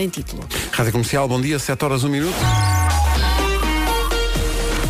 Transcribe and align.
em 0.00 0.08
título. 0.08 0.44
Rádio 0.72 0.92
Comercial, 0.92 1.28
bom 1.28 1.40
dia, 1.40 1.58
7 1.58 1.84
horas, 1.84 2.04
1 2.04 2.08
minuto. 2.08 2.36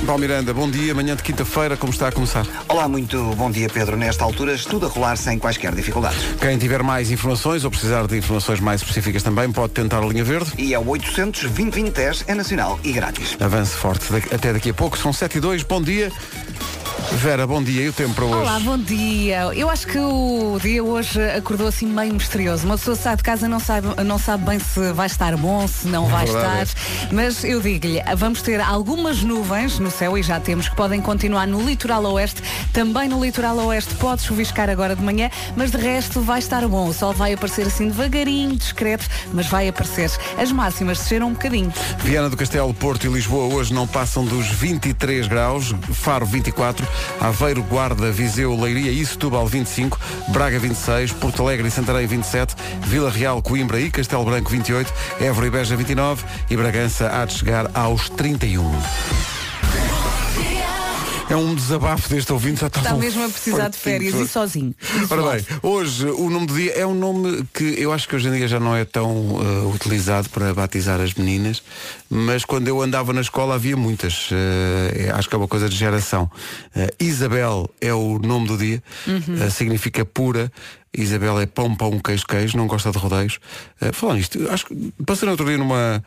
Paulo 0.07 0.21
Miranda, 0.21 0.55
bom 0.55 0.71
dia, 0.71 0.95
manhã 0.95 1.17
de 1.17 1.23
quinta-feira, 1.25 1.77
como 1.77 1.93
está 1.93 2.07
a 2.07 2.13
começar? 2.13 2.47
Olá, 2.69 2.87
muito 2.87 3.21
bom 3.35 3.51
dia, 3.51 3.69
Pedro. 3.69 3.97
Nesta 3.97 4.23
altura, 4.23 4.57
tudo 4.57 4.87
a 4.87 4.89
rolar 4.89 5.17
sem 5.17 5.37
quaisquer 5.37 5.75
dificuldades. 5.75 6.19
Quem 6.41 6.57
tiver 6.59 6.81
mais 6.81 7.11
informações 7.11 7.65
ou 7.65 7.73
precisar 7.73 8.07
de 8.07 8.17
informações 8.17 8.61
mais 8.61 8.83
específicas 8.83 9.25
também, 9.25 9.51
pode 9.51 9.73
tentar 9.73 9.99
a 9.99 10.07
linha 10.07 10.23
verde. 10.23 10.53
E 10.59 10.73
é 10.73 10.79
o 10.79 10.87
800 10.87 11.51
2010 11.51 12.25
é 12.29 12.35
nacional 12.37 12.79
e 12.85 12.93
grátis. 12.93 13.37
Avance 13.41 13.73
forte, 13.73 14.05
até 14.33 14.53
daqui 14.53 14.71
a 14.71 14.75
pouco, 14.75 14.97
são 14.97 15.13
7 15.13 15.39
e 15.39 15.41
2, 15.41 15.65
bom 15.65 15.83
dia. 15.83 16.13
Vera, 17.13 17.47
bom 17.47 17.63
dia, 17.63 17.83
e 17.83 17.89
o 17.89 17.93
tempo 17.93 18.15
para 18.15 18.25
hoje? 18.25 18.37
Olá, 18.37 18.61
bom 18.61 18.79
dia. 18.79 19.51
Eu 19.55 19.71
acho 19.71 19.87
que 19.87 19.99
o 19.99 20.59
dia 20.61 20.83
hoje 20.83 21.21
acordou 21.31 21.69
assim 21.69 21.87
meio 21.87 22.13
misterioso. 22.13 22.67
Uma 22.67 22.77
pessoa 22.77 22.97
sai 22.97 23.17
de 23.17 23.23
casa 23.23 23.49
não 23.49 23.61
sabe, 23.61 23.89
não 24.05 24.19
sabe 24.19 24.45
bem 24.45 24.59
se 24.59 24.93
vai 24.93 25.07
estar 25.07 25.37
bom, 25.37 25.67
se 25.67 25.89
não 25.89 26.07
vai 26.07 26.27
verdade 26.27 26.71
estar. 26.71 27.13
Mas 27.13 27.45
eu 27.45 27.61
digo-lhe, 27.61 28.03
vamos 28.17 28.43
ter 28.43 28.61
algumas 28.61 29.23
nuvens 29.23 29.79
no 29.79 29.91
céu 29.91 30.19
e 30.19 30.23
já 30.23 30.41
temos 30.41 30.69
que 30.69 30.77
podem 30.77 31.01
continuar 31.01 31.47
no 31.47 31.63
litoral 31.63 32.05
oeste. 32.05 32.43
Também 32.73 33.09
no 33.09 33.25
litoral 33.25 33.57
oeste 33.57 33.95
pode 33.95 34.23
chuviscar 34.23 34.69
agora 34.69 34.95
de 34.95 35.03
manhã, 35.03 35.31
mas 35.57 35.71
de 35.71 35.79
resto 35.79 36.21
vai 36.21 36.41
estar 36.41 36.67
bom. 36.69 36.89
O 36.89 36.93
sol 36.93 37.13
vai 37.13 37.33
aparecer 37.33 37.67
assim 37.67 37.89
devagarinho, 37.89 38.57
discreto, 38.57 39.07
mas 39.33 39.47
vai 39.47 39.69
aparecer. 39.69 40.11
As 40.37 40.53
máximas 40.53 40.99
desceram 40.99 41.29
um 41.29 41.33
bocadinho. 41.33 41.73
Viana 41.99 42.29
do 42.29 42.37
Castelo, 42.37 42.75
Porto 42.75 43.07
e 43.07 43.11
Lisboa 43.11 43.55
hoje 43.55 43.73
não 43.73 43.87
passam 43.87 44.25
dos 44.25 44.47
23 44.47 45.27
graus, 45.29 45.75
Faro 45.93 46.27
24, 46.27 46.87
Aveiro, 47.21 47.63
Guarda, 47.63 48.11
Viseu, 48.11 48.59
Leiria 48.61 48.91
e 48.91 49.05
Setúbal 49.05 49.47
25, 49.47 49.99
Braga 50.29 50.59
26, 50.59 51.13
Porto 51.13 51.43
Alegre 51.43 51.69
e 51.69 51.71
Santarém 51.71 52.07
27, 52.07 52.55
Vila 52.83 53.11
Real, 53.11 53.41
Coimbra 53.43 53.81
e 53.81 53.91
Castelo 53.91 54.25
Branco 54.25 54.51
28, 54.51 54.93
Évora 55.21 55.47
e 55.47 55.51
Beja 55.51 55.77
29 55.77 56.25
e 56.51 56.57
Bragança 56.57 57.11
há 57.13 57.25
de 57.25 57.35
chegar 57.35 57.71
aos 57.75 58.09
31. 58.11 59.36
É 61.29 61.35
um 61.35 61.55
desabafo 61.55 62.09
deste 62.09 62.33
ouvinte, 62.33 62.61
já 62.61 62.69
está 62.69 62.81
Está 62.81 62.95
mesmo 62.95 63.25
a 63.25 63.29
precisar 63.29 63.69
de 63.69 63.77
férias 63.77 64.15
e 64.15 64.29
sozinho. 64.29 64.73
Ora 65.11 65.33
bem, 65.33 65.47
hoje 65.61 66.07
o 66.07 66.31
nome 66.31 66.47
do 66.47 66.55
dia 66.55 66.73
é 66.73 66.87
um 66.87 66.95
nome 66.95 67.45
que 67.53 67.65
eu 67.65 67.93
acho 67.93 68.09
que 68.09 68.15
hoje 68.15 68.29
em 68.29 68.33
dia 68.33 68.47
já 68.47 68.61
não 68.61 68.77
é 68.77 68.85
tão 68.85 69.11
uh, 69.11 69.75
utilizado 69.75 70.31
para 70.31 70.55
batizar 70.55 71.01
as 71.01 71.15
meninas, 71.15 71.63
mas 72.09 72.45
quando 72.45 72.69
eu 72.69 72.81
andava 72.81 73.13
na 73.13 73.21
escola 73.21 73.57
havia 73.57 73.77
muitas. 73.77 74.31
Uh, 74.31 75.15
acho 75.17 75.29
que 75.29 75.35
é 75.35 75.39
uma 75.39 75.49
coisa 75.49 75.69
de 75.69 75.75
geração. 75.75 76.31
Uh, 76.77 76.87
Isabel 77.01 77.69
é 77.81 77.93
o 77.93 78.21
nome 78.21 78.47
do 78.47 78.57
dia, 78.57 78.81
uh, 79.09 79.51
significa 79.51 80.05
pura. 80.05 80.51
Isabel 80.97 81.41
é 81.41 81.47
pão, 81.47 81.75
pão, 81.75 81.99
queijo, 81.99 82.25
queijo, 82.25 82.57
não 82.57 82.67
gosta 82.69 82.91
de 82.93 82.99
rodeios. 82.99 83.41
Uh, 83.83 83.93
falando 83.93 84.19
nisto, 84.19 84.49
acho 84.51 84.67
que 84.67 84.93
passei 85.05 85.27
no 85.27 85.33
outro 85.33 85.47
dia 85.47 85.59
numa. 85.59 86.03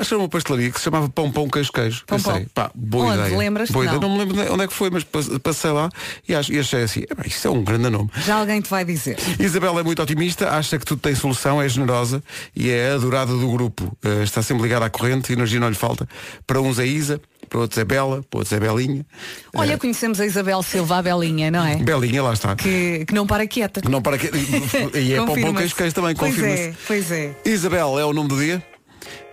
Acho 0.00 0.16
uma 0.16 0.28
pastelaria 0.28 0.70
que 0.70 0.78
se 0.78 0.84
chamava 0.84 1.08
Pão 1.08 1.30
Pão 1.30 1.48
Queijo 1.48 1.70
Queijo. 1.72 2.04
Pão, 2.06 2.18
Pensei, 2.18 2.32
pão. 2.32 2.46
pá, 2.54 2.70
boa 2.74 3.06
Onde? 3.06 3.18
ideia. 3.20 3.36
Lembras-te? 3.38 3.72
Boa 3.72 3.84
ideia. 3.84 4.00
Não. 4.00 4.08
Não 4.08 4.16
me 4.16 4.24
lembro 4.32 4.52
onde 4.54 4.64
é 4.64 4.66
que 4.68 4.72
foi, 4.74 4.88
mas 4.90 5.04
passe- 5.04 5.38
passei 5.40 5.70
lá 5.70 5.88
e, 6.28 6.34
ach- 6.34 6.48
e 6.48 6.58
achei 6.58 6.82
assim, 6.82 7.00
"Epá, 7.02 7.22
isto 7.26 7.46
é 7.46 7.50
um 7.50 7.62
grande 7.62 7.90
nome. 7.90 8.10
Já 8.24 8.36
alguém 8.36 8.60
te 8.60 8.70
vai 8.70 8.84
dizer. 8.84 9.16
Isabel 9.38 9.78
é 9.78 9.82
muito 9.82 10.02
otimista, 10.02 10.50
acha 10.50 10.78
que 10.78 10.84
tudo 10.84 11.00
tem 11.00 11.14
solução, 11.14 11.60
é 11.60 11.68
generosa 11.68 12.22
e 12.56 12.70
é 12.70 12.92
adorada 12.92 13.32
do 13.32 13.50
grupo. 13.50 13.96
Eh, 14.04 14.22
está 14.22 14.42
sempre 14.42 14.62
ligada 14.62 14.86
à 14.86 14.90
corrente, 14.90 15.32
energia 15.32 15.60
não 15.60 15.68
lhe 15.68 15.74
falta. 15.74 16.08
Para 16.46 16.60
uns 16.60 16.78
é 16.78 16.86
Isa, 16.86 17.20
para 17.48 17.58
outros 17.60 17.78
é 17.78 17.84
Bela, 17.84 18.24
para 18.30 18.38
outros 18.38 18.52
é 18.52 18.60
Belinha. 18.60 19.04
Olha, 19.54 19.76
conhecemos 19.76 20.20
a 20.20 20.24
Isabel 20.26 20.62
Silva, 20.62 20.98
a 20.98 21.02
Belinha, 21.02 21.50
não 21.50 21.64
é? 21.64 21.76
Belinha, 21.76 22.22
lá 22.22 22.32
está. 22.32 22.54
Que, 22.56 23.04
que 23.04 23.12
não 23.14 23.26
para 23.26 23.46
quieta. 23.46 23.82
Não 23.88 24.00
para 24.00 24.16
que... 24.16 24.30
E 24.98 25.12
é 25.12 25.16
pão, 25.16 25.34
queijo, 25.54 25.74
queijo 25.74 25.94
também, 25.94 26.14
Pois 26.14 26.34
confirma-se. 26.34 26.62
é, 26.62 26.74
pois 26.86 27.10
é. 27.10 27.34
Isabel 27.44 27.98
é 27.98 28.04
o 28.04 28.12
nome 28.12 28.28
do 28.28 28.38
dia. 28.38 28.62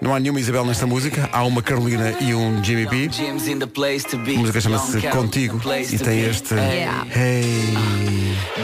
Não 0.01 0.13
há 0.13 0.19
nenhuma 0.19 0.39
Isabel 0.39 0.65
nesta 0.65 0.85
música. 0.85 1.29
Há 1.31 1.43
uma 1.43 1.61
Carolina 1.61 2.15
e 2.21 2.33
um 2.33 2.63
Jimmy 2.63 2.85
B. 2.85 3.09
A 3.09 4.39
música 4.39 4.61
chama-se 4.61 5.01
Contigo 5.09 5.59
e 5.91 5.97
tem 5.97 6.25
este. 6.25 6.53
Hey, 6.53 7.73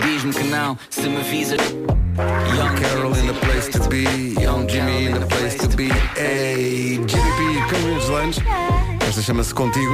Diz-me 0.04 0.34
que 0.34 0.44
não, 0.44 0.78
se 0.90 1.02
me 1.08 1.18
avisa. 1.18 1.58
Carol 2.16 3.16
in 3.18 3.28
the 3.28 3.34
place 3.46 3.70
to 3.72 3.90
be, 3.90 4.04
Young 4.40 4.68
Jimmy 4.70 5.08
in 5.08 5.14
the 5.20 5.26
place 5.26 5.58
to 5.58 5.68
be. 5.76 5.90
Hey, 6.16 7.00
Jimmy 7.08 7.32
B, 7.38 7.66
Carolina 7.70 8.00
dos 8.00 8.10
Lange. 8.10 8.42
Esta 9.08 9.22
chama-se 9.22 9.54
Contigo. 9.54 9.92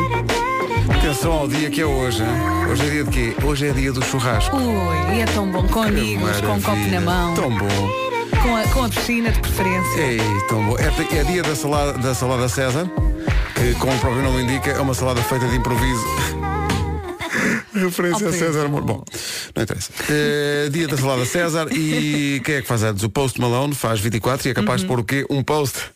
Atenção 0.97 1.31
ao 1.31 1.47
dia 1.47 1.69
que 1.69 1.81
é 1.81 1.85
hoje. 1.85 2.21
hein? 2.21 2.29
Hoje 2.69 2.85
é 2.85 2.89
dia 2.89 3.03
de 3.05 3.09
quê? 3.11 3.35
Hoje 3.43 3.67
é 3.67 3.71
dia 3.71 3.91
do 3.93 4.03
churrasco. 4.03 4.55
Ui, 4.57 5.15
e 5.15 5.21
é 5.21 5.25
tão 5.25 5.49
bom 5.49 5.63
com 5.67 5.81
amigos, 5.83 6.41
com 6.41 6.53
um 6.53 6.61
copo 6.61 6.87
na 6.91 6.99
mão, 7.01 7.33
Tão 7.35 7.49
bom. 7.49 8.08
Com 8.41 8.55
a, 8.55 8.63
com 8.69 8.83
a 8.83 8.89
piscina 8.89 9.31
de 9.31 9.39
preferência. 9.39 9.99
Ei, 10.01 10.19
tão 10.47 10.65
bom. 10.65 10.75
É, 10.77 11.17
é 11.17 11.23
dia 11.23 11.43
da 11.43 11.55
salada, 11.55 11.93
da 11.97 12.13
salada 12.13 12.47
César, 12.49 12.89
que 13.55 13.73
como 13.79 13.93
o 13.93 13.99
próprio 13.99 14.21
nome 14.23 14.43
indica, 14.43 14.71
é 14.71 14.79
uma 14.79 14.93
salada 14.93 15.21
feita 15.21 15.47
de 15.47 15.55
improviso. 15.57 16.03
Referência 17.73 18.27
a. 18.29 18.33
César 18.33 18.67
Moura. 18.67 18.85
Bom, 18.85 19.03
não 19.55 19.63
interessa. 19.63 19.91
Eh, 20.09 20.69
dia 20.71 20.87
da 20.87 20.97
salada 20.97 21.25
César 21.25 21.67
e 21.71 22.41
quem 22.45 22.55
é 22.55 22.61
que 22.61 22.67
faz 22.67 22.83
antes? 22.83 23.03
O 23.03 23.09
Post 23.09 23.39
Malone 23.39 23.75
faz 23.75 23.99
24 23.99 24.47
e 24.47 24.51
é 24.51 24.53
capaz 24.53 24.81
de 24.81 24.87
Uhum. 24.87 24.95
pôr 24.95 24.99
o 24.99 25.03
quê? 25.03 25.25
Um 25.29 25.43
post. 25.43 25.91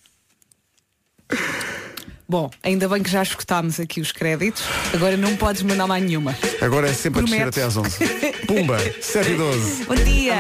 Bom, 2.28 2.50
ainda 2.64 2.88
bem 2.88 3.04
que 3.04 3.10
já 3.10 3.22
escutámos 3.22 3.80
aqui 3.80 4.00
os 4.00 4.12
créditos, 4.12 4.64
agora 4.94 5.18
não 5.18 5.36
podes 5.36 5.62
mandar 5.62 5.86
mais 5.88 6.04
nenhuma. 6.04 6.36
Agora 6.62 6.90
é 6.90 6.94
sempre 6.94 7.20
a 7.20 7.24
descer 7.24 7.38
Prometo. 7.38 7.60
até 7.60 7.64
às 7.64 7.78
11. 7.78 7.98
Pumba, 8.48 8.78
7 9.02 9.32
e 9.32 9.36
12. 9.36 9.84
Bom 9.86 9.96
dia! 9.96 10.36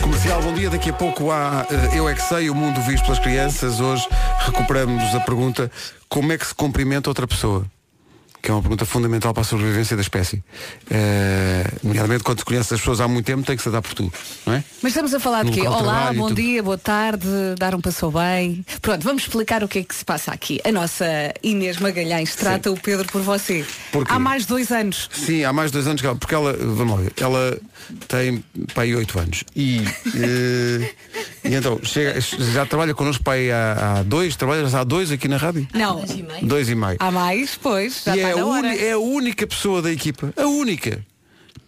Comercial, 0.00 0.42
bom 0.42 0.52
dia. 0.54 0.70
Daqui 0.70 0.90
a 0.90 0.92
pouco 0.92 1.30
há 1.30 1.66
eh, 1.70 1.98
Eu 1.98 2.08
é 2.08 2.14
que 2.14 2.22
sei, 2.22 2.48
o 2.50 2.54
mundo 2.54 2.80
visto 2.82 3.04
pelas 3.04 3.18
crianças. 3.18 3.80
Hoje 3.80 4.06
recuperamos 4.46 5.14
a 5.14 5.20
pergunta 5.20 5.70
como 6.08 6.32
é 6.32 6.38
que 6.38 6.46
se 6.46 6.54
cumprimenta 6.54 7.10
outra 7.10 7.26
pessoa? 7.26 7.64
Que 8.42 8.50
é 8.50 8.54
uma 8.54 8.62
pergunta 8.62 8.86
fundamental 8.86 9.34
para 9.34 9.42
a 9.42 9.44
sobrevivência 9.44 9.94
da 9.96 10.02
espécie. 10.02 10.42
Eh, 10.90 11.59
nomeadamente, 11.82 12.22
quando 12.24 12.38
se 12.38 12.44
conhece 12.44 12.74
as 12.74 12.80
pessoas 12.80 13.00
há 13.00 13.08
muito 13.08 13.24
tempo, 13.26 13.42
tem 13.44 13.56
que 13.56 13.62
se 13.62 13.70
dar 13.70 13.80
por 13.82 13.94
tudo, 13.94 14.12
não 14.46 14.54
é? 14.54 14.64
Mas 14.82 14.92
estamos 14.92 15.12
a 15.14 15.20
falar 15.20 15.44
de 15.44 15.52
quê? 15.52 15.66
Olá, 15.66 16.12
e 16.12 16.16
bom 16.16 16.32
dia, 16.32 16.62
boa 16.62 16.78
tarde, 16.78 17.26
dar 17.58 17.74
um 17.74 17.80
passou 17.80 18.10
bem. 18.10 18.64
Pronto, 18.80 19.02
vamos 19.04 19.22
explicar 19.22 19.62
o 19.64 19.68
que 19.68 19.80
é 19.80 19.82
que 19.84 19.94
se 19.94 20.04
passa 20.04 20.32
aqui. 20.32 20.60
A 20.64 20.72
nossa 20.72 21.04
Inês 21.42 21.78
Magalhães 21.78 22.34
trata 22.34 22.70
o 22.70 22.78
Pedro 22.80 23.06
por 23.10 23.22
você. 23.22 23.64
Porquê? 23.92 24.12
Há 24.12 24.18
mais 24.18 24.42
de 24.42 24.48
dois 24.48 24.70
anos. 24.70 25.08
Sim, 25.12 25.44
há 25.44 25.52
mais 25.52 25.70
de 25.70 25.74
dois 25.74 25.86
anos 25.86 26.00
que 26.00 26.06
ela, 26.06 26.16
porque 26.16 26.34
ela, 26.34 26.52
vamos 26.52 26.96
lá 26.96 27.02
ver, 27.02 27.12
ela 27.20 27.58
tem 28.08 28.44
pai 28.74 28.94
oito 28.94 29.18
anos 29.18 29.42
e, 29.56 29.80
eh, 30.14 30.92
e 31.44 31.54
então 31.54 31.80
chega, 31.82 32.20
já 32.20 32.64
trabalha 32.66 32.94
connosco 32.94 33.22
pai 33.24 33.50
há, 33.50 33.98
há 33.98 34.02
dois, 34.02 34.36
trabalha 34.36 34.66
há 34.66 34.84
dois 34.84 35.10
aqui 35.10 35.26
na 35.28 35.36
rádio? 35.36 35.66
Não, 35.74 36.04
Dois 36.42 36.68
e 36.68 36.74
meio. 36.74 36.96
há 36.98 37.10
mais, 37.10 37.56
pois, 37.60 38.02
já 38.04 38.14
e 38.14 38.18
está 38.20 38.28
é 38.30 38.32
a, 38.32 38.36
na 38.36 38.44
hora. 38.46 38.68
uni- 38.68 38.78
é 38.78 38.92
a 38.92 38.98
única 38.98 39.46
pessoa 39.46 39.82
da 39.82 39.90
equipa, 39.92 40.32
a 40.36 40.46
única, 40.46 41.04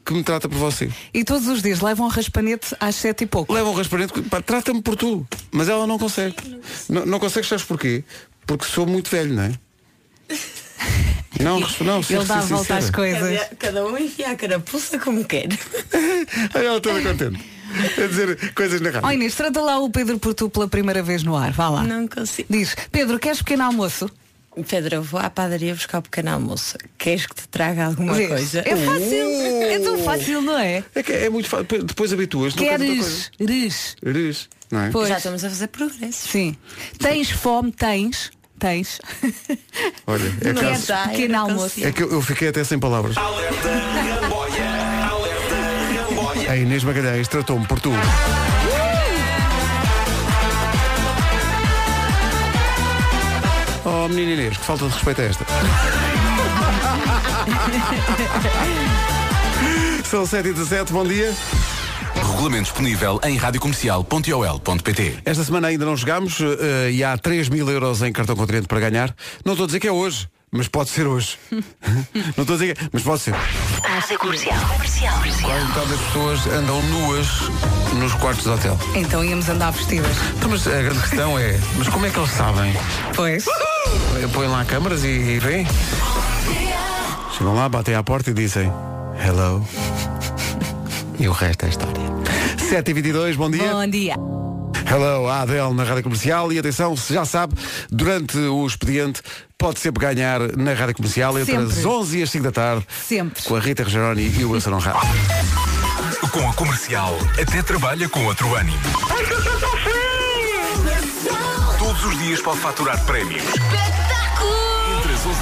que 0.05 0.13
me 0.13 0.23
trata 0.23 0.49
por 0.49 0.59
você. 0.59 0.91
E 1.13 1.25
todos 1.25 1.47
os 1.49 1.63
dias 1.63 1.81
levam 1.81 2.07
um 2.07 2.09
raspanete 2.09 2.75
às 2.81 2.97
sete 2.97 3.25
e 3.25 3.27
pouco. 3.27 3.53
Leva 3.53 3.71
um 3.71 3.75
raspanete, 3.75 4.13
trata-me 4.45 4.83
por 4.83 4.97
tu, 4.97 5.27
mas 5.51 5.69
ela 5.69 5.87
não 5.87 5.99
consegue. 5.99 6.37
Não, 6.89 7.07
não 7.07 7.19
consegue, 7.19 7.47
sabes 7.47 7.65
porquê? 7.65 8.05
Porque 8.47 8.65
sou 8.65 8.87
muito 8.87 9.11
velho, 9.11 9.35
não 9.35 9.43
é? 9.45 9.53
Não, 11.41 11.59
não, 11.59 12.01
Ele 12.09 12.25
dá 12.25 12.39
a 12.39 12.41
volta 12.43 12.77
às 12.77 12.91
coisas. 12.91 13.49
Cada 13.59 13.85
um 13.87 13.99
enfia 13.99 14.31
a 14.31 14.37
carapuça 14.37 14.99
como 14.99 15.25
quer. 15.25 15.49
Aí 16.55 16.67
ela 16.67 16.81
toda 16.81 17.03
contente. 17.03 17.43
A 17.97 18.07
dizer 18.07 18.53
coisas 18.53 18.81
na 18.81 18.91
rádio. 18.91 19.09
Ó 19.09 19.13
Inês, 19.13 19.35
trata 19.35 19.61
lá 19.61 19.79
o 19.81 19.91
Pedro 19.91 20.19
por 20.19 20.35
tu 20.35 20.51
pela 20.51 20.69
primeira 20.69 21.03
vez 21.03 21.23
no 21.23 21.37
ar. 21.37 21.51
Vá 21.51 21.69
lá. 21.69 21.83
Não 21.83 22.07
consigo. 22.07 22.47
Diz, 22.51 22.77
Pedro, 22.93 23.19
queres 23.19 23.39
pequeno 23.39 23.65
almoço? 23.65 24.11
Pedro, 24.69 24.97
eu 24.97 25.03
vou 25.03 25.19
à 25.19 25.31
padaria 25.31 25.75
buscar 25.75 25.99
o 25.99 26.03
pequeno 26.03 26.31
almoço. 26.31 26.77
Queres 26.99 27.27
que 27.27 27.35
te 27.35 27.49
traga 27.49 27.87
alguma 27.87 28.13
Vês? 28.13 28.29
coisa? 28.29 28.61
É 28.67 28.77
fácil. 28.77 29.63
É 29.63 29.79
tão 29.79 29.99
fácil, 30.05 30.43
não 30.43 30.59
é? 30.59 30.85
É 30.95 31.03
que 31.03 31.13
é 31.13 31.31
muito 31.31 31.49
fácil. 31.49 31.67
Depois- 31.85 32.13
habituas. 32.13 32.55
não 32.55 32.63
queres. 32.63 33.31
Eres, 34.05 34.49
não 34.71 34.81
é? 34.81 34.91
Pois. 34.91 35.09
Já 35.09 35.17
estamos 35.17 35.43
a 35.45 35.49
fazer 35.49 35.69
progresso. 35.69 36.29
Sim. 36.29 36.55
Tens 36.99 37.31
fome? 37.31 37.73
Tens. 37.73 38.31
Tens. 38.59 39.01
Olha, 40.07 40.33
é, 40.43 40.53
Não 40.53 40.63
caso- 40.63 40.87
dá, 40.87 41.05
eu 41.05 41.11
pequeno 41.11 41.39
almoço. 41.39 41.85
é 41.85 41.91
que 41.91 42.03
eu, 42.03 42.13
eu 42.13 42.21
fiquei 42.23 42.49
até 42.49 42.63
sem 42.63 42.79
palavras. 42.79 43.17
A 46.49 46.57
Inês 46.57 46.85
Magalhães 46.85 47.27
tratou-me 47.27 47.67
por 47.67 47.81
tu. 47.81 47.91
Oh, 53.85 54.09
menina 54.09 54.33
Inês, 54.33 54.57
que 54.57 54.65
falta 54.65 54.87
de 54.87 54.95
respeito 54.95 55.21
é 55.23 55.27
esta? 55.27 55.45
São 60.09 60.25
7 60.25 60.49
e 60.49 60.53
17 60.53 60.93
bom 60.93 61.05
dia. 61.05 61.35
Regulamento 62.15 62.65
disponível 62.65 63.19
em 63.25 63.37
radiocomercial.ol.pt 63.37 65.19
Esta 65.25 65.43
semana 65.45 65.69
ainda 65.69 65.85
não 65.85 65.97
jogámos 65.97 66.39
eh, 66.41 66.91
e 66.93 67.03
há 67.03 67.17
3 67.17 67.49
mil 67.49 67.69
euros 67.69 68.03
em 68.03 68.13
cartão 68.13 68.37
continente 68.37 68.69
para 68.69 68.79
ganhar. 68.79 69.15
Não 69.45 69.55
estou 69.55 69.65
a 69.65 69.67
dizer 69.67 69.81
que 69.81 69.89
é 69.89 69.93
hoje, 69.93 70.29
mas 70.53 70.69
pode 70.69 70.91
ser 70.91 71.07
hoje. 71.07 71.39
não 71.51 72.43
estou 72.43 72.55
a 72.55 72.59
dizer 72.59 72.77
mas 72.93 73.03
pode 73.03 73.23
ser. 73.23 73.35
Rádio 73.83 74.19
Comercial. 74.19 74.61
Comercial. 74.69 75.19
Quase 75.19 75.65
metade 75.67 75.89
das 75.89 76.01
pessoas 76.01 76.47
andam 76.47 76.83
nuas 76.83 77.27
nos 77.99 78.13
quartos 78.15 78.45
de 78.45 78.51
hotel. 78.51 78.79
Então 78.95 79.25
íamos 79.25 79.49
andar 79.49 79.71
vestidas. 79.71 80.17
Então, 80.37 80.51
mas 80.51 80.67
a 80.67 80.83
grande 80.83 81.01
questão 81.01 81.39
é, 81.39 81.59
mas 81.77 81.89
como 81.89 82.07
é 82.07 82.11
que 82.11 82.19
eles 82.19 82.31
sabem? 82.31 82.75
Pois. 83.17 83.47
Põem 84.35 84.49
lá 84.49 84.65
câmaras 84.65 85.03
e, 85.05 85.09
e 85.09 85.39
vêm? 85.39 85.67
Chegam 87.37 87.55
lá, 87.55 87.69
batem 87.69 87.95
à 87.95 88.03
porta 88.03 88.31
e 88.31 88.35
dizem 88.35 88.71
Hello. 89.25 89.67
E 91.19 91.29
o 91.29 91.33
resto 91.33 91.67
é 91.67 91.69
história. 91.69 92.03
7h22, 92.57 93.37
bom 93.37 93.49
dia. 93.49 93.71
Bom 93.71 93.87
dia. 93.87 94.42
Hello, 94.91 95.27
a 95.29 95.41
Adele 95.43 95.73
na 95.75 95.85
Rádio 95.85 96.03
Comercial 96.05 96.53
e 96.53 96.59
atenção, 96.59 96.97
se 96.97 97.15
já 97.15 97.25
sabe, 97.25 97.55
durante 97.91 98.37
o 98.39 98.67
expediente 98.67 99.23
pode 99.57 99.79
sempre 99.81 100.01
ganhar 100.01 100.41
na 100.57 100.73
Rádio 100.75 100.97
Comercial 100.97 101.39
entre 101.39 101.53
Sempre. 101.57 101.79
as 101.79 101.85
11 101.85 102.19
e 102.19 102.23
as 102.23 102.31
5 102.31 102.45
da 102.45 102.53
tarde 102.53 102.87
Sempre. 103.07 103.43
com 103.43 103.57
a 103.57 103.61
Rita 103.61 103.85
Rogeroni 103.85 104.35
e 104.39 104.45
o 104.45 104.51
Wilson 104.53 104.73
Honrado. 104.75 104.99
Com 106.31 106.49
a 106.49 106.55
comercial, 106.55 107.17
até 107.41 107.63
trabalha 107.63 108.09
com 108.09 108.25
outro 108.25 108.55
ânimo. 108.55 108.79
Todos 111.79 112.05
os 112.05 112.19
dias 112.19 112.41
pode 112.41 112.61
faturar 112.61 113.05
prémios. 113.05 113.43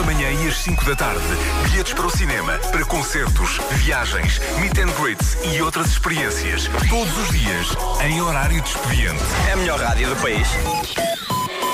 Entre 0.00 0.06
as 0.06 0.06
11 0.06 0.06
da 0.06 0.06
manhã 0.06 0.31
e 0.31 0.49
as 0.49 0.56
5 0.58 0.85
da 0.85 0.97
tarde, 0.97 1.20
bilhetes 1.64 1.93
para 1.93 2.06
o 2.06 2.11
cinema, 2.11 2.52
para 2.70 2.85
concertos, 2.85 3.61
viagens, 3.73 4.41
meet 4.58 4.79
and 4.79 4.91
greets 5.00 5.37
e 5.44 5.61
outras 5.61 5.88
experiências. 5.88 6.69
Todos 6.88 7.17
os 7.19 7.29
dias, 7.31 7.76
em 8.02 8.20
horário 8.20 8.61
de 8.61 8.69
expediente. 8.69 9.23
É 9.49 9.52
a 9.52 9.56
melhor 9.56 9.81
rádio 9.81 10.08
do 10.08 10.17
país. 10.17 10.49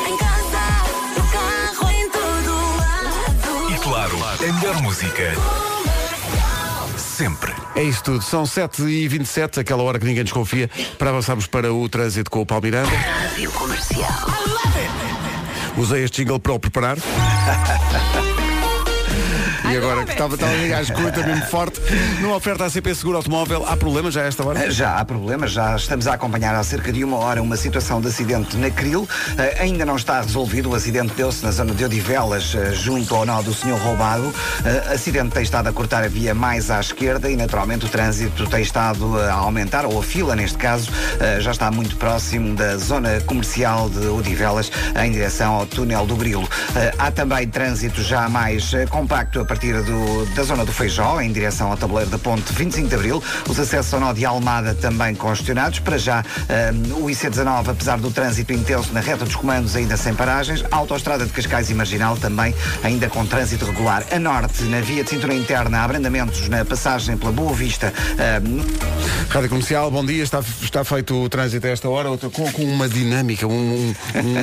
Em 0.06 0.16
casa, 0.16 1.16
no 1.16 1.28
carro, 1.30 1.90
em 1.90 2.10
todo 2.10 2.76
lado. 2.76 3.72
E 3.72 3.78
claro, 3.78 4.16
a 4.24 4.52
melhor 4.52 4.82
música. 4.82 5.32
Sempre. 6.96 7.54
É 7.74 7.82
isso 7.82 8.02
tudo, 8.02 8.22
são 8.22 8.42
7h27, 8.44 9.58
aquela 9.58 9.82
hora 9.82 9.98
que 9.98 10.04
ninguém 10.04 10.24
desconfia, 10.24 10.68
para 10.98 11.10
avançarmos 11.10 11.46
para 11.46 11.72
o 11.72 11.88
trânsito 11.88 12.30
com 12.30 12.42
o 12.42 12.46
Paulo 12.46 12.64
Miranda. 12.64 12.90
Rádio 12.90 13.50
Comercial. 13.52 14.26
Usei 15.76 16.04
este 16.04 16.22
jingle 16.22 16.38
para 16.38 16.54
o 16.54 16.58
preparar. 16.58 16.96
E 19.70 19.76
agora 19.76 20.04
que 20.04 20.12
estava, 20.12 20.34
estava 20.34 20.52
a 20.52 20.82
escuta 20.82 21.26
mesmo 21.26 21.44
forte, 21.46 21.80
numa 22.20 22.36
oferta 22.36 22.64
a 22.64 22.70
CP 22.70 22.94
Seguro 22.94 23.16
Automóvel, 23.16 23.64
há 23.66 23.76
problemas 23.76 24.14
já 24.14 24.22
a 24.22 24.26
esta 24.26 24.46
hora? 24.46 24.70
Já 24.70 24.96
há 24.98 25.04
problemas, 25.04 25.52
já 25.52 25.74
estamos 25.74 26.06
a 26.06 26.14
acompanhar 26.14 26.54
há 26.54 26.62
cerca 26.62 26.92
de 26.92 27.02
uma 27.02 27.16
hora 27.16 27.42
uma 27.42 27.56
situação 27.56 28.00
de 28.00 28.08
acidente 28.08 28.56
na 28.56 28.70
Cril. 28.70 29.08
Eh, 29.36 29.58
ainda 29.60 29.84
não 29.84 29.96
está 29.96 30.20
resolvido. 30.20 30.70
O 30.70 30.74
acidente 30.74 31.14
deu-se 31.14 31.44
na 31.44 31.50
zona 31.50 31.74
de 31.74 31.84
Odivelas, 31.84 32.54
eh, 32.54 32.72
junto 32.72 33.14
ao 33.14 33.24
nó 33.24 33.42
do 33.42 33.52
Senhor 33.52 33.78
Roubado. 33.80 34.32
Eh, 34.64 34.94
acidente 34.94 35.30
tem 35.30 35.42
estado 35.42 35.68
a 35.68 35.72
cortar 35.72 36.04
a 36.04 36.08
via 36.08 36.34
mais 36.34 36.70
à 36.70 36.78
esquerda 36.78 37.28
e, 37.30 37.36
naturalmente, 37.36 37.86
o 37.86 37.88
trânsito 37.88 38.46
tem 38.46 38.62
estado 38.62 39.18
a 39.20 39.32
aumentar, 39.32 39.84
ou 39.84 39.98
a 39.98 40.02
fila, 40.02 40.36
neste 40.36 40.58
caso, 40.58 40.90
eh, 41.20 41.40
já 41.40 41.50
está 41.50 41.70
muito 41.70 41.96
próximo 41.96 42.54
da 42.54 42.76
zona 42.76 43.20
comercial 43.22 43.88
de 43.90 44.06
Odivelas, 44.06 44.70
em 45.02 45.10
direção 45.10 45.54
ao 45.54 45.66
túnel 45.66 46.06
do 46.06 46.14
Grilo. 46.16 46.48
Eh, 46.74 46.94
há 46.98 47.10
também 47.10 47.48
trânsito 47.48 48.02
já 48.02 48.28
mais 48.28 48.72
eh, 48.74 48.86
compacto 48.86 49.40
a 49.40 49.44
partir 49.56 49.82
do- 49.84 50.26
da 50.34 50.42
zona 50.42 50.66
do 50.66 50.72
Feijó, 50.72 51.18
em 51.18 51.32
direção 51.32 51.70
ao 51.70 51.76
tabuleiro 51.78 52.10
da 52.10 52.18
ponte 52.18 52.52
25 52.52 52.88
de 52.88 52.94
Abril. 52.94 53.22
Os 53.48 53.58
acessos 53.58 53.92
ao 53.94 54.00
nó 54.00 54.12
de 54.12 54.22
Almada 54.26 54.74
também 54.74 55.14
congestionados. 55.14 55.78
Para 55.78 55.96
já, 55.96 56.22
eh, 56.48 56.72
o 57.00 57.08
IC19, 57.08 57.70
apesar 57.70 57.96
do 57.98 58.10
trânsito 58.10 58.52
intenso 58.52 58.92
na 58.92 59.00
reta 59.00 59.24
dos 59.24 59.34
comandos, 59.34 59.74
ainda 59.74 59.96
sem 59.96 60.12
paragens. 60.14 60.62
A 60.70 60.76
autoestrada 60.76 61.24
de 61.24 61.32
Cascais 61.32 61.70
e 61.70 61.74
Marginal 61.74 62.18
também 62.18 62.54
ainda 62.84 63.08
com 63.08 63.24
trânsito 63.24 63.64
regular. 63.64 64.04
A 64.12 64.18
norte, 64.18 64.62
na 64.64 64.80
via 64.82 65.02
de 65.02 65.08
cintura 65.10 65.32
interna, 65.34 65.78
há 65.78 65.84
abrandamentos 65.84 66.46
na 66.50 66.62
passagem 66.64 67.16
pela 67.16 67.32
Boa 67.32 67.54
Vista. 67.54 67.92
eh, 68.18 68.40
Rádio 69.30 69.48
Comercial, 69.48 69.90
bom 69.90 70.04
dia, 70.04 70.22
está, 70.22 70.40
está 70.60 70.84
feito 70.84 71.14
o 71.14 71.28
trânsito 71.30 71.66
a 71.66 71.70
esta 71.70 71.88
hora, 71.88 72.10
outra- 72.10 72.28
com, 72.28 72.50
com 72.52 72.62
uma 72.62 72.88
dinâmica, 72.88 73.46
um, 73.46 73.52
um- 73.54 73.94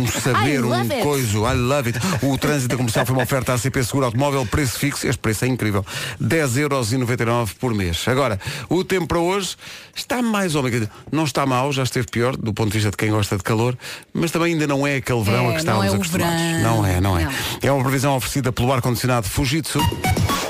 um 0.02 0.08
saber, 0.08 0.64
um 0.66 0.74
it. 0.74 1.02
coiso, 1.04 1.46
I 1.48 1.54
love 1.54 1.90
it. 1.90 2.00
O 2.24 2.36
trânsito 2.38 2.76
comercial 2.78 3.06
foi 3.06 3.16
uma 3.16 3.24
oferta 3.24 3.54
à 3.54 3.58
CP 3.60 3.84
Seguro 3.84 4.06
Automóvel, 4.08 4.46
preço 4.48 4.80
fixo, 4.80 5.03
este 5.08 5.20
preço 5.20 5.46
é 5.46 5.48
incrível, 5.48 5.86
10,99€ 6.22 7.50
por 7.60 7.74
mês. 7.74 8.04
Agora, 8.08 8.40
o 8.70 8.84
tempo 8.84 9.08
para 9.08 9.20
hoje 9.20 9.56
está 9.96 10.22
mais 10.22 10.56
ou 10.56 10.64
menos, 10.64 10.88
não 11.12 11.24
está 11.24 11.46
mau, 11.46 11.72
já 11.72 11.84
esteve 11.84 12.08
pior, 12.08 12.36
do 12.38 12.54
ponto 12.54 12.70
de 12.70 12.74
vista 12.78 12.92
de 12.92 12.98
quem 12.98 13.10
gosta 13.12 13.38
de 13.38 13.44
calor, 13.44 13.78
mas 14.14 14.32
também 14.32 14.54
ainda 14.54 14.68
não 14.68 14.86
é 14.86 14.98
aquele 14.98 15.22
verão 15.24 15.46
É, 15.46 15.50
a 15.50 15.52
que 15.54 15.60
estávamos 15.60 15.92
é 15.94 15.96
acostumados. 15.96 16.42
verão. 16.42 16.62
Não 16.78 16.86
é, 16.86 17.02
não 17.02 17.18
é. 17.20 17.24
Não. 17.26 17.32
É 17.62 17.72
uma 17.72 17.84
previsão 17.84 18.16
oferecida 18.16 18.52
pelo 18.52 18.72
ar-condicionado 18.74 19.28
Fujitsu. 19.28 19.80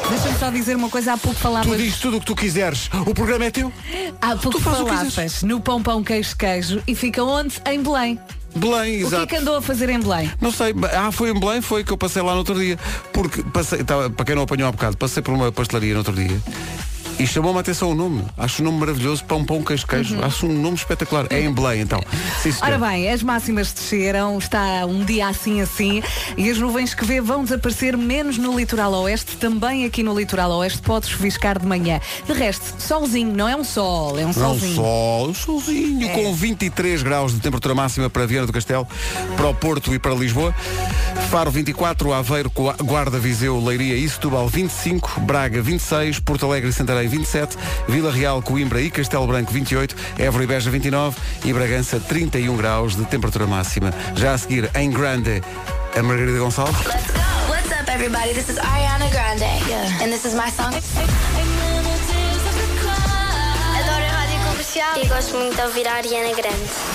Deixa-me 0.09 0.37
só 0.37 0.49
dizer 0.51 0.75
uma 0.75 0.89
coisa, 0.89 1.13
há 1.13 1.17
pouco 1.17 1.37
Tu 1.37 1.41
falavas. 1.41 1.77
dizes 1.77 1.99
tudo 1.99 2.17
o 2.17 2.19
que 2.19 2.25
tu 2.25 2.35
quiseres, 2.35 2.89
o 3.07 3.13
programa 3.13 3.45
é 3.45 3.51
teu. 3.51 3.71
Há 4.21 4.29
pouco 4.35 4.51
tu 4.51 4.59
falavas 4.59 5.41
no 5.43 5.59
pão 5.59 5.81
pão 5.81 6.03
queijo 6.03 6.35
queijo 6.37 6.83
e 6.87 6.93
fica 6.95 7.23
onde? 7.23 7.55
Em 7.65 7.81
Belém. 7.81 8.19
Belém, 8.55 8.95
O 8.95 8.99
que 8.99 9.05
exato. 9.07 9.23
é 9.23 9.27
que 9.27 9.35
andou 9.35 9.55
a 9.55 9.61
fazer 9.61 9.89
em 9.89 9.99
Belém? 9.99 10.31
Não 10.39 10.51
sei, 10.51 10.73
ah, 10.95 11.11
foi 11.11 11.31
em 11.31 11.39
Belém, 11.39 11.61
foi 11.61 11.83
que 11.83 11.91
eu 11.91 11.97
passei 11.97 12.21
lá 12.21 12.33
no 12.33 12.39
outro 12.39 12.55
dia. 12.55 12.77
Porque 13.11 13.41
passei, 13.43 13.83
tava, 13.83 14.09
para 14.09 14.25
quem 14.25 14.35
não 14.35 14.43
apanhou 14.43 14.67
há 14.67 14.71
bocado, 14.71 14.97
passei 14.97 15.21
por 15.23 15.33
uma 15.33 15.51
pastelaria 15.51 15.93
no 15.93 15.99
outro 15.99 16.13
dia 16.13 16.39
e 17.19 17.27
chamou-me 17.27 17.57
a 17.57 17.61
atenção 17.61 17.91
o 17.91 17.95
nome. 17.95 18.23
Acho 18.37 18.61
o 18.61 18.65
nome 18.65 18.79
maravilhoso, 18.79 19.23
pão, 19.25 19.43
pão, 19.45 19.61
queijo, 19.63 19.85
queijo. 19.87 20.23
Acho 20.23 20.45
um 20.47 20.53
nome 20.61 20.75
espetacular. 20.75 21.27
É 21.29 21.41
em 21.41 21.51
Belém, 21.53 21.81
então. 21.81 22.01
Sim. 22.41 22.53
Ora 22.61 22.77
bem, 22.77 23.09
as 23.09 23.21
máximas 23.23 23.71
desceram, 23.71 24.37
está 24.37 24.85
um 24.85 25.03
dia 25.03 25.27
assim 25.27 25.61
assim 25.61 26.01
e 26.37 26.49
as 26.49 26.57
nuvens 26.57 26.93
que 26.93 27.05
vê 27.05 27.21
vão 27.21 27.43
desaparecer 27.43 27.95
menos 27.97 28.37
no 28.37 28.57
litoral 28.57 28.91
oeste, 28.93 29.37
também 29.37 29.85
aqui 29.85 30.03
no 30.03 30.17
litoral 30.17 30.51
oeste 30.51 30.79
pode 30.81 31.07
chuviscar 31.07 31.59
de 31.59 31.65
manhã. 31.65 31.99
De 32.25 32.33
resto, 32.33 32.75
solzinho, 32.79 33.33
não 33.33 33.47
é 33.47 33.55
um 33.55 33.63
sol, 33.63 34.17
é 34.17 34.23
um 34.23 34.27
Não 34.27 34.33
solzinho. 34.33 34.75
sol, 34.75 35.29
um 35.29 35.33
solzinho 35.33 36.07
É. 36.09 36.13
com 36.13 36.33
23 36.33 37.03
graus 37.03 37.33
de 37.33 37.39
temperatura 37.39 37.73
máxima 37.75 38.09
para 38.09 38.25
Viana 38.25 38.47
do 38.47 38.53
Castelo, 38.53 38.87
para 39.35 39.47
o 39.47 39.53
Porto 39.53 39.93
e 39.93 39.99
para 39.99 40.13
Lisboa. 40.13 40.53
Faro 41.29 41.49
24, 41.51 42.13
Aveiro, 42.13 42.49
Gua- 42.51 42.75
Guarda, 42.79 43.17
Viseu, 43.19 43.59
Leiria 43.63 43.95
e 43.95 44.07
Setúbal 44.07 44.47
25, 44.47 45.19
Braga 45.21 45.61
26, 45.61 46.19
Porto 46.19 46.45
Alegre 46.45 46.69
e 46.69 46.73
Santarém 46.73 47.02
27, 47.07 47.57
Vila 47.87 48.11
Real, 48.11 48.41
Coimbra 48.41 48.81
e 48.81 48.89
Castelo 48.89 49.27
Branco 49.27 49.51
28, 49.51 49.95
Évora 50.17 50.43
e 50.43 50.47
Beja 50.47 50.69
29 50.69 51.17
e 51.45 51.53
Bragança 51.53 51.99
31 51.99 52.55
graus 52.57 52.95
de 52.95 53.05
temperatura 53.05 53.45
máxima. 53.47 53.93
Já 54.15 54.33
a 54.33 54.37
seguir, 54.37 54.69
em 54.75 54.89
Grande, 54.89 55.41
a 55.97 56.03
Margarida 56.03 56.39
Gonçalves. 56.39 56.75
What's 57.49 57.71
up, 57.71 57.89
everybody? 57.89 58.33
This 58.33 58.49
is 58.49 58.57
Ariana 58.57 59.09
Grande. 59.09 59.45
And 60.01 60.11
this 60.11 60.25
is 60.25 60.33
my 60.33 60.49
song. 60.49 60.73
Adoro 63.79 64.05
a 64.05 64.11
rádio 64.11 64.39
comercial. 64.49 64.97
E 64.97 65.07
gosto 65.07 65.35
muito 65.37 65.55
de 65.55 65.61
ouvir 65.61 65.87
a 65.87 65.95
Ariana 65.95 66.33
Grande. 66.35 66.92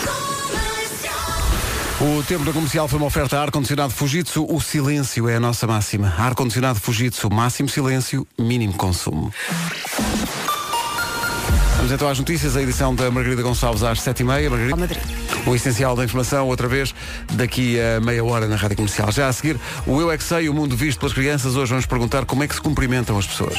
O 2.00 2.22
tempo 2.22 2.44
da 2.44 2.52
comercial 2.52 2.86
foi 2.86 2.96
uma 2.96 3.06
oferta 3.06 3.36
a 3.36 3.42
ar-condicionado 3.42 3.92
Fujitsu. 3.92 4.46
O 4.48 4.60
silêncio 4.60 5.28
é 5.28 5.34
a 5.34 5.40
nossa 5.40 5.66
máxima. 5.66 6.14
Ar-condicionado 6.16 6.78
Fujitsu, 6.78 7.28
máximo 7.28 7.68
silêncio, 7.68 8.24
mínimo 8.38 8.72
consumo. 8.74 9.32
Vamos 11.76 11.90
então 11.90 12.08
às 12.08 12.16
notícias, 12.16 12.56
a 12.56 12.62
edição 12.62 12.94
da 12.94 13.10
Margarida 13.10 13.42
Gonçalves 13.42 13.82
às 13.82 13.98
7h30. 13.98 14.48
Margarida. 14.48 14.76
Madrid. 14.76 15.02
O 15.44 15.56
essencial 15.56 15.96
da 15.96 16.04
informação, 16.04 16.46
outra 16.46 16.68
vez, 16.68 16.94
daqui 17.32 17.80
a 17.80 18.00
meia 18.00 18.24
hora 18.24 18.46
na 18.46 18.54
Rádio 18.54 18.76
Comercial. 18.76 19.10
Já 19.10 19.26
a 19.26 19.32
seguir, 19.32 19.58
o 19.84 20.00
Eu 20.00 20.12
é 20.12 20.16
que 20.16 20.22
Sei, 20.22 20.48
o 20.48 20.54
mundo 20.54 20.76
visto 20.76 21.00
pelas 21.00 21.12
crianças. 21.12 21.56
Hoje 21.56 21.70
vamos 21.70 21.86
perguntar 21.86 22.24
como 22.26 22.44
é 22.44 22.46
que 22.46 22.54
se 22.54 22.60
cumprimentam 22.60 23.18
as 23.18 23.26
pessoas. 23.26 23.58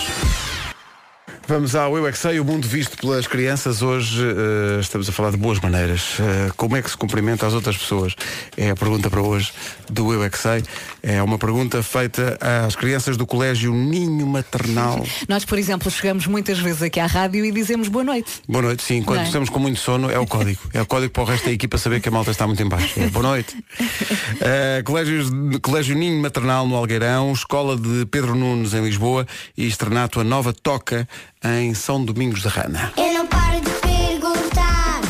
Vamos 1.50 1.74
ao 1.74 1.98
Eu 1.98 2.06
é 2.06 2.12
Sei, 2.12 2.40
o 2.40 2.46
mundo 2.46 2.68
visto 2.68 2.96
pelas 2.96 3.26
crianças. 3.26 3.82
Hoje 3.82 4.24
eh, 4.24 4.80
estamos 4.82 5.10
a 5.10 5.12
falar 5.12 5.32
de 5.32 5.38
boas 5.38 5.60
maneiras. 5.60 6.18
Eh, 6.20 6.52
como 6.56 6.78
é 6.78 6.82
que 6.84 6.92
se 6.92 6.96
cumprimenta 6.96 7.48
as 7.48 7.56
outras 7.56 7.76
pessoas? 7.76 8.16
É 8.56 8.70
a 8.70 8.76
pergunta 8.76 9.10
para 9.10 9.20
hoje 9.20 9.52
do 9.90 10.14
Eu 10.14 10.24
é 10.24 10.30
Sei. 10.30 10.64
É 11.02 11.24
uma 11.24 11.40
pergunta 11.40 11.82
feita 11.82 12.38
às 12.40 12.76
crianças 12.76 13.18
do 13.18 13.26
Colégio 13.26 13.74
Ninho 13.74 14.28
Maternal. 14.28 15.04
Nós, 15.28 15.44
por 15.44 15.58
exemplo, 15.58 15.90
chegamos 15.90 16.28
muitas 16.28 16.60
vezes 16.60 16.84
aqui 16.84 17.00
à 17.00 17.08
rádio 17.08 17.44
e 17.44 17.52
dizemos 17.52 17.88
boa 17.88 18.04
noite. 18.04 18.32
Boa 18.48 18.62
noite, 18.62 18.84
sim. 18.84 19.02
Quando 19.02 19.22
é? 19.22 19.24
estamos 19.24 19.50
com 19.50 19.58
muito 19.58 19.80
sono, 19.80 20.12
é 20.12 20.20
o 20.20 20.28
código. 20.28 20.62
É 20.72 20.84
o 20.84 20.86
código 20.86 21.12
para 21.12 21.24
o 21.24 21.26
resto 21.26 21.46
da 21.46 21.52
equipa 21.52 21.80
saber 21.80 22.00
que 22.00 22.10
a 22.10 22.12
malta 22.12 22.30
está 22.30 22.46
muito 22.46 22.62
em 22.62 22.70
baixo. 22.70 23.00
É, 23.00 23.08
boa 23.08 23.24
noite. 23.24 23.58
Eh, 24.42 24.82
colégios, 24.86 25.30
Colégio 25.62 25.96
Ninho 25.96 26.22
Maternal 26.22 26.66
no 26.66 26.76
Algueirão, 26.76 27.32
Escola 27.34 27.76
de 27.76 28.06
Pedro 28.06 28.36
Nunes 28.36 28.74
em 28.74 28.82
Lisboa 28.82 29.28
e 29.58 29.68
Estrenato 29.68 30.20
a 30.20 30.24
Nova 30.24 30.54
Toca 30.54 31.08
em 31.44 31.74
São 31.74 32.04
Domingos 32.04 32.42
de 32.42 32.48
Rana. 32.48 32.92
Eu 32.98 33.14
não 33.14 33.28
paro 33.28 33.62
de 33.62 33.70
perguntar, 33.70 35.02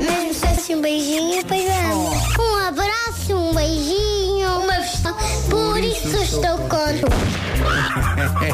mesmo 0.00 0.34
se 0.34 0.46
assim 0.46 0.74
um 0.74 0.80
beijinho, 0.80 1.44
pois 1.46 1.66
amo. 1.68 2.10
Um 2.40 2.66
abraço, 2.66 3.34
um 3.34 3.54
beijinho, 3.54 4.60
uma 4.62 4.80
vestão. 4.80 5.14
Por 5.50 5.78
isso 5.78 6.16
estou 6.16 6.58
conto. 6.68 7.06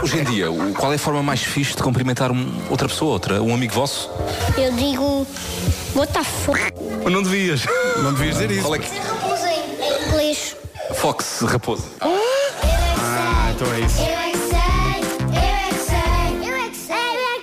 Hoje 0.02 0.18
em 0.18 0.24
dia, 0.24 0.46
qual 0.76 0.92
é 0.92 0.96
a 0.96 0.98
forma 0.98 1.22
mais 1.22 1.42
fixe 1.42 1.76
de 1.76 1.82
cumprimentar 1.82 2.32
um- 2.32 2.60
outra 2.68 2.88
pessoa, 2.88 3.12
outra, 3.12 3.40
um 3.42 3.54
amigo 3.54 3.72
vosso? 3.74 4.10
Eu 4.58 4.72
digo, 4.72 5.26
Botafogo. 5.94 6.58
Não 7.08 7.22
devias. 7.22 7.62
Não 8.02 8.12
devias 8.14 8.34
dizer 8.38 8.50
isso. 8.50 8.62
Qual 8.62 8.74
é 8.74 8.78
que... 8.80 8.98
Raposa 8.98 9.48
em 9.52 10.08
inglês. 10.08 10.56
Fox, 10.96 11.40
raposa. 11.42 11.84
Ah, 12.00 13.52
então 13.54 13.72
é 13.74 13.80
isso. 13.80 14.31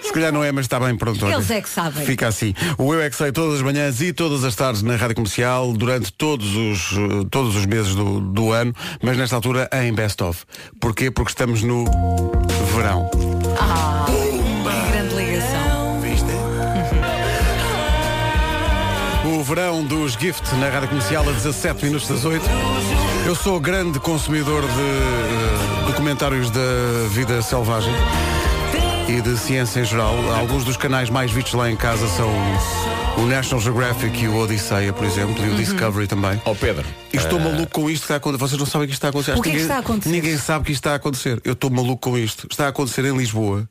Se 0.09 0.13
calhar 0.13 0.33
não 0.33 0.43
é, 0.43 0.51
mas 0.51 0.65
está 0.65 0.79
bem 0.79 0.97
pronto. 0.97 1.23
olha. 1.23 1.35
Eles 1.35 1.51
é 1.51 1.61
que 1.61 1.69
sabem. 1.69 2.03
Fica 2.03 2.27
assim. 2.27 2.55
O 2.79 2.91
Eu 2.95 2.99
é 2.99 3.11
que 3.11 3.15
sei 3.15 3.31
todas 3.31 3.57
as 3.57 3.61
manhãs 3.61 4.01
e 4.01 4.11
todas 4.11 4.43
as 4.43 4.55
tardes 4.55 4.81
na 4.81 4.95
Rádio 4.95 5.13
Comercial 5.13 5.71
durante 5.71 6.11
todos 6.11 6.55
os, 6.55 6.95
todos 7.29 7.55
os 7.55 7.63
meses 7.67 7.93
do, 7.93 8.19
do 8.19 8.51
ano, 8.51 8.73
mas 9.03 9.15
nesta 9.15 9.35
altura 9.35 9.69
em 9.71 9.93
Best 9.93 10.23
of. 10.23 10.45
Porquê? 10.81 11.11
Porque 11.11 11.29
estamos 11.29 11.61
no 11.61 11.85
verão. 12.75 13.07
Ah, 13.59 14.07
que 14.07 14.91
grande 14.91 15.13
ligação. 15.13 15.69
O 19.25 19.43
verão 19.43 19.85
dos 19.85 20.13
Gift 20.13 20.55
na 20.55 20.69
Rádio 20.69 20.89
Comercial 20.89 21.29
a 21.29 21.31
17 21.31 21.85
minutos 21.85 22.07
das 22.07 22.25
8. 22.25 22.43
Eu 23.27 23.35
sou 23.35 23.59
grande 23.59 23.99
consumidor 23.99 24.63
de 24.63 24.67
eh, 24.67 25.85
documentários 25.85 26.49
da 26.49 26.59
vida 27.11 27.39
selvagem 27.43 27.93
e 29.09 29.21
de 29.21 29.37
ciência 29.37 29.79
em 29.81 29.85
geral. 29.85 30.13
Alguns 30.33 30.63
dos 30.63 30.77
canais 30.77 31.09
mais 31.09 31.31
vistos 31.31 31.53
lá 31.53 31.69
em 31.69 31.75
casa 31.75 32.07
são 32.09 32.29
o 33.17 33.25
National 33.25 33.59
Geographic 33.59 34.23
e 34.23 34.27
o 34.27 34.35
Odisseia, 34.37 34.93
por 34.93 35.03
exemplo, 35.05 35.41
Uhum. 35.41 35.49
e 35.49 35.53
o 35.53 35.55
Discovery 35.55 36.07
também. 36.07 36.39
Ó 36.45 36.53
Pedro. 36.53 36.85
E 37.11 37.17
estou 37.17 37.39
eh, 37.39 37.43
maluco 37.43 37.71
com 37.71 37.89
isto 37.89 38.01
que 38.01 38.05
está 38.05 38.13
a 38.15 38.17
acontecer. 38.17 38.39
Vocês 38.39 38.59
não 38.59 38.65
sabem 38.67 38.87
que 38.87 38.93
isto 38.93 38.99
está 38.99 39.07
a 39.07 39.09
acontecer. 39.09 39.31
O 39.37 39.41
que 39.41 39.49
é 39.49 39.51
que 39.51 39.57
ninguém- 39.57 39.61
está 39.63 39.75
a 39.75 39.79
acontecer? 39.79 40.09
Ninguém 40.09 40.37
sabe 40.37 40.65
que 40.65 40.71
isto 40.71 40.81
está 40.81 40.91
a 40.93 40.95
acontecer. 40.95 41.41
Eu 41.43 41.53
estou 41.53 41.69
maluco 41.69 42.09
com 42.11 42.17
isto. 42.17 42.47
Está 42.49 42.65
a 42.65 42.69
acontecer 42.69 43.03
em 43.05 43.17
Lisboa. 43.17 43.67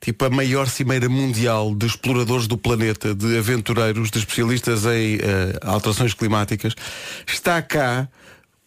Tipo 0.00 0.24
a 0.24 0.30
maior 0.30 0.66
cimeira 0.66 1.08
mundial 1.10 1.74
de 1.74 1.84
exploradores 1.86 2.46
do 2.46 2.56
planeta, 2.56 3.14
de 3.14 3.36
aventureiros, 3.38 4.10
de 4.10 4.18
especialistas 4.18 4.86
em 4.86 5.16
eh, 5.20 5.58
alterações 5.62 6.14
climáticas. 6.14 6.74
Está 7.26 7.60
cá 7.60 8.08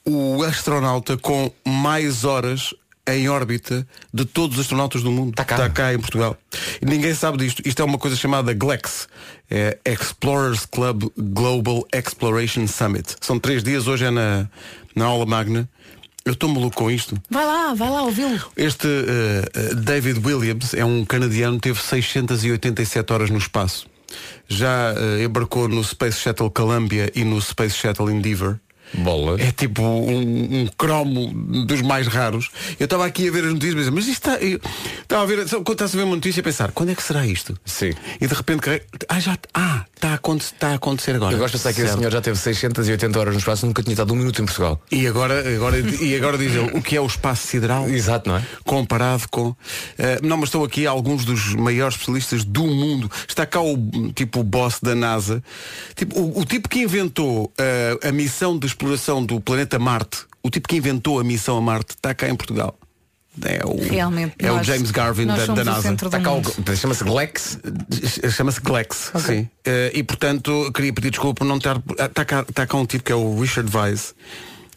o 0.06 0.44
astronauta 0.44 1.18
com 1.18 1.52
mais 1.66 2.24
horas 2.24 2.74
em 3.08 3.28
órbita 3.30 3.86
de 4.14 4.26
todos 4.26 4.58
os 4.58 4.62
astronautas 4.64 5.04
do 5.04 5.12
mundo. 5.12 5.30
Está 5.30 5.70
cá. 5.70 5.94
em 5.94 6.00
Portugal. 6.00 6.38
E 6.82 6.86
ninguém 6.86 7.14
sabe 7.14 7.38
disto. 7.38 7.62
Isto 7.66 7.82
é 7.82 7.86
uma 7.86 7.98
coisa 7.98 8.16
chamada 8.16 8.54
GLEX. 8.54 9.08
É 9.50 9.78
Explorers 9.86 10.66
Club 10.66 11.12
Global 11.18 11.86
Exploration 11.94 12.68
Summit. 12.68 13.16
São 13.22 13.40
três 13.40 13.64
dias, 13.64 13.88
hoje 13.88 14.06
é 14.06 14.12
na, 14.12 14.48
na 14.96 15.06
aula 15.06 15.26
magna. 15.26 15.70
Eu 16.26 16.34
estou 16.34 16.50
maluco 16.50 16.78
com 16.78 16.90
isto. 16.90 17.22
Vai 17.30 17.46
lá, 17.46 17.74
vai 17.74 17.90
lá 17.90 18.04
ouvi-lo. 18.04 18.40
Este 18.56 18.88
eh, 18.88 19.76
David 19.76 20.26
Williams 20.26 20.74
é 20.74 20.86
um 20.86 21.04
canadiano, 21.04 21.60
teve 21.60 21.82
687 21.82 23.12
horas 23.12 23.30
no 23.30 23.38
espaço. 23.38 23.88
Já 24.48 24.94
eh, 24.96 25.24
embarcou 25.26 25.68
no 25.68 25.84
Space 25.84 26.20
Shuttle 26.20 26.50
Columbia 26.50 27.12
e 27.14 27.26
no 27.26 27.42
Space 27.42 27.76
Shuttle 27.76 28.10
Endeavour. 28.10 28.58
Bola. 28.98 29.40
É 29.42 29.52
tipo 29.52 29.82
um, 29.82 30.62
um 30.64 30.68
cromo 30.78 31.32
dos 31.66 31.82
mais 31.82 32.08
raros. 32.08 32.50
Eu 32.80 32.86
estava 32.86 33.06
aqui 33.06 33.28
a 33.28 33.32
ver 33.32 33.46
as 33.46 33.54
notícias, 33.54 33.90
mas, 33.90 34.08
isto 34.08 34.30
está. 34.30 34.40
Estava 34.42 35.24
a 35.24 35.26
ver, 35.26 35.48
quando 35.50 35.72
estás 35.72 35.94
a 35.94 35.98
ver 35.98 36.04
uma 36.04 36.16
notícia 36.16 36.42
a 36.42 36.44
pensar, 36.44 36.72
quando 36.72 36.90
é 36.90 36.96
que 36.96 37.04
será 37.04 37.26
isto? 37.26 37.58
Sim. 37.66 37.92
E 38.22 38.28
de 38.28 38.34
repente 38.34 38.70
ah, 39.10 39.20
já 39.20 39.38
ah, 39.54 39.86
está 39.96 40.10
a, 40.10 40.14
aconte- 40.16 40.46
está 40.46 40.70
a 40.70 40.76
acontecer 40.76 41.16
agora. 41.16 41.34
Eu 41.34 41.40
gosto 41.40 41.54
de 41.54 41.60
pensar 41.60 41.74
que 41.74 41.80
esse 41.82 41.88
Certo. 41.90 42.00
senhor 42.00 42.12
já 42.12 42.22
teve 42.22 42.38
680 42.38 43.20
horas 43.20 43.34
no 43.34 43.40
espaço 43.40 43.66
nunca 43.66 43.82
tinha 43.84 43.94
estado 43.94 44.14
um 44.14 44.18
minuto 44.18 44.42
em 44.42 44.46
Portugal. 44.46 44.82
E 44.92 45.08
agora, 45.08 45.44
agora, 45.56 45.80
e 45.80 46.16
agora 46.16 46.38
diz 46.38 46.52
o 46.74 46.82
que 46.82 46.96
é 46.96 47.02
o 47.02 47.06
espaço 47.06 47.48
sideral? 47.48 47.90
Exato, 47.90 48.30
não 48.30 48.38
é? 48.38 48.44
Comparado 48.64 49.24
com. 49.30 49.56
eh, 49.98 50.20
não, 50.24 50.38
mas 50.38 50.50
estão 50.50 50.64
aqui 50.64 50.86
alguns 50.86 51.26
dos 51.26 51.54
maiores 51.56 51.96
especialistas 51.96 52.44
do 52.44 52.64
mundo. 52.66 53.10
Está 53.28 53.46
cá 53.46 53.62
o 53.62 53.78
tipo 54.14 54.40
o 54.40 54.44
boss 54.44 54.80
da 54.82 54.94
NASA. 54.96 55.44
Tipo, 55.96 56.20
o, 56.20 56.40
o 56.42 56.46
tipo 56.46 56.70
que 56.70 56.80
inventou 56.80 57.52
eh, 57.58 57.98
a 58.04 58.12
missão 58.12 58.58
de 58.58 58.68
exploração 58.84 59.26
do 59.26 59.40
planeta 59.40 59.80
Marte, 59.80 60.26
o 60.44 60.50
tipo 60.50 60.68
que 60.68 60.76
inventou 60.76 61.20
a 61.20 61.24
missão 61.24 61.58
a 61.58 61.62
Marte, 61.62 61.92
está 61.92 62.14
cá 62.14 62.28
em 62.30 62.36
Portugal. 62.36 62.78
É 63.42 63.66
o, 63.66 63.76
Realmente, 63.90 64.36
é 64.38 64.52
o 64.52 64.58
nós- 64.58 64.68
James 64.68 64.92
Garvin 64.92 65.26
da, 65.26 65.38
da 65.38 65.54
o 65.54 65.66
NASA. 65.66 65.96
o. 66.38 66.76
Chama-se 66.76 67.04
Glex. 67.04 67.58
Chama-se 68.30 68.62
Glex, 68.62 69.12
sim. 69.26 69.50
Eh, 69.66 69.92
e 69.96 70.04
portanto, 70.04 70.72
queria 70.72 70.94
pedir 70.94 71.10
desculpa 71.10 71.40
por 71.40 71.46
não 71.46 71.58
estar. 71.58 71.82
Está 72.00 72.24
cá, 72.24 72.46
está 72.48 72.68
cá 72.68 72.78
um 72.78 72.86
tipo 72.86 73.04
que 73.06 73.12
é 73.12 73.16
o 73.16 73.40
Richard 73.40 73.76
Weiss, 73.76 74.14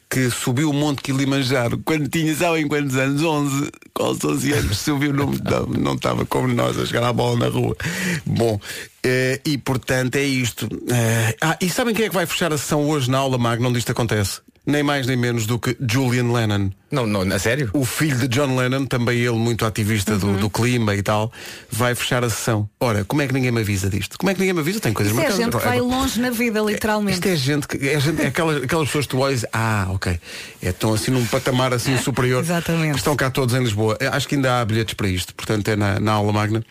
que 0.08 0.30
subiu 0.30 0.70
o 0.70 0.72
Monte 0.72 1.02
Kilimanjaro 1.02 1.78
quando 1.78 2.08
tinha, 2.08 2.34
sabem 2.34 2.68
quantos 2.68 2.96
anos? 2.96 3.22
11. 3.22 3.70
Quase 3.92 4.26
11 4.26 4.52
anos. 4.52 4.78
Subiu, 4.78 5.12
não, 5.12 5.26
não, 5.26 5.66
não 5.66 5.94
estava 5.94 6.25
como 6.25 6.48
nós 6.48 6.78
a 6.78 6.86
chegar 6.86 7.04
à 7.04 7.12
bola 7.12 7.38
na 7.38 7.48
rua. 7.48 7.76
Bom, 8.25 8.60
eh, 9.02 9.40
e 9.44 9.58
portanto 9.58 10.16
é 10.16 10.22
isto. 10.22 10.68
Eh, 10.90 11.36
ah, 11.40 11.58
e 11.60 11.68
sabem 11.68 11.94
quem 11.94 12.06
é 12.06 12.08
que 12.08 12.14
vai 12.14 12.26
fechar 12.26 12.52
a 12.52 12.58
sessão 12.58 12.88
hoje 12.88 13.10
na 13.10 13.18
aula 13.18 13.38
magna 13.38 13.68
onde 13.68 13.78
isto 13.78 13.92
acontece? 13.92 14.40
Nem 14.66 14.82
mais 14.82 15.06
nem 15.06 15.16
menos 15.16 15.46
do 15.46 15.58
que 15.58 15.76
Julian 15.80 16.32
Lennon. 16.32 16.70
Não, 16.90 17.06
não, 17.06 17.23
a 17.35 17.38
sério? 17.38 17.70
O 17.73 17.85
filho 17.85 18.16
de 18.16 18.28
John 18.28 18.56
Lennon, 18.56 18.87
também 18.87 19.18
ele 19.18 19.37
muito 19.37 19.66
ativista 19.66 20.16
do, 20.16 20.37
do 20.38 20.49
clima 20.49 20.94
e 20.94 21.02
tal, 21.02 21.32
vai 21.70 21.94
fechar 21.94 22.25
a 22.25 22.30
sessão. 22.30 22.68
Ora, 22.78 23.04
como 23.04 23.23
é 23.23 23.26
que 23.26 23.35
ninguém 23.35 23.50
me 23.50 23.61
avisa 23.61 23.90
disto? 23.90 24.16
Como 24.16 24.30
é 24.30 24.35
que 24.35 24.40
ninguém 24.40 24.54
me 24.54 24.61
avisa? 24.61 24.78
Tem 24.78 24.92
coisas 24.92 25.12
Isso 25.12 25.20
é 25.20 25.25
marcadas. 25.25 25.44
gente 25.44 25.56
que 25.56 25.68
vai 25.68 25.80
longe 25.80 26.20
na 26.20 26.30
vida, 26.30 26.61
literalmente. 26.61 27.14
Isto 27.16 27.28
é 27.28 27.37
gente 27.37 27.66
que 27.68 27.88
é, 27.88 27.99
gente, 27.99 28.23
é 28.23 28.26
aquelas, 28.28 28.62
aquelas 28.62 28.87
pessoas 28.87 29.06
que 29.06 29.11
tu 29.11 29.18
olhas, 29.18 29.44
ah, 29.52 29.88
ok. 29.90 30.18
É, 30.62 30.68
estão 30.68 30.94
assim 30.94 31.11
num 31.11 31.26
patamar 31.26 31.75
assim 31.75 31.96
superior. 32.02 32.42
Exatamente. 32.42 32.96
Estão 32.96 33.16
cá 33.16 33.30
todos 33.30 33.54
em 33.54 33.62
Lisboa. 33.62 33.99
Acho 34.12 34.28
que 34.28 34.37
ainda 34.37 34.61
há 34.61 34.64
bilhetes 34.64 34.94
para 34.94 35.08
isto, 35.08 35.35
portanto 35.35 35.66
é 35.68 35.76
na, 35.76 35.99
na 35.99 36.12
aula 36.12 36.32
magna. 36.32 36.64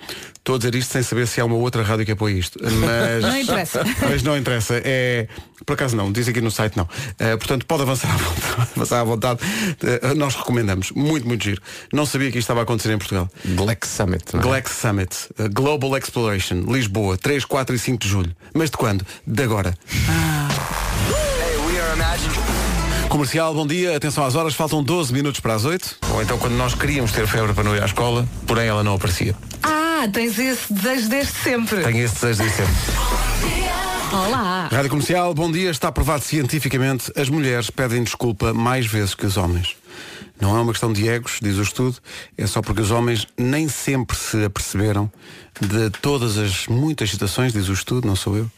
Estou 0.45 0.55
a 0.55 0.57
dizer 0.59 0.75
isto 0.75 0.91
sem 0.93 1.01
saber 1.01 1.27
se 1.27 1.41
há 1.41 1.45
uma 1.45 1.55
outra 1.55 1.81
rádio 1.81 2.05
que 2.05 2.11
apoia 2.11 2.35
isto. 2.35 2.59
Mas 2.63 3.23
Não 3.23 3.37
interessa. 3.37 3.83
Mas 3.99 4.23
não 4.23 4.37
interessa. 4.37 4.79
É, 4.85 5.27
por 5.65 5.73
acaso 5.73 5.95
não, 5.95 6.11
diz 6.11 6.27
aqui 6.27 6.39
no 6.39 6.51
site 6.51 6.77
não. 6.77 6.87
Eh, 7.17 7.35
portanto, 7.35 7.65
pode 7.65 7.81
avançar 7.85 8.13
à 8.13 8.17
vontade. 8.17 8.69
avançar 8.75 8.99
à 8.99 9.03
vontade. 9.03 9.39
Eh, 9.83 10.13
nós 10.15 10.35
recomendamos. 10.35 10.91
Muito, 10.91 11.27
muito 11.27 11.43
giro. 11.43 11.61
Não 11.93 12.05
sabia 12.05 12.31
que 12.31 12.37
isto 12.37 12.45
estava 12.45 12.61
a 12.61 12.63
acontecer 12.63 12.91
em 12.91 12.97
Portugal. 12.97 13.29
Glex 13.45 13.89
Summit. 13.89 14.25
não 14.33 14.39
é? 14.39 14.43
Glex 14.43 14.71
Summit, 14.71 15.15
uh, 15.39 15.49
Global 15.53 15.97
Exploration, 15.97 16.63
Lisboa, 16.67 17.17
3, 17.17 17.45
4 17.45 17.75
e 17.75 17.79
5 17.79 17.99
de 17.99 18.07
julho. 18.07 18.35
Mas 18.53 18.69
de 18.69 18.77
quando? 18.77 19.05
De 19.25 19.43
agora. 19.43 19.77
Comercial, 23.09 23.53
bom 23.53 23.65
dia, 23.65 23.95
atenção 23.95 24.25
às 24.25 24.35
horas, 24.35 24.53
faltam 24.55 24.83
12 24.83 25.13
minutos 25.13 25.39
para 25.39 25.53
as 25.53 25.63
8. 25.63 25.99
Ou 26.11 26.21
então 26.21 26.37
quando 26.37 26.53
nós 26.55 26.73
queríamos 26.73 27.11
ter 27.11 27.25
febre 27.27 27.53
para 27.53 27.63
não 27.63 27.75
ir 27.75 27.81
à 27.81 27.85
escola, 27.85 28.27
porém 28.45 28.67
ela 28.67 28.83
não 28.83 28.95
aparecia. 28.95 29.35
Ah, 29.63 30.07
tens 30.11 30.37
esse 30.37 30.73
desejo 30.73 31.09
desde 31.09 31.31
sempre. 31.31 31.81
Tenho 31.81 32.03
esse 32.03 32.15
desejo 32.15 32.43
de 32.43 32.49
sempre. 32.49 33.94
Olá. 34.11 34.69
Rádio 34.71 34.89
Comercial, 34.89 35.33
bom 35.33 35.51
dia, 35.51 35.69
está 35.69 35.91
provado 35.91 36.23
cientificamente, 36.23 37.11
as 37.15 37.29
mulheres 37.29 37.69
pedem 37.69 38.03
desculpa 38.03 38.53
mais 38.53 38.85
vezes 38.85 39.15
que 39.15 39.25
os 39.25 39.37
homens. 39.37 39.75
Não 40.39 40.55
é 40.55 40.61
uma 40.61 40.71
questão 40.71 40.91
de 40.91 41.07
egos, 41.07 41.39
diz 41.41 41.57
o 41.57 41.61
estudo, 41.61 41.97
é 42.37 42.45
só 42.45 42.61
porque 42.61 42.81
os 42.81 42.91
homens 42.91 43.27
nem 43.37 43.67
sempre 43.67 44.15
se 44.15 44.43
aperceberam 44.43 45.11
de 45.61 45.89
todas 46.01 46.37
as 46.37 46.67
muitas 46.67 47.09
situações, 47.09 47.53
diz 47.53 47.69
o 47.69 47.73
estudo, 47.73 48.07
não 48.07 48.15
sou 48.15 48.35
eu, 48.37 48.51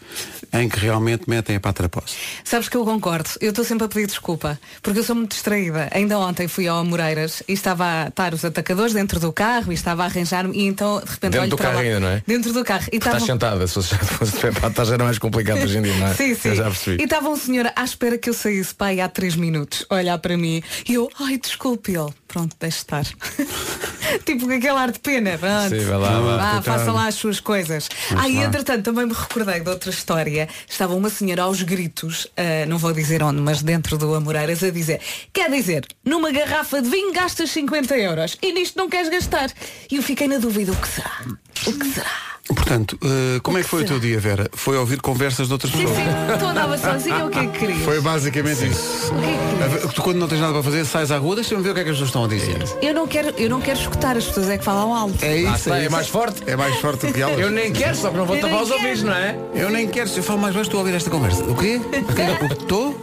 em 0.53 0.67
que 0.67 0.79
realmente 0.79 1.23
metem 1.29 1.55
a 1.55 1.59
pátria 1.59 1.85
após. 1.87 2.15
Sabes 2.43 2.69
que 2.69 2.77
eu 2.77 2.83
concordo. 2.85 3.29
Eu 3.41 3.49
estou 3.49 3.63
sempre 3.63 3.85
a 3.85 3.87
pedir 3.87 4.07
desculpa. 4.07 4.59
Porque 4.81 4.99
eu 4.99 5.03
sou 5.03 5.15
muito 5.15 5.31
distraída. 5.31 5.89
Ainda 5.93 6.17
ontem 6.19 6.47
fui 6.47 6.67
ao 6.67 6.77
Amoreiras 6.79 7.43
e 7.47 7.53
estava 7.53 7.85
a 7.85 8.07
estar 8.07 8.33
os 8.33 8.43
atacadores 8.43 8.93
dentro 8.93 9.19
do 9.19 9.31
carro 9.31 9.71
e 9.71 9.75
estava 9.75 10.03
a 10.03 10.05
arranjar-me 10.05 10.57
e 10.57 10.65
então 10.65 10.99
de 10.99 11.05
repente 11.11 11.21
Dentro 11.31 11.41
olho 11.41 11.49
do 11.51 11.57
para 11.57 11.65
carro 11.67 11.77
lá. 11.77 11.81
ainda, 11.83 11.99
não 11.99 12.07
é? 12.07 12.23
Dentro 12.25 12.53
do 12.53 12.63
carro. 12.63 12.85
E 12.91 12.97
Estás 12.97 13.15
estava- 13.21 13.25
sentada, 13.33 13.67
se 13.67 13.73
fosse 13.75 13.89
já 13.91 13.97
fosse 13.99 14.31
de 14.33 14.39
pé, 14.39 14.51
pá, 14.51 14.67
estás 14.67 14.87
já 14.87 14.93
era 14.95 15.03
mais 15.03 15.19
complicado 15.19 15.61
hoje 15.63 15.77
em 15.77 15.81
dia, 15.81 15.95
não 15.97 16.07
é? 16.07 16.13
Sim, 16.15 16.33
sim. 16.35 16.49
Eu 16.49 16.55
já 16.55 16.63
percebi. 16.65 17.01
E 17.01 17.05
estava 17.05 17.29
um 17.29 17.35
senhor 17.37 17.71
à 17.75 17.83
espera 17.83 18.17
que 18.17 18.29
eu 18.29 18.33
saísse 18.33 18.73
pai 18.73 18.99
há 19.01 19.07
três 19.09 19.35
minutos, 19.35 19.85
olhar 19.89 20.17
para 20.17 20.35
mim. 20.37 20.63
E 20.87 20.93
eu, 20.95 21.09
ai, 21.19 21.37
desculpe 21.37 21.91
ele. 21.91 22.11
Pronto, 22.27 22.55
deixe 22.59 22.77
estar. 22.77 23.03
tipo 24.25 24.45
com 24.47 24.53
aquele 24.53 24.69
ar 24.77 24.91
de 24.91 24.99
pena. 24.99 25.37
Pronto. 25.37 25.69
Sim, 25.69 25.85
vai 25.85 25.97
lá. 25.97 26.19
Vá, 26.37 26.61
Coitado. 26.87 26.91
faça 26.91 26.91
lá 26.91 27.07
as 27.07 27.15
suas 27.15 27.39
coisas. 27.39 27.89
Ah, 28.15 28.27
e 28.27 28.37
entretanto 28.37 28.83
também 28.83 29.05
me 29.05 29.13
recordei 29.13 29.59
de 29.59 29.69
outra 29.69 29.89
história. 29.89 30.47
Estava 30.67 30.95
uma 30.95 31.09
senhora 31.09 31.43
aos 31.43 31.61
gritos, 31.61 32.27
ah, 32.37 32.65
não 32.67 32.77
vou 32.77 32.93
dizer 32.93 33.21
onde, 33.23 33.41
mas 33.41 33.61
dentro 33.61 33.97
do 33.97 34.13
Amoreiras, 34.13 34.63
a 34.63 34.69
dizer, 34.69 35.01
quer 35.33 35.49
dizer, 35.51 35.85
numa 36.03 36.31
garrafa 36.31 36.81
de 36.81 36.89
vinho 36.89 37.13
gastas 37.13 37.51
50 37.51 37.97
euros 37.97 38.37
e 38.41 38.51
nisto 38.53 38.77
não 38.77 38.89
queres 38.89 39.09
gastar. 39.09 39.51
E 39.91 39.95
eu 39.95 40.03
fiquei 40.03 40.27
na 40.27 40.37
dúvida, 40.37 40.71
o 40.71 40.75
que 40.75 40.87
será? 40.87 41.21
O 41.65 41.73
que 41.73 41.85
será? 41.93 42.36
Portanto, 42.55 42.97
eh, 43.03 43.39
como 43.43 43.57
é 43.57 43.61
que 43.63 43.67
foi 43.69 43.83
o 43.83 43.85
teu 43.85 43.99
dia, 43.99 44.19
Vera? 44.19 44.49
Foi 44.53 44.77
ouvir 44.77 45.01
conversas 45.01 45.47
de 45.47 45.53
outras 45.53 45.69
Sim, 45.71 45.79
pessoas? 45.79 45.97
sim, 45.97 46.03
tu 46.39 46.45
andava 46.45 46.77
sozinha, 46.77 47.25
o 47.25 47.29
que 47.29 47.39
é 47.39 47.47
que 47.47 47.59
querias? 47.59 47.81
Foi 47.83 47.99
basicamente 47.99 48.67
isso. 48.69 49.13
O 49.13 49.19
que 49.19 49.25
é 49.25 49.31
que 49.31 49.67
querias? 49.77 49.93
Tu 49.93 50.01
quando 50.01 50.17
não 50.17 50.27
tens 50.29 50.39
nada 50.39 50.53
para 50.53 50.63
fazer, 50.63 50.85
sais 50.85 51.11
à 51.11 51.17
rua, 51.17 51.35
deixa-me 51.35 51.61
ver 51.61 51.71
o 51.71 51.73
que 51.73 51.81
é 51.81 51.83
que 51.83 51.89
as 51.89 51.95
pessoas 51.95 52.09
estão 52.09 52.23
a 52.23 52.27
dizer. 52.27 52.63
Eu 52.81 52.93
não 52.93 53.05
quero, 53.05 53.33
eu 53.37 53.49
não 53.49 53.59
quero 53.59 53.77
escutar, 53.79 54.15
as 54.15 54.25
pessoas 54.25 54.49
é 54.49 54.57
que 54.57 54.63
falam 54.63 54.93
alto. 54.93 55.17
É 55.23 55.35
isso, 55.37 55.71
Ah, 55.71 55.77
é 55.79 55.81
isso. 55.83 55.91
mais 55.91 56.07
forte. 56.07 56.43
É 56.47 56.55
mais 56.55 56.75
forte 56.77 57.05
do 57.07 57.13
que 57.13 57.21
elas. 57.21 57.37
Eu 57.39 57.51
nem 57.51 57.71
quero, 57.73 57.95
só 57.97 58.09
que 58.09 58.17
não 58.17 58.25
vou 58.25 58.37
tapar 58.39 58.63
os 58.63 58.71
ouvidos, 58.71 59.03
não 59.03 59.13
é? 59.13 59.37
Eu 59.53 59.69
nem 59.69 59.87
quero, 59.87 60.07
se 60.09 60.17
eu 60.17 60.23
falo 60.23 60.39
mais 60.39 60.53
baixo, 60.53 60.67
estou 60.69 60.79
a 60.79 60.83
ouvir 60.83 60.95
esta 60.95 61.09
conversa. 61.09 61.43
O 61.43 61.55
quê? 61.55 61.79
O 61.83 62.13
quê? 62.13 62.45
O 62.45 62.47
que 62.47 62.53
estou? 62.63 62.97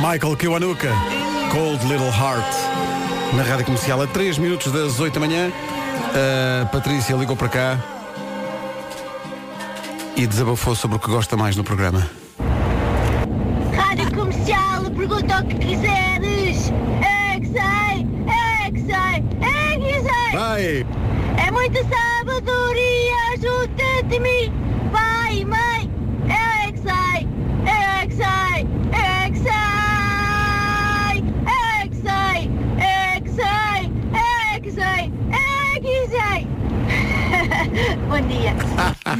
Michael 0.00 0.36
Kiwanuka, 0.36 0.88
Cold 1.52 1.84
Little 1.86 2.08
Heart, 2.08 2.54
na 3.34 3.42
rádio 3.42 3.64
comercial, 3.66 4.00
a 4.02 4.06
3 4.06 4.38
minutos 4.38 4.72
das 4.72 4.98
8 5.00 5.14
da 5.14 5.20
manhã. 5.26 5.52
A 6.16 6.64
Patrícia 6.66 7.14
ligou 7.14 7.36
para 7.36 7.48
cá 7.48 7.78
e 10.16 10.26
desabafou 10.26 10.74
sobre 10.74 10.96
o 10.96 11.00
que 11.00 11.10
gosta 11.10 11.36
mais 11.36 11.56
no 11.56 11.62
programa. 11.62 12.08
Rádio 13.76 14.10
Comercial, 14.14 14.84
pergunta 14.96 15.40
o 15.40 15.46
que 15.46 15.56
quiseres. 15.56 16.72
É 17.02 17.38
que 17.38 17.46
sei, 17.48 18.06
é 18.26 18.70
que 18.70 18.80
sei, 18.80 19.24
é 19.42 19.78
que 19.78 20.00
sei. 20.00 20.32
Vai! 20.32 20.86
É 21.46 21.50
muita 21.50 21.80
sabedoria, 21.84 23.14
ajuda-te-me, 23.34 24.50
pai, 24.90 25.44
mãe. 25.44 25.75
Bom 38.16 38.26
dia. 38.28 38.56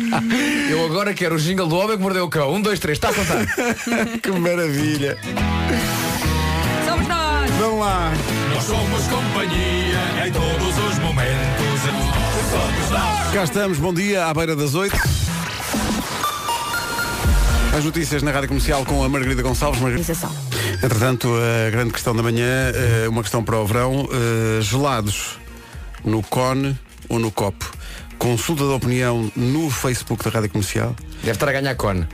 Eu 0.70 0.86
agora 0.86 1.12
quero 1.12 1.34
o 1.34 1.38
jingle 1.38 1.66
do 1.66 1.76
homem 1.76 1.98
que 1.98 2.02
mordeu 2.02 2.24
o 2.24 2.30
cão. 2.30 2.54
Um, 2.54 2.62
dois, 2.62 2.80
três, 2.80 2.96
está 2.96 3.10
a 3.10 3.12
contar. 3.12 3.44
que 4.22 4.30
maravilha. 4.30 5.18
Somos 6.88 7.06
nós! 7.06 7.50
Vamos 7.60 7.80
lá. 7.80 8.10
Nós 8.54 8.64
somos 8.64 9.02
companhia 9.02 10.26
em 10.26 10.32
todos 10.32 10.78
os 10.78 10.98
momentos. 11.00 11.80
Somos 12.50 12.90
nós. 12.90 13.34
Cá 13.34 13.44
estamos, 13.44 13.76
bom 13.76 13.92
dia, 13.92 14.24
à 14.24 14.32
beira 14.32 14.56
das 14.56 14.74
oito. 14.74 14.96
As 17.76 17.84
notícias 17.84 18.22
na 18.22 18.30
Rádio 18.30 18.48
Comercial 18.48 18.82
com 18.86 19.04
a 19.04 19.08
Margarida 19.10 19.42
Gonçalves. 19.42 19.78
Margarida. 19.78 20.10
Entretanto, 20.82 21.28
a 21.66 21.70
grande 21.70 21.92
questão 21.92 22.16
da 22.16 22.22
manhã, 22.22 22.72
eh, 22.74 23.08
uma 23.10 23.20
questão 23.20 23.44
para 23.44 23.58
o 23.58 23.66
verão, 23.66 24.08
eh, 24.10 24.62
gelados 24.62 25.38
no 26.02 26.22
cone 26.22 26.78
ou 27.10 27.18
no 27.18 27.30
copo. 27.30 27.76
Consulta 28.18 28.64
de 28.64 28.70
opinião 28.70 29.30
no 29.36 29.70
Facebook 29.70 30.24
da 30.24 30.30
Rádio 30.30 30.50
Comercial. 30.50 30.94
Deve 31.20 31.32
estar 31.32 31.48
a 31.48 31.52
ganhar 31.52 31.74
cone. 31.74 32.06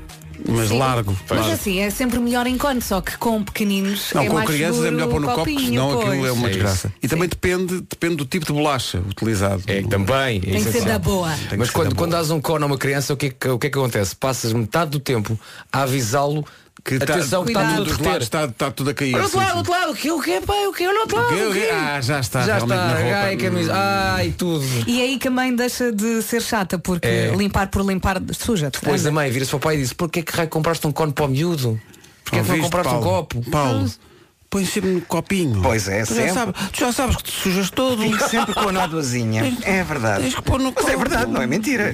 Mas 0.48 0.70
Sim. 0.70 0.78
largo. 0.78 1.16
Mas 1.30 1.38
largo. 1.38 1.52
assim, 1.54 1.78
é 1.78 1.88
sempre 1.88 2.18
melhor 2.18 2.48
em 2.48 2.58
cone, 2.58 2.80
só 2.82 3.00
que 3.00 3.16
com 3.16 3.44
pequeninos 3.44 4.10
Não, 4.12 4.22
é 4.22 4.26
com 4.26 4.34
mais 4.34 4.46
crianças 4.50 4.84
é 4.84 4.90
melhor 4.90 5.08
pôr 5.08 5.20
no 5.20 5.26
copo, 5.28 5.38
copinho, 5.40 5.60
senão 5.60 5.92
aquilo 6.00 6.16
pois. 6.16 6.24
é 6.24 6.32
uma 6.32 6.48
É 6.48 6.50
isso. 6.50 6.58
desgraça. 6.58 6.92
E 7.00 7.06
também 7.06 7.28
depende, 7.28 7.80
depende 7.82 8.16
do 8.16 8.24
tipo 8.24 8.44
de 8.46 8.52
bolacha 8.52 8.98
utilizado. 9.08 9.62
É, 9.68 9.82
também. 9.82 10.40
Tem 10.40 10.64
que 10.64 10.72
ser 10.72 10.84
da 10.84 10.98
boa. 10.98 11.30
Tem 11.48 11.56
Mas 11.58 11.68
que 11.68 11.74
quando, 11.74 11.94
quando 11.94 12.10
boa. 12.10 12.20
dás 12.22 12.30
um 12.32 12.40
cone 12.40 12.64
a 12.64 12.66
uma 12.66 12.78
criança, 12.78 13.12
o 13.12 13.16
que, 13.16 13.26
é 13.26 13.30
que, 13.30 13.48
o 13.48 13.58
que 13.58 13.68
é 13.68 13.70
que 13.70 13.78
acontece? 13.78 14.16
Passas 14.16 14.52
metade 14.52 14.90
do 14.90 14.98
tempo 14.98 15.38
a 15.72 15.82
avisá-lo 15.82 16.44
que 16.84 16.98
tá- 16.98 17.14
atenção 17.14 17.44
que 17.44 17.50
está 17.50 17.60
Cuidado. 17.60 17.84
tudo 17.84 17.94
a 17.94 17.96
derreter. 17.98 18.22
está, 18.22 18.44
está 18.44 18.70
tudo 18.70 18.90
a 18.90 18.94
cair. 18.94 19.14
Olha 19.14 19.24
outro 19.24 19.38
lado, 19.38 19.56
outro 19.58 19.72
lado, 19.72 19.92
o 19.92 19.94
que 19.94 20.10
o 20.10 20.20
que 20.20 20.30
é, 20.32 20.40
pai, 20.40 20.66
o 20.66 20.72
que 20.72 20.84
é, 20.84 20.92
no 20.92 21.00
outro 21.00 21.16
lado, 21.16 21.26
O 21.26 21.36
quê, 21.36 21.42
o 21.44 21.52
quê? 21.52 21.58
o 21.58 21.62
quê? 21.62 21.70
Ah, 21.72 22.00
já 22.00 22.20
está 22.20 22.42
Já 22.46 22.58
está, 22.58 22.88
roupa. 22.98 23.14
ai, 23.16 23.36
camisa, 23.36 23.72
ai, 23.74 24.34
tudo. 24.36 24.64
E 24.86 25.00
é 25.00 25.04
aí 25.04 25.18
que 25.18 25.28
a 25.28 25.30
mãe 25.30 25.54
deixa 25.54 25.92
de 25.92 26.22
ser 26.22 26.40
chata, 26.42 26.78
porque 26.78 27.06
É. 27.06 27.34
limpar 27.36 27.68
por 27.68 27.84
limpar 27.86 28.20
suja. 28.32 28.70
Depois 28.70 29.06
a 29.06 29.10
mãe 29.12 29.30
vira-se 29.30 29.50
para 29.50 29.56
o 29.58 29.60
pai 29.60 29.76
e 29.76 29.78
diz, 29.78 29.92
porquê 29.92 30.22
que 30.22 30.32
raio 30.34 30.48
compraste 30.48 30.86
um 30.86 30.92
cone 30.92 31.12
para 31.12 31.24
o 31.24 31.28
miúdo? 31.28 31.80
Porquê 32.24 32.40
que 32.40 32.48
não 32.48 32.54
Ouviste, 32.56 32.62
compraste 32.62 32.92
Paulo? 32.92 33.06
um 33.06 33.10
copo? 33.10 33.50
Paulo, 33.50 33.90
põe 34.52 34.66
sempre 34.66 34.90
no 34.90 35.00
copinho. 35.00 35.62
Pois 35.62 35.88
é, 35.88 36.04
tu 36.04 36.14
já, 36.14 36.20
sempre. 36.22 36.34
sabes, 36.34 36.54
tu 36.72 36.80
já 36.80 36.92
sabes 36.92 37.16
que 37.16 37.22
te 37.24 37.32
sujas 37.32 37.70
todo. 37.70 38.02
Fico 38.02 38.28
sempre 38.28 38.52
com 38.54 38.68
a 38.68 38.72
nódoazinha. 38.72 39.56
É 39.62 39.82
verdade. 39.82 40.22
Tens 40.24 40.34
que 40.34 40.42
pôr 40.42 40.60
no 40.60 40.70
Mas 40.76 40.84
é 40.86 40.92
copo. 40.92 40.98
verdade, 41.08 41.32
não 41.32 41.40
é 41.40 41.46
mentira. 41.46 41.90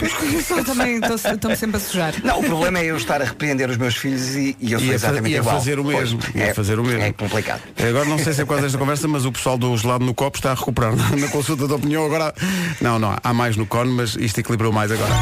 Eu 0.50 0.64
também 0.64 0.96
estou- 0.98 1.56
sempre 1.56 1.76
a 1.76 1.80
sujar. 1.80 2.14
Não, 2.24 2.40
o 2.40 2.42
problema 2.44 2.80
é 2.80 2.86
eu 2.86 2.96
estar 2.96 3.22
a 3.22 3.24
repreender 3.24 3.70
os 3.70 3.76
meus 3.76 3.94
filhos 3.96 4.34
e, 4.34 4.56
e 4.60 4.72
eu 4.72 4.80
sou 4.80 4.88
E 4.88 4.94
a, 4.94 4.98
fa- 4.98 5.06
exatamente 5.06 5.32
e 5.32 5.36
a 5.36 5.38
igual. 5.38 5.56
fazer 5.56 5.78
o 5.78 5.84
Pois, 5.84 5.98
mesmo. 5.98 6.20
E 6.34 6.42
a 6.42 6.46
é, 6.46 6.54
fazer 6.54 6.80
o 6.80 6.84
mesmo. 6.84 7.00
É 7.02 7.12
complicado. 7.12 7.62
Agora 7.78 8.04
não 8.06 8.18
sei 8.18 8.32
se 8.32 8.42
é 8.42 8.44
causa 8.44 8.62
desta 8.64 8.76
conversa, 8.76 9.06
mas 9.06 9.24
o 9.24 9.30
pessoal 9.30 9.56
do 9.56 9.76
gelado 9.76 10.04
no 10.04 10.12
copo 10.12 10.36
está 10.36 10.50
a 10.50 10.54
recuperar 10.54 10.94
na 11.16 11.28
consulta 11.28 11.66
de 11.68 11.72
opinião. 11.72 12.04
Agora. 12.04 12.34
Não, 12.80 12.98
não, 12.98 13.16
há 13.22 13.32
mais 13.32 13.56
no 13.56 13.66
cone, 13.66 13.92
mas 13.92 14.16
isto 14.16 14.40
equilibrou 14.40 14.72
mais 14.72 14.90
agora. 14.90 15.12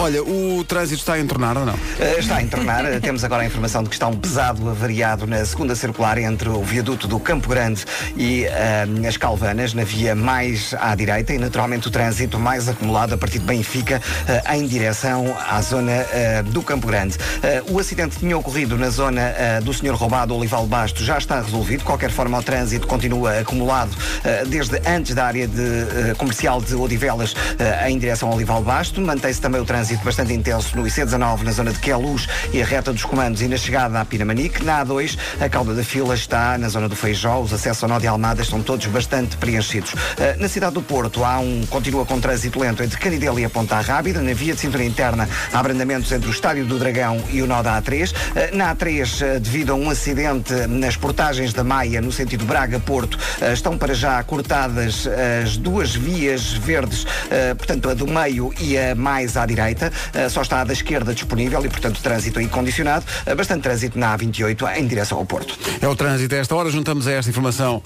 Olha, 0.00 0.22
o 0.22 0.64
trânsito 0.64 1.00
está 1.00 1.12
a 1.12 1.20
entornar 1.20 1.58
ou 1.58 1.66
não? 1.66 1.74
Uh, 1.74 2.18
está 2.18 2.36
a 2.36 2.42
entornar. 2.42 2.84
Temos 3.02 3.22
agora 3.22 3.42
a 3.42 3.44
informação 3.44 3.82
de 3.82 3.90
que 3.90 3.94
está 3.94 4.08
um 4.08 4.16
pesado 4.16 4.70
avariado 4.70 5.26
na 5.26 5.44
segunda 5.44 5.76
circular 5.76 6.16
entre 6.16 6.48
o 6.48 6.62
viaduto 6.62 7.06
do 7.06 7.20
Campo 7.20 7.50
Grande 7.50 7.84
e 8.16 8.46
uh, 8.46 9.06
as 9.06 9.18
Calvanas, 9.18 9.74
na 9.74 9.84
via 9.84 10.14
mais 10.14 10.74
à 10.80 10.94
direita, 10.94 11.34
e 11.34 11.38
naturalmente 11.38 11.88
o 11.88 11.90
trânsito 11.90 12.38
mais 12.38 12.66
acumulado 12.66 13.12
a 13.12 13.18
partir 13.18 13.40
de 13.40 13.44
Benfica 13.44 14.00
uh, 14.00 14.54
em 14.54 14.66
direção 14.66 15.36
à 15.46 15.60
zona 15.60 15.92
uh, 15.92 16.42
do 16.44 16.62
Campo 16.62 16.86
Grande. 16.86 17.18
O 17.68 17.78
acidente 17.78 18.18
tinha 18.18 18.38
ocorrido 18.38 18.78
na 18.78 18.88
zona 18.88 19.60
do 19.62 19.74
Senhor 19.74 19.94
Roubado 19.94 20.34
Olival 20.34 20.66
Basto, 20.66 21.04
já 21.04 21.18
está 21.18 21.40
resolvido. 21.40 21.80
De 21.80 21.84
qualquer 21.84 22.10
forma, 22.10 22.38
o 22.38 22.42
trânsito 22.42 22.86
continua 22.86 23.40
acumulado 23.40 23.90
desde 24.46 24.80
antes 24.86 25.14
da 25.14 25.26
área 25.26 25.46
de, 25.46 26.14
comercial 26.16 26.60
de 26.60 26.74
Odivelas 26.74 27.34
em 27.86 27.98
direção 27.98 28.28
ao 28.28 28.34
Olival 28.34 28.62
Basto. 28.62 29.00
Mantém-se 29.00 29.40
também 29.40 29.60
o 29.60 29.64
trânsito 29.64 29.89
bastante 29.98 30.32
intenso 30.32 30.76
no 30.76 30.84
IC19, 30.84 31.42
na 31.42 31.52
zona 31.52 31.72
de 31.72 31.78
Queluz 31.78 32.28
e 32.52 32.62
a 32.62 32.64
reta 32.64 32.92
dos 32.92 33.04
comandos 33.04 33.42
e 33.42 33.48
na 33.48 33.56
chegada 33.56 34.00
à 34.00 34.04
Pinamanique. 34.04 34.64
Na 34.64 34.84
A2, 34.84 35.18
a 35.40 35.48
cauda 35.48 35.74
da 35.74 35.82
fila 35.82 36.14
está 36.14 36.56
na 36.58 36.68
zona 36.68 36.88
do 36.88 36.96
Feijó, 36.96 37.40
os 37.40 37.52
acessos 37.52 37.82
ao 37.82 37.88
nó 37.88 37.98
de 37.98 38.06
Almada 38.06 38.42
estão 38.42 38.62
todos 38.62 38.86
bastante 38.86 39.36
preenchidos. 39.36 39.92
Uh, 39.92 40.38
na 40.38 40.48
cidade 40.48 40.74
do 40.74 40.82
Porto, 40.82 41.24
há 41.24 41.38
um, 41.38 41.64
continua 41.66 42.04
com 42.06 42.20
trânsito 42.20 42.60
lento 42.60 42.82
entre 42.82 42.98
Canidelo 42.98 43.38
e 43.40 43.44
a 43.44 43.50
Ponta 43.50 43.80
Rábida. 43.80 44.20
Na 44.20 44.32
via 44.32 44.54
de 44.54 44.60
cintura 44.60 44.84
interna, 44.84 45.28
há 45.52 45.58
abrandamentos 45.58 46.10
entre 46.12 46.28
o 46.28 46.32
Estádio 46.32 46.64
do 46.64 46.78
Dragão 46.78 47.22
e 47.30 47.42
o 47.42 47.46
nó 47.46 47.62
da 47.62 47.80
A3. 47.80 48.12
Uh, 48.12 48.56
na 48.56 48.74
A3, 48.74 49.36
uh, 49.36 49.40
devido 49.40 49.72
a 49.72 49.74
um 49.74 49.90
acidente 49.90 50.52
nas 50.68 50.96
portagens 50.96 51.52
da 51.52 51.64
Maia, 51.64 52.00
no 52.00 52.12
sentido 52.12 52.44
Braga-Porto, 52.44 53.18
estão 53.52 53.76
para 53.76 53.94
já 53.94 54.22
cortadas 54.22 55.08
as 55.42 55.56
duas 55.56 55.94
vias 55.94 56.52
verdes, 56.52 57.06
portanto, 57.56 57.88
a 57.88 57.94
do 57.94 58.06
meio 58.06 58.52
e 58.60 58.76
a 58.76 58.94
mais 58.94 59.36
à 59.36 59.46
direita. 59.46 59.79
Uh, 59.86 60.30
só 60.30 60.42
está 60.42 60.60
a 60.60 60.64
da 60.64 60.72
esquerda 60.72 61.14
disponível 61.14 61.64
e, 61.64 61.68
portanto, 61.68 62.00
trânsito 62.02 62.38
aí 62.38 62.48
condicionado. 62.48 63.04
Uh, 63.26 63.34
bastante 63.34 63.62
trânsito 63.62 63.98
na 63.98 64.16
A28 64.16 64.76
em 64.78 64.86
direção 64.86 65.18
ao 65.18 65.24
Porto. 65.24 65.58
É 65.80 65.88
o 65.88 65.96
trânsito 65.96 66.34
a 66.34 66.38
esta 66.38 66.54
hora. 66.54 66.70
Juntamos 66.70 67.06
a 67.06 67.12
esta 67.12 67.30
informação 67.30 67.82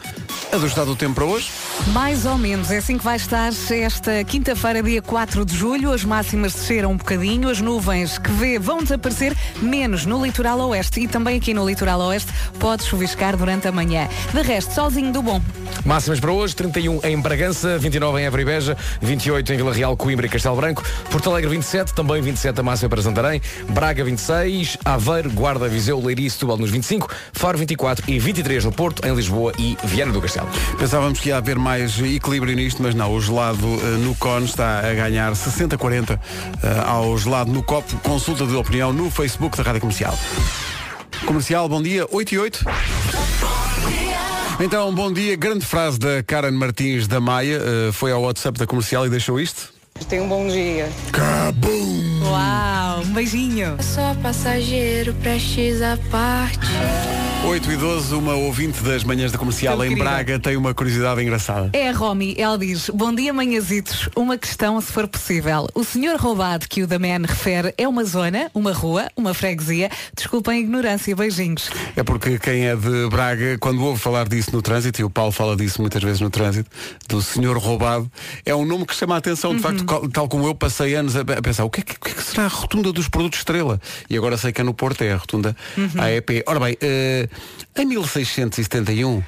a 0.53 0.57
do 0.57 0.67
estado 0.67 0.87
do 0.87 0.97
tempo 0.97 1.15
para 1.15 1.25
hoje. 1.25 1.51
Mais 1.93 2.27
ou 2.27 2.39
menos, 2.39 2.71
é 2.71 2.79
assim 2.79 2.97
que 2.97 3.05
vai 3.05 3.17
estar 3.17 3.53
esta 3.71 4.25
quinta-feira, 4.25 4.83
dia 4.83 5.03
4 5.03 5.45
de 5.45 5.57
julho. 5.57 5.93
As 5.93 6.05
máximas 6.05 6.53
desceram 6.53 6.93
um 6.93 6.97
bocadinho, 6.97 7.49
as 7.49 7.61
nuvens 7.61 8.19
que 8.19 8.31
vê 8.31 8.59
vão 8.59 8.83
desaparecer, 8.83 9.37
menos 9.61 10.07
no 10.07 10.25
litoral 10.25 10.59
oeste 10.61 11.01
e 11.01 11.09
também 11.09 11.37
aqui 11.37 11.53
no 11.53 11.67
litoral 11.67 12.01
oeste 12.01 12.33
pode 12.59 12.85
chuviscar 12.85 13.37
durante 13.37 13.69
a 13.69 13.73
manhã. 13.73 14.09
De 14.33 14.43
resto, 14.43 14.75
solzinho 14.75 15.13
do 15.13 15.23
bom. 15.23 15.41
Máximas 15.85 16.21
para 16.21 16.33
hoje, 16.33 16.55
31 16.55 17.01
em 17.05 17.21
Bragança, 17.21 17.77
29 17.79 18.21
em 18.21 18.25
Évora 18.25 18.43
e 18.43 18.45
Beja, 18.45 18.77
28 19.03 19.53
em 19.53 19.57
Vila 19.57 19.73
Real, 19.73 19.97
Coimbra 19.97 20.27
e 20.27 20.29
Castelo 20.29 20.57
Branco, 20.57 20.83
Porto 21.11 21.31
Alegre 21.31 21.51
27, 21.51 21.84
também 21.93 22.23
27 22.23 22.61
a 22.61 22.63
máxima 22.63 22.89
para 22.89 23.03
Santarém, 23.03 23.41
Braga 23.71 24.05
26, 24.05 24.79
Aveiro, 24.85 25.31
Guarda, 25.31 25.69
Viseu, 25.69 26.01
Leiria 26.01 26.27
e 26.27 26.31
Setúbal 26.31 26.57
nos 26.57 26.71
25, 26.71 27.09
Faro 27.33 27.59
24 27.59 28.11
e 28.11 28.19
23 28.19 28.65
no 28.65 28.73
Porto, 28.73 29.07
em 29.07 29.15
Lisboa 29.15 29.53
e 29.59 29.77
Viana 29.85 30.13
do 30.13 30.21
Castelo. 30.21 30.49
Pensávamos 30.79 31.21
que 31.21 31.29
ia 31.29 31.37
haver 31.37 31.59
mais 31.59 31.99
equilíbrio 32.01 32.55
nisto, 32.55 32.83
mas 32.83 32.95
não. 32.95 33.13
O 33.13 33.21
gelado 33.21 33.67
eh, 33.67 33.99
no 33.99 34.15
cone 34.15 34.47
está 34.47 34.79
a 34.79 34.95
ganhar 34.95 35.33
60-40 35.33 36.19
eh, 36.19 36.19
ao 36.87 37.17
gelado 37.19 37.53
no 37.53 37.63
copo. 37.63 37.97
Consulta 37.99 38.47
de 38.47 38.55
opinião 38.55 38.93
no 38.93 39.11
Facebook 39.11 39.57
da 39.57 39.63
Rádio 39.63 39.81
Comercial. 39.81 40.17
Comercial, 41.27 41.69
bom 41.69 41.83
dia, 41.83 42.07
8 42.11 42.35
e 42.35 42.39
8. 42.39 42.65
Então, 44.61 44.95
bom 44.95 45.13
dia. 45.13 45.37
Grande 45.37 45.65
frase 45.67 45.99
da 45.99 46.23
Karen 46.23 46.53
Martins 46.53 47.09
da 47.09 47.21
Maia. 47.21 47.61
eh, 47.61 47.93
foi 47.93 48.13
ao 48.13 48.23
WhatsApp 48.23 48.59
da 48.59 48.67
Comercial 48.67 49.07
e 49.07 49.11
deixou 49.11 49.41
isto. 49.41 49.74
Tenha 50.09 50.23
um 50.23 50.29
bom 50.29 50.49
dia. 50.49 50.89
Cabum! 51.13 52.23
Uau, 52.25 53.01
um 53.03 53.13
beijinho. 53.15 53.77
Só 53.81 54.15
passageiro, 54.17 55.15
prestes 55.15 55.81
à 55.81 55.97
parte. 56.11 56.67
8 57.47 57.71
e 57.73 57.77
12, 57.77 58.15
uma 58.15 58.35
ouvinte 58.35 58.83
das 58.83 59.05
manhãs 59.05 59.31
da 59.31 59.39
Comercial 59.39 59.77
Tão 59.77 59.85
em 59.85 59.91
querida. 59.91 60.05
Braga 60.11 60.39
tem 60.41 60.57
uma 60.57 60.73
curiosidade 60.75 61.23
engraçada. 61.23 61.71
É 61.73 61.89
a 61.91 61.93
Romy, 61.93 62.35
ela 62.39 62.57
diz, 62.59 62.91
bom 62.91 63.15
dia 63.15 63.33
manhãzitos, 63.33 64.09
uma 64.17 64.37
questão 64.39 64.81
se 64.81 64.91
for 64.91 65.07
possível. 65.07 65.69
O 65.75 65.85
senhor 65.85 66.19
roubado 66.19 66.67
que 66.69 66.83
o 66.83 66.87
da 66.87 66.99
Man 66.99 67.23
refere 67.27 67.73
é 67.77 67.87
uma 67.87 68.03
zona, 68.05 68.51
uma 68.55 68.73
rua, 68.73 69.09
uma 69.17 69.35
freguesia? 69.35 69.91
Desculpem 70.17 70.55
a 70.55 70.61
ignorância, 70.61 71.15
beijinhos. 71.15 71.71
É 71.95 72.03
porque 72.03 72.39
quem 72.39 72.67
é 72.67 72.75
de 72.75 73.09
Braga, 73.11 73.57
quando 73.59 73.85
ouve 73.85 74.01
falar 74.01 74.27
disso 74.27 74.51
no 74.53 74.61
trânsito, 74.63 75.01
e 75.01 75.05
o 75.05 75.11
Paulo 75.11 75.31
fala 75.31 75.55
disso 75.55 75.81
muitas 75.81 76.03
vezes 76.03 76.21
no 76.21 76.31
trânsito, 76.31 76.69
do 77.09 77.21
senhor 77.23 77.57
roubado, 77.59 78.11
é 78.45 78.55
um 78.55 78.65
nome 78.65 78.85
que 78.87 78.95
chama 78.97 79.15
a 79.15 79.19
atenção. 79.19 79.55
De 79.55 79.61
facto, 79.63 79.85
cal- 79.85 80.09
tal 80.09 80.29
como 80.29 80.47
eu 80.47 80.55
passei 80.55 80.95
anos 80.95 81.15
a, 81.15 81.25
pensar, 81.25 81.65
o 81.65 81.71
que, 81.71 81.81
é 81.81 81.85
que, 81.85 81.93
o 81.95 82.01
que 82.01 82.11
é 82.11 82.15
que 82.15 82.23
será 82.23 82.45
a 82.47 82.49
rotunda 82.49 82.91
dos 82.93 83.07
produtos 83.09 83.41
Estrela? 83.41 83.79
E 84.11 84.17
agora 84.17 84.37
sei 84.39 84.51
que 84.51 84.61
é 84.61 84.65
no 84.65 84.73
Porto, 84.75 85.03
é 85.03 85.13
a 85.13 85.17
rotunda 85.17 85.55
AEP. 85.99 86.43
Ora 86.47 86.59
bem, 86.59 86.77
eh, 86.81 87.29
em 87.77 87.87
1671. 87.87 89.23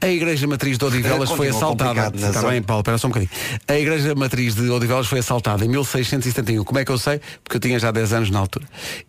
A 0.00 0.08
Igreja 0.08 0.46
Matriz 0.46 0.78
de 0.78 0.84
Odivelas 0.84 1.30
foi 1.32 1.48
assaltada. 1.48 2.12
Está 2.14 2.42
bem, 2.48 2.62
Paulo, 2.62 2.80
espera 2.80 2.98
só 2.98 3.08
um 3.08 3.10
bocadinho. 3.10 3.30
A 3.66 3.78
Igreja 3.78 4.14
Matriz 4.14 4.54
de 4.54 4.68
Odivelas 4.70 5.06
foi 5.06 5.18
assaltada 5.18 5.64
em 5.64 5.68
1671. 5.68 6.62
Como 6.64 6.78
é 6.78 6.84
que 6.84 6.92
eu 6.92 6.98
sei? 6.98 7.20
Porque 7.42 7.56
eu 7.56 7.60
tinha 7.60 7.78
já 7.78 7.90
10 7.90 8.12
anos 8.12 8.30
na 8.30 8.38
altura. 8.38 8.66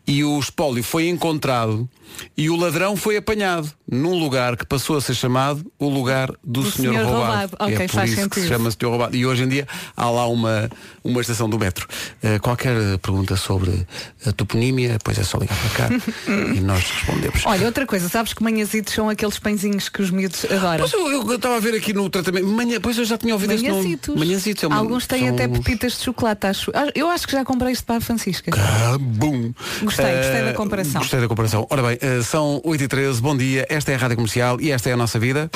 E 0.08 0.24
o 0.24 0.40
espólio 0.40 0.84
foi 0.84 1.08
encontrado 1.08 1.88
e 2.36 2.50
o 2.50 2.56
ladrão 2.56 2.96
foi 2.98 3.18
apanhado 3.18 3.72
num 3.90 4.18
lugar 4.18 4.58
que 4.58 4.66
passou 4.66 4.98
a 4.98 5.02
ser 5.02 5.14
chamado 5.14 5.64
o 5.78 5.88
lugar 5.88 6.32
do, 6.44 6.64
Do 6.64 6.72
senhor, 6.72 6.94
senhor 6.94 7.06
roubado. 7.06 7.32
roubado. 7.32 7.58
Ok, 7.60 7.76
é 7.76 7.88
por 7.88 7.96
faz 7.96 8.12
isso 8.12 8.30
que 8.30 8.36
se 8.36 8.42
sentido. 8.42 8.48
chama 8.58 8.72
senhor 8.72 8.90
roubado. 8.90 9.16
E 9.16 9.26
hoje 9.26 9.44
em 9.44 9.48
dia 9.48 9.68
há 9.96 10.10
lá 10.10 10.28
uma, 10.28 10.70
uma 11.04 11.22
estação 11.22 11.48
do 11.48 11.60
metro. 11.60 11.88
Eh, 12.24 12.40
qualquer 12.40 12.98
pergunta 12.98 13.36
sobre 13.36 13.86
a 14.26 14.32
toponímia, 14.32 14.98
pois 15.04 15.20
é 15.20 15.24
só 15.24 15.38
ligar 15.38 15.56
para 15.58 15.88
cá 15.88 15.96
e 16.56 16.60
nós 16.62 16.84
respondemos. 16.84 17.46
Olha, 17.46 17.66
outra 17.68 17.86
coisa, 17.86 18.10
sabes 18.10 18.34
que 18.34 18.44
manhãzitos 18.44 18.94
são 18.94 19.08
aqueles 19.08 19.38
pãezinhos 19.38 19.88
que 19.88 20.02
os 20.02 20.10
miúdos 20.10 20.46
adoram? 20.46 20.79
Pois 20.80 20.94
eu 20.94 21.36
estava 21.36 21.56
a 21.58 21.60
ver 21.60 21.76
aqui 21.76 21.94
no 21.94 22.10
tratamento. 22.10 22.48
Manhã, 22.48 22.80
pois 22.82 22.98
eu 22.98 23.06
já 23.06 23.18
tinha 23.18 23.34
ouvido 23.34 23.54
esse 23.54 23.68
nome. 23.68 24.00
Manhãzitos. 24.16 24.64
É 24.64 24.68
uma- 24.68 24.78
Alguns 24.78 25.06
têm 25.08 25.26
são 25.26 25.30
até 25.36 25.48
uns- 25.48 25.58
pepitas 25.60 25.98
de 25.98 26.04
chocolate, 26.06 26.48
acho. 26.48 26.72
Ah, 26.74 26.88
Eu 26.96 27.10
acho 27.10 27.26
que 27.28 27.34
já 27.34 27.44
comprei 27.46 27.72
isto 27.74 27.86
para 27.86 27.98
a 27.98 28.02
Francisca. 28.02 28.52
Ah, 28.56 28.98
bum. 29.00 29.54
Gostei, 29.82 30.06
gostei 30.16 30.42
da 30.44 30.50
Eh, 30.50 30.54
comparação. 30.54 31.02
Gostei 31.02 31.20
da 31.22 31.28
comparação. 31.28 31.68
Ora 31.70 31.82
bem, 31.84 31.98
eh, 32.02 32.22
são 32.24 32.62
8 32.64 32.84
e 32.84 32.88
13 32.88 33.22
bom 33.22 33.36
dia, 33.38 33.66
esta 33.70 33.92
é 33.92 33.96
a 33.96 33.98
Rádio 33.98 34.16
Comercial 34.18 34.60
e 34.60 34.72
esta 34.72 34.90
é 34.90 34.94
a 34.94 34.98
nossa 34.98 35.20
vida. 35.20 35.50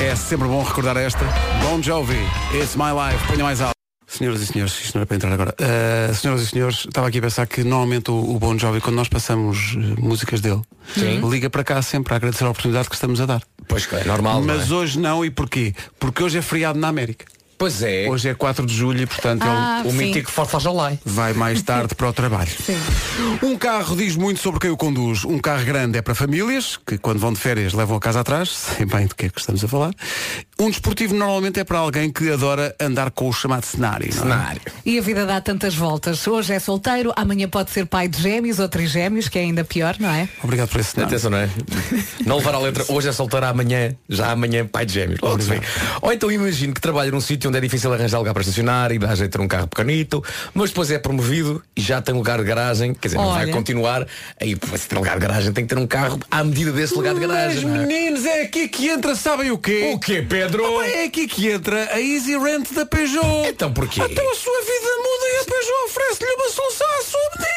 É 0.00 0.14
sempre 0.16 0.46
bom 0.48 0.62
recordar 0.62 0.96
esta. 0.96 1.24
Bon 1.62 1.80
Jovi, 1.82 2.18
It's 2.54 2.76
My 2.76 2.90
Life, 2.92 3.26
ponha 3.26 3.42
mais 3.44 3.60
alto. 3.60 3.74
Senhoras 4.16 4.40
e 4.42 4.46
senhores, 4.46 4.72
isto 4.80 4.94
não 4.94 5.00
era 5.00 5.06
para 5.06 5.16
entrar 5.16 5.32
agora. 5.32 5.54
Uh, 5.60 6.14
senhoras 6.14 6.42
e 6.42 6.46
senhores, 6.46 6.76
estava 6.86 7.08
aqui 7.08 7.18
a 7.18 7.22
pensar 7.22 7.46
que 7.46 7.64
normalmente 7.64 8.10
o, 8.10 8.14
o 8.34 8.38
Bon 8.38 8.56
Jovi, 8.56 8.80
quando 8.80 8.96
nós 8.96 9.08
passamos 9.08 9.74
eh, 9.76 10.00
músicas 10.00 10.40
dele, 10.40 10.62
Sim. 10.94 11.20
liga 11.28 11.50
para 11.50 11.64
cá 11.64 11.82
sempre 11.82 12.12
a 12.14 12.16
agradecer 12.16 12.44
a 12.44 12.50
oportunidade 12.50 12.88
que 12.88 12.94
estamos 12.94 13.20
a 13.20 13.26
dar. 13.26 13.42
Pois 13.66 13.86
que 13.86 13.96
é 13.96 14.04
normal. 14.04 14.40
não 14.40 14.46
Mas 14.56 14.70
é? 14.70 14.74
hoje 14.74 14.98
não, 15.00 15.24
e 15.24 15.30
porquê? 15.30 15.74
Porque 15.98 16.22
hoje 16.22 16.38
é 16.38 16.42
feriado 16.42 16.78
na 16.78 16.88
América. 16.88 17.24
Pois 17.56 17.82
é. 17.84 18.08
Hoje 18.10 18.28
é 18.28 18.34
4 18.34 18.66
de 18.66 18.74
julho 18.74 19.00
e, 19.02 19.06
portanto, 19.06 19.42
Ah, 19.46 19.78
ele 19.84 19.88
o 19.88 19.92
sim. 19.92 19.96
mítico 19.98 20.30
Força 20.30 20.58
Jalai. 20.58 20.98
vai 21.04 21.32
mais 21.32 21.62
tarde 21.62 21.94
para 21.94 22.08
o 22.08 22.12
trabalho. 22.12 22.50
Um 23.42 23.56
carro 23.56 23.96
diz 23.96 24.16
muito 24.16 24.40
sobre 24.40 24.58
quem 24.58 24.70
o 24.70 24.76
conduz. 24.76 25.24
Um 25.24 25.38
carro 25.38 25.64
grande 25.64 25.96
é 25.96 26.02
para 26.02 26.16
famílias, 26.16 26.76
que 26.84 26.98
quando 26.98 27.20
vão 27.20 27.32
de 27.32 27.38
férias 27.38 27.72
levam 27.72 27.96
a 27.96 28.00
casa 28.00 28.20
atrás, 28.20 28.50
sei 28.76 28.84
bem 28.84 29.06
do 29.06 29.14
que 29.14 29.26
é 29.26 29.28
que 29.28 29.38
estamos 29.38 29.62
a 29.64 29.68
falar. 29.68 29.92
Um 30.58 30.70
desportivo 30.70 31.14
normalmente 31.14 31.58
é 31.58 31.64
para 31.64 31.78
alguém 31.78 32.10
que 32.12 32.30
adora 32.30 32.74
andar 32.80 33.10
com 33.10 33.28
o 33.28 33.32
chamado 33.32 33.64
cenário. 33.64 34.08
não 34.14 34.20
é? 34.20 34.22
Cenário. 34.22 34.60
E 34.86 34.98
a 34.98 35.02
vida 35.02 35.26
dá 35.26 35.40
tantas 35.40 35.74
voltas. 35.74 36.24
Hoje 36.28 36.52
é 36.52 36.60
solteiro, 36.60 37.12
amanhã 37.16 37.48
pode 37.48 37.70
ser 37.72 37.86
pai 37.86 38.06
de 38.06 38.22
gêmeos 38.22 38.60
ou 38.60 38.68
trigêmeos, 38.68 39.28
que 39.28 39.36
é 39.38 39.42
ainda 39.42 39.64
pior, 39.64 39.96
não 39.98 40.08
é? 40.08 40.28
Obrigado 40.42 40.68
por 40.68 40.80
esse 40.80 40.92
cenário. 40.92 41.12
Atenção, 41.12 41.30
não 41.30 41.38
é? 41.38 41.48
Não 42.24 42.36
levar 42.36 42.54
a 42.54 42.58
letra 42.60 42.84
hoje 42.88 43.08
é 43.08 43.12
solteiro 43.12 43.46
amanhã, 43.46 43.94
já 44.08 44.30
amanhã 44.30 44.64
pai 44.64 44.86
de 44.86 44.94
gêmeos. 44.94 45.20
Logo 45.20 45.42
se. 45.42 45.50
Ou 46.00 46.12
então 46.12 46.30
imagino 46.30 46.72
que 46.72 46.80
trabalha 46.80 47.10
num 47.10 47.20
sítio 47.20 47.48
onde 47.48 47.58
é 47.58 47.60
difícil 47.60 47.92
arranjar 47.92 48.18
lugar 48.18 48.32
para 48.32 48.42
estacionar 48.42 48.92
e 48.92 48.98
dá 48.98 49.12
jeito 49.14 49.32
ter 49.32 49.40
um 49.40 49.48
carro 49.48 49.66
pequenito, 49.66 50.22
mas 50.54 50.70
depois 50.70 50.88
é 50.90 50.98
promovido 50.98 51.62
e 51.76 51.80
já 51.80 52.00
tem 52.00 52.14
lugar 52.14 52.38
de 52.38 52.44
garagem, 52.44 52.94
quer 52.94 53.08
dizer, 53.08 53.18
não 53.18 53.32
vai 53.32 53.44
Olha. 53.44 53.52
continuar. 53.52 54.06
Aí, 54.40 54.54
para 54.54 54.78
se 54.78 54.88
ter 54.88 54.94
lugar 54.94 55.14
de 55.14 55.20
garagem, 55.26 55.52
tem 55.52 55.64
que 55.66 55.74
ter 55.74 55.80
um 55.80 55.86
carro 55.86 56.20
à 56.30 56.44
medida 56.44 56.70
desse 56.70 56.94
lugar 56.94 57.12
de 57.14 57.20
Mas 57.20 57.28
garagem. 57.28 57.64
não 57.64 57.74
é? 57.74 57.78
meninos, 57.86 58.24
é 58.24 58.42
aqui 58.42 58.68
que 58.68 58.88
entra, 58.88 59.16
sabem 59.16 59.50
o 59.50 59.58
quê? 59.58 59.90
O 59.94 59.98
quê, 59.98 60.22
Pedro? 60.22 60.44
Ah, 60.62 60.86
É 60.88 61.04
aqui 61.04 61.26
que 61.26 61.48
entra 61.50 61.88
a 61.92 62.00
Easy 62.00 62.36
Rent 62.38 62.70
da 62.72 62.86
Peugeot. 62.86 63.48
Então 63.48 63.72
porquê? 63.72 64.00
Então 64.02 64.30
a 64.30 64.34
sua 64.34 64.60
vida 64.60 64.88
muda 64.98 65.26
e 65.26 65.36
a 65.40 65.44
Peugeot 65.44 65.84
oferece-lhe 65.86 66.32
uma 66.34 66.48
solução 66.50 66.86
à 66.86 67.02
sua 67.02 67.20
medida. 67.38 67.53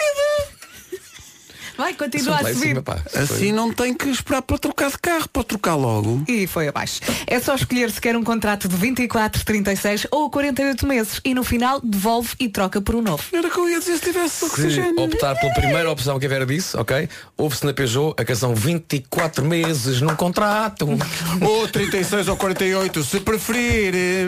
Vai, 1.77 1.93
continua 1.93 2.37
a 2.37 2.53
subir. 2.53 2.83
Assim 3.15 3.51
não 3.51 3.71
tem 3.71 3.93
que 3.93 4.09
esperar 4.09 4.41
para 4.41 4.57
trocar 4.57 4.89
de 4.89 4.97
carro, 4.97 5.29
pode 5.29 5.47
trocar 5.47 5.75
logo. 5.75 6.23
E 6.27 6.47
foi 6.47 6.67
abaixo. 6.67 7.01
É 7.27 7.39
só 7.39 7.55
escolher 7.55 7.91
se 7.91 8.01
quer 8.01 8.15
um 8.15 8.23
contrato 8.23 8.67
de 8.67 8.75
24, 8.75 9.45
36 9.45 10.07
ou 10.11 10.29
48 10.29 10.87
meses 10.87 11.21
e 11.23 11.33
no 11.33 11.43
final 11.43 11.79
devolve 11.81 12.29
e 12.39 12.49
troca 12.49 12.81
por 12.81 12.95
um 12.95 13.01
novo. 13.01 13.23
Era 13.31 13.49
que 13.49 13.57
eu 13.57 13.69
ia 13.69 13.79
dizer 13.79 13.97
se 13.97 14.05
tivesse 14.05 14.35
Se 14.39 14.45
oxigênio. 14.45 14.99
optar 14.99 15.35
pela 15.35 15.53
primeira 15.53 15.91
opção 15.91 16.19
que 16.19 16.25
a 16.25 16.29
Vera 16.29 16.45
disse, 16.45 16.75
ok? 16.75 17.07
Ouve-se 17.37 17.65
na 17.65 17.73
Peugeot 17.73 18.13
a 18.17 18.25
canção 18.25 18.55
24 18.55 19.45
meses 19.45 20.01
num 20.01 20.15
contrato. 20.15 20.87
Ou 21.41 21.67
36 21.67 22.27
ou 22.27 22.37
48, 22.37 23.03
se 23.03 23.19
preferir. 23.19 24.27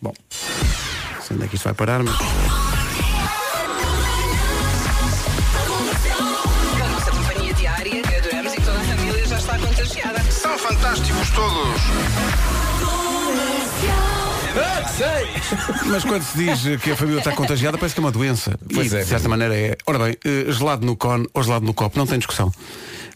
Bom, 0.00 0.12
não 0.12 1.22
sei 1.22 1.36
onde 1.36 1.44
é 1.44 1.48
que 1.48 1.56
isto 1.56 1.64
vai 1.64 1.74
parar, 1.74 2.02
mas. 2.02 2.79
Fantásticos 10.70 11.30
todos. 11.30 11.80
Mas 15.86 16.04
quando 16.04 16.22
se 16.22 16.38
diz 16.38 16.80
que 16.80 16.92
a 16.92 16.96
família 16.96 17.18
está 17.18 17.32
contagiada, 17.32 17.76
parece 17.76 17.94
que 17.94 18.00
é 18.00 18.04
uma 18.04 18.12
doença. 18.12 18.56
Pois 18.72 18.92
e, 18.92 18.96
é. 18.96 19.00
de 19.00 19.06
certa 19.06 19.28
maneira 19.28 19.56
é. 19.56 19.76
Ora 19.84 19.98
bem, 19.98 20.16
eh, 20.24 20.52
gelado 20.52 20.86
no 20.86 20.96
cone 20.96 21.28
ou 21.34 21.42
gelado 21.42 21.64
no 21.66 21.74
copo, 21.74 21.98
não 21.98 22.06
tem 22.06 22.18
discussão. 22.18 22.52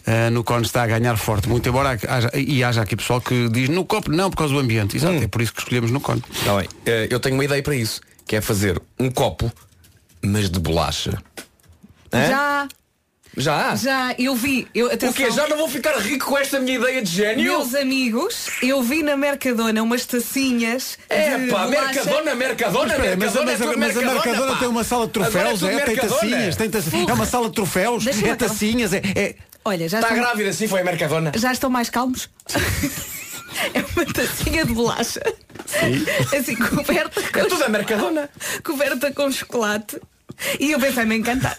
Eh, 0.05 0.31
no 0.31 0.43
cone 0.43 0.64
está 0.64 0.83
a 0.83 0.87
ganhar 0.87 1.17
forte, 1.17 1.49
muito 1.49 1.69
embora 1.69 1.97
haja, 2.09 2.31
e 2.35 2.64
haja 2.64 2.83
aqui 2.83 2.97
pessoal 2.97 3.21
que 3.21 3.49
diz 3.49 3.69
no 3.69 3.85
copo 3.85 4.11
não 4.11 4.31
por 4.31 4.37
causa 4.38 4.53
do 4.53 4.59
ambiente. 4.59 4.97
Exato, 4.97 5.14
é 5.14 5.29
por 5.29 5.40
isso 5.40 5.53
que 5.53 5.61
escolhemos 5.61 5.93
no 5.93 6.01
cone. 6.01 6.23
Tá 6.45 6.57
bem. 6.57 6.69
Eh, 6.87 7.07
Eu 7.09 7.21
tenho 7.21 7.37
uma 7.37 7.45
ideia 7.45 7.62
para 7.62 7.77
isso, 7.77 8.01
que 8.27 8.35
é 8.35 8.40
fazer 8.40 8.83
um 8.99 9.11
copo, 9.11 9.53
mas 10.23 10.51
de 10.51 10.59
bolacha. 10.59 11.23
Hã? 12.12 12.27
Já, 12.29 12.69
Já? 13.37 13.75
já, 13.75 14.14
eu 14.18 14.35
vi. 14.37 14.66
Eu, 14.75 14.87
O 14.87 14.92
atenção, 14.92 15.12
quê? 15.12 15.31
Já 15.31 15.49
não 15.49 15.57
vou 15.57 15.68
ficar 15.68 15.97
rico 15.99 16.27
com 16.27 16.38
esta 16.38 16.61
minha 16.61 16.77
ideia 16.79 17.03
de 17.03 17.11
gênio? 17.11 17.44
Meus 17.44 17.75
amigos, 17.75 18.47
eu 18.62 18.83
vi 18.83 19.03
na 19.03 19.16
Mercadona 19.16 19.83
umas 19.83 20.07
tacinhas. 20.07 20.97
É 21.09 21.37
de 21.38 21.51
pá. 21.51 21.66
Mercadona, 21.66 22.35
Mercadona, 22.35 22.94
mas, 22.97 22.99
Mercadona, 22.99 23.44
mas, 23.47 23.61
é 23.61 23.64
a- 23.64 23.66
tudo 23.66 23.79
mas 23.79 23.90
a 23.97 24.01
Mercadona, 24.01 24.12
Mercadona 24.14 24.53
pá. 24.53 24.59
tem 24.59 24.68
uma 24.68 24.85
sala 24.85 25.05
de 25.07 25.11
é 25.11 25.12
troféus, 25.12 25.62
é, 25.62 25.81
tem 25.81 25.97
tacinhas, 25.97 26.57
tem 26.57 26.70
tacinhas, 26.70 27.09
é 27.09 27.12
uma 27.12 27.27
sala 27.27 27.49
de 27.49 27.55
troféus, 27.55 28.07
é 28.07 28.35
tacinhas, 28.37 28.92
é, 28.92 29.03
é- 29.16 29.35
Olha, 29.64 29.88
já 29.88 29.99
Está 29.99 30.11
estão, 30.11 30.23
grávida, 30.23 30.53
sim, 30.53 30.68
foi 30.68 30.83
a 30.83 30.85
Mercadona. 30.85 31.33
já 31.37 31.51
estão 31.51 31.70
mais 31.70 31.88
calmos? 31.88 32.29
é 33.73 33.81
uma 33.97 34.05
tacinha 34.12 34.64
de 34.64 34.73
bolacha. 34.75 35.23
Assim, 36.38 36.55
coberta 36.57 37.23
com, 37.33 37.38
É 37.38 37.44
tudo 37.47 37.64
a 37.64 37.68
Mercadona. 37.68 38.29
coberta 38.62 39.11
com 39.12 39.31
chocolate. 39.33 39.99
E 40.61 40.73
eu 40.73 40.81
pensei-me 40.81 41.16
encantar. 41.16 41.57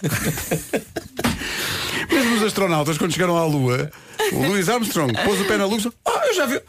Mesmo 2.11 2.35
os 2.35 2.43
astronautas, 2.43 2.97
quando 2.97 3.13
chegaram 3.13 3.37
à 3.37 3.45
Lua, 3.45 3.91
o 4.31 4.47
Louis 4.47 4.69
Armstrong 4.69 5.13
pôs 5.23 5.39
o 5.41 5.45
pé 5.45 5.57
na 5.57 5.67
disse, 5.67 5.91
ah, 6.05 6.27
eu 6.27 6.33
já 6.33 6.45
vi, 6.45 6.61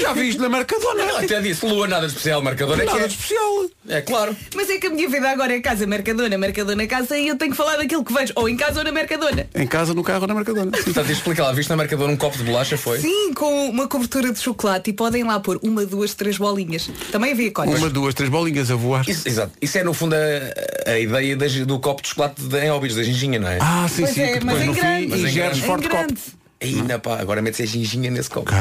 já 0.00 0.12
vi 0.12 0.28
isto 0.28 0.40
na 0.42 0.48
Mercadona. 0.48 1.02
Ela 1.02 1.20
até 1.22 1.40
disse, 1.40 1.66
Lua, 1.66 1.86
nada 1.88 2.06
de 2.06 2.12
especial, 2.12 2.42
Mercadona 2.42 2.82
é 2.82 2.86
que 2.86 2.92
Nada 2.92 3.04
é. 3.04 3.08
especial. 3.08 3.66
É 3.88 4.00
claro. 4.02 4.36
Mas 4.54 4.70
é 4.70 4.78
que 4.78 4.86
a 4.86 4.90
minha 4.90 5.08
vida 5.08 5.28
agora 5.30 5.54
é 5.54 5.60
casa 5.60 5.86
Mercadona, 5.86 6.36
Mercadona 6.38 6.86
casa 6.86 7.18
e 7.18 7.28
eu 7.28 7.36
tenho 7.36 7.50
que 7.50 7.56
falar 7.56 7.76
daquilo 7.76 8.04
que 8.04 8.12
vejo 8.12 8.32
ou 8.36 8.48
em 8.48 8.56
casa 8.56 8.78
ou 8.80 8.84
na 8.84 8.92
Mercadona. 8.92 9.48
Em 9.54 9.66
casa, 9.66 9.92
no 9.94 10.02
carro 10.04 10.22
ou 10.22 10.26
na 10.28 10.34
Mercadona. 10.34 10.70
Portanto, 10.84 11.10
explica 11.10 11.42
lá, 11.42 11.52
viste 11.52 11.68
na 11.70 11.76
Mercadona 11.76 12.12
um 12.12 12.16
copo 12.16 12.36
de 12.38 12.44
bolacha, 12.44 12.76
foi? 12.76 12.98
Sim, 13.00 13.32
com 13.34 13.68
uma 13.68 13.88
cobertura 13.88 14.32
de 14.32 14.38
chocolate 14.40 14.90
e 14.90 14.92
podem 14.92 15.24
lá 15.24 15.40
pôr 15.40 15.58
uma, 15.62 15.84
duas, 15.84 16.14
três 16.14 16.38
bolinhas. 16.38 16.88
Também 17.10 17.32
havia 17.32 17.50
códigos. 17.50 17.80
Uma, 17.80 17.90
duas, 17.90 18.14
três 18.14 18.30
bolinhas 18.30 18.70
a 18.70 18.76
voar. 18.76 19.08
Isso, 19.08 19.26
exato. 19.28 19.52
Isso 19.60 19.76
é 19.78 19.82
no 19.84 19.92
fundo 19.94 20.14
a, 20.14 20.90
a 20.90 20.98
ideia 20.98 21.36
das- 21.36 21.54
do 21.54 21.78
copo 21.80 22.02
de 22.02 22.08
chocolate 22.08 22.42
de, 22.42 22.58
em 22.58 22.70
óbidos, 22.70 22.96
da 22.96 23.02
ginginha, 23.02 23.38
não 23.38 23.48
é? 23.48 23.58
Ah, 23.60 23.86
sim, 23.88 24.02
Pois 24.02 24.14
sim, 24.14 24.22
é, 24.22 24.40
mas 24.40 24.58
depois 24.58 24.62
em 24.62 24.66
no 24.66 24.72
grande. 24.74 25.02
fim 25.02 25.08
Mas 25.22 25.30
em 25.30 25.34
grande. 25.34 25.62
forte 25.62 25.88
copo. 25.88 26.14
Ainda 26.62 26.98
pá, 26.98 27.18
agora 27.18 27.40
mete-se 27.40 27.62
a 27.62 27.66
ginginha 27.66 28.10
nesse 28.10 28.28
copo. 28.28 28.50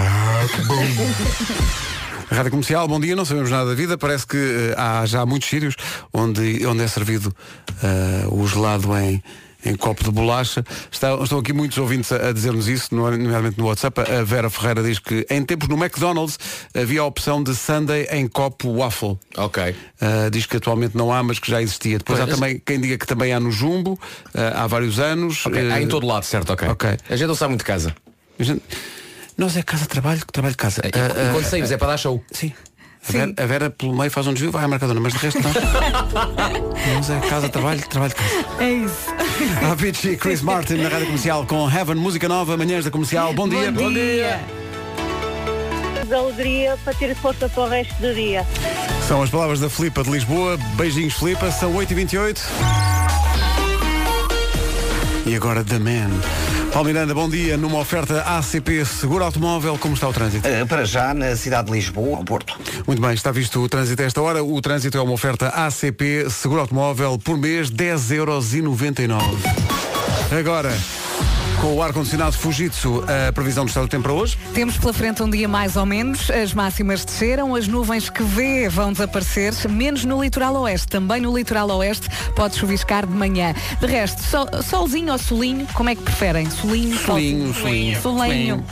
Rádio 2.32 2.52
Comercial, 2.52 2.88
bom 2.88 3.00
dia, 3.00 3.16
não 3.16 3.26
sabemos 3.26 3.50
nada 3.50 3.70
da 3.70 3.76
vida, 3.76 3.98
parece 3.98 4.26
que 4.26 4.38
eh, 4.38 4.76
há 4.78 5.04
já 5.06 5.26
muitos 5.26 5.50
sítios 5.50 5.76
onde, 6.14 6.66
onde 6.66 6.84
é 6.84 6.88
servido 6.88 7.36
eh, 7.84 8.28
o 8.32 8.48
gelado 8.48 8.96
em, 8.96 9.22
em 9.66 9.76
copo 9.76 10.04
de 10.04 10.12
bolacha. 10.12 10.64
Está- 10.92 11.16
estão 11.22 11.40
aqui 11.40 11.52
muitos 11.54 11.78
ouvintes 11.78 12.12
a, 12.12 12.30
a 12.30 12.32
dizer-nos 12.34 12.68
isso, 12.68 12.94
no- 12.96 13.10
nomeadamente 13.12 13.58
no 13.60 13.66
WhatsApp. 13.68 14.00
A 14.02 14.24
Vera 14.24 14.50
Ferreira 14.50 14.82
diz 14.84 15.00
que 15.00 15.26
em 15.30 15.44
tempos 15.44 15.68
no 15.68 15.76
McDonald's 15.76 16.38
havia 16.74 17.02
a 17.02 17.06
opção 17.06 17.44
de 17.44 17.54
Sunday 17.56 18.08
em 18.12 18.28
copo 18.28 18.72
waffle. 18.72 19.18
Ok. 19.38 19.64
Uh, 20.02 20.30
diz 20.32 20.46
que 20.46 20.58
atualmente 20.58 20.96
não 20.98 21.12
há, 21.12 21.22
mas 21.22 21.40
que 21.40 21.50
já 21.52 21.62
existia. 21.62 21.98
Depois 21.98 22.20
Pois. 22.20 22.32
há 22.32 22.36
também 22.36 22.62
quem 22.66 22.80
diga 22.80 22.98
que 22.98 23.06
também 23.06 23.34
há 23.34 23.40
no 23.40 23.52
Jumbo, 23.52 23.94
uh, 23.94 24.00
há 24.56 24.68
vários 24.68 25.00
anos. 25.00 25.46
Ok, 25.46 25.72
Há 25.72 25.82
em 25.82 25.86
Uh, 25.86 25.90
todo 25.90 26.08
lado, 26.08 26.24
certo, 26.24 26.52
ok. 26.54 26.68
Ok. 26.70 26.98
A 27.10 27.16
gente 27.16 27.28
não 27.28 27.36
sabe 27.36 27.50
muito 27.50 27.62
de 27.62 27.66
casa. 27.68 27.96
a 28.40 28.44
gente- 28.44 28.62
Nós 29.38 29.56
é 29.58 29.62
casa-trabalho, 29.64 30.22
trabalho 30.32 30.54
de 30.54 30.58
casa. 30.58 30.82
E, 30.84 30.88
Uh, 30.90 31.02
uh, 31.02 31.30
e 31.30 31.34
quando 31.34 31.46
saímos 31.46 31.72
é 31.72 31.78
para 31.78 31.88
dar 31.90 31.98
show. 31.98 32.24
Sim. 32.32 32.54
A 33.08 33.12
Vera, 33.14 33.34
a 33.38 33.46
Vera, 33.46 33.70
pelo 33.70 33.96
meio 33.98 34.12
faz 34.12 34.28
um 34.28 34.34
desvio, 34.34 34.52
vai 34.52 34.66
à 34.66 34.68
Mercadona, 34.68 35.00
mas 35.00 35.14
de 35.14 35.20
resto 35.20 35.40
não. 35.42 35.52
Mas 36.96 37.10
é 37.10 37.20
casa, 37.22 37.48
trabalho, 37.50 37.82
trabalho 37.88 38.14
de 38.14 38.16
casa. 38.20 38.46
É 38.60 38.72
isso. 38.72 39.06
A 39.62 39.72
Avicii, 39.72 40.18
Chris 40.18 40.42
Martin 40.42 40.76
na 40.76 40.90
rádio 40.90 41.06
comercial 41.06 41.46
com 41.46 41.70
Heaven, 41.70 41.96
música 41.96 42.28
nova, 42.28 42.58
manhãs 42.58 42.84
da 42.84 42.92
comercial. 42.92 43.34
Bom 43.34 43.48
dia. 43.48 43.72
Bom 43.72 43.92
dia. 43.94 44.40
de 46.06 46.14
alegria 46.14 46.78
para 46.84 46.94
ter 46.94 47.16
força 47.16 47.48
para 47.48 47.64
o 47.64 47.68
resto 47.70 47.94
do 48.02 48.14
dia. 48.14 48.46
São 49.08 49.22
as 49.24 49.30
palavras 49.30 49.60
da 49.60 49.70
Filipa 49.70 50.04
de 50.04 50.12
Lisboa. 50.12 50.58
Beijinhos, 50.76 51.14
Filipa. 51.14 51.52
São 51.52 51.74
8h28. 51.74 52.42
E 55.26 55.36
agora 55.36 55.64
The 55.64 55.80
Man. 55.80 56.10
Paulo 56.72 56.88
Miranda, 56.88 57.14
bom 57.14 57.28
dia. 57.30 57.58
Numa 57.58 57.80
oferta 57.80 58.22
ACP 58.22 58.86
Seguro 58.86 59.24
Automóvel, 59.24 59.78
como 59.78 59.96
está 59.96 60.08
o 60.08 60.14
trânsito? 60.14 60.48
Eh, 60.48 60.66
Para 60.66 60.86
já, 60.86 61.14
na 61.14 61.36
cidade 61.36 61.68
de 61.68 61.74
Lisboa, 61.74 62.18
ao 62.18 62.24
Porto. 62.24 62.58
Muito 62.86 63.02
bem, 63.02 63.14
está 63.14 63.32
visto 63.32 63.60
o 63.60 63.68
trânsito 63.68 64.02
a 64.02 64.06
esta 64.06 64.22
hora. 64.22 64.44
O 64.44 64.62
trânsito 64.62 64.98
é 64.98 65.02
uma 65.02 65.14
oferta 65.14 65.48
ACP 65.50 66.30
Seguro 66.30 66.62
Automóvel 66.62 67.18
por 67.18 67.38
mês 67.38 67.70
10,99€. 67.72 69.20
Agora, 70.40 70.72
Com 71.62 71.76
o 71.76 71.84
ar-condicionado 71.84 72.38
Fujitsu, 72.38 73.04
a 73.28 73.34
previsão 73.34 73.66
do 73.66 73.68
estado 73.68 73.86
do 73.86 73.90
tempo 73.90 74.04
para 74.04 74.14
hoje? 74.14 74.38
Temos 74.54 74.78
pela 74.78 74.94
frente 74.94 75.22
um 75.22 75.30
dia 75.30 75.46
mais 75.46 75.76
ou 75.76 75.86
menos, 75.86 76.32
as 76.32 76.54
máximas 76.54 77.04
desceram, 77.04 77.54
as 77.54 77.68
nuvens 77.68 78.10
que 78.10 78.24
vê 78.24 78.70
vão 78.70 78.94
desaparecer, 78.94 79.54
menos 79.70 80.06
no 80.06 80.24
litoral 80.24 80.56
oeste. 80.56 80.88
Também 80.88 81.20
no 81.20 81.38
litoral 81.38 81.70
oeste 81.72 82.08
pode 82.34 82.56
chuviscar 82.56 83.06
de 83.06 83.14
manhã. 83.14 83.54
De 83.82 83.88
resto, 83.88 84.24
sol, 84.24 84.48
solzinho 84.64 85.12
ou 85.12 85.18
solinho, 85.18 85.68
como 85.74 85.90
é 85.90 85.96
que 85.96 86.02
preferem? 86.02 86.50
Solinho, 86.50 86.98
Solinho, 86.98 87.54
solinho. 87.54 88.02
Solinho. 88.02 88.66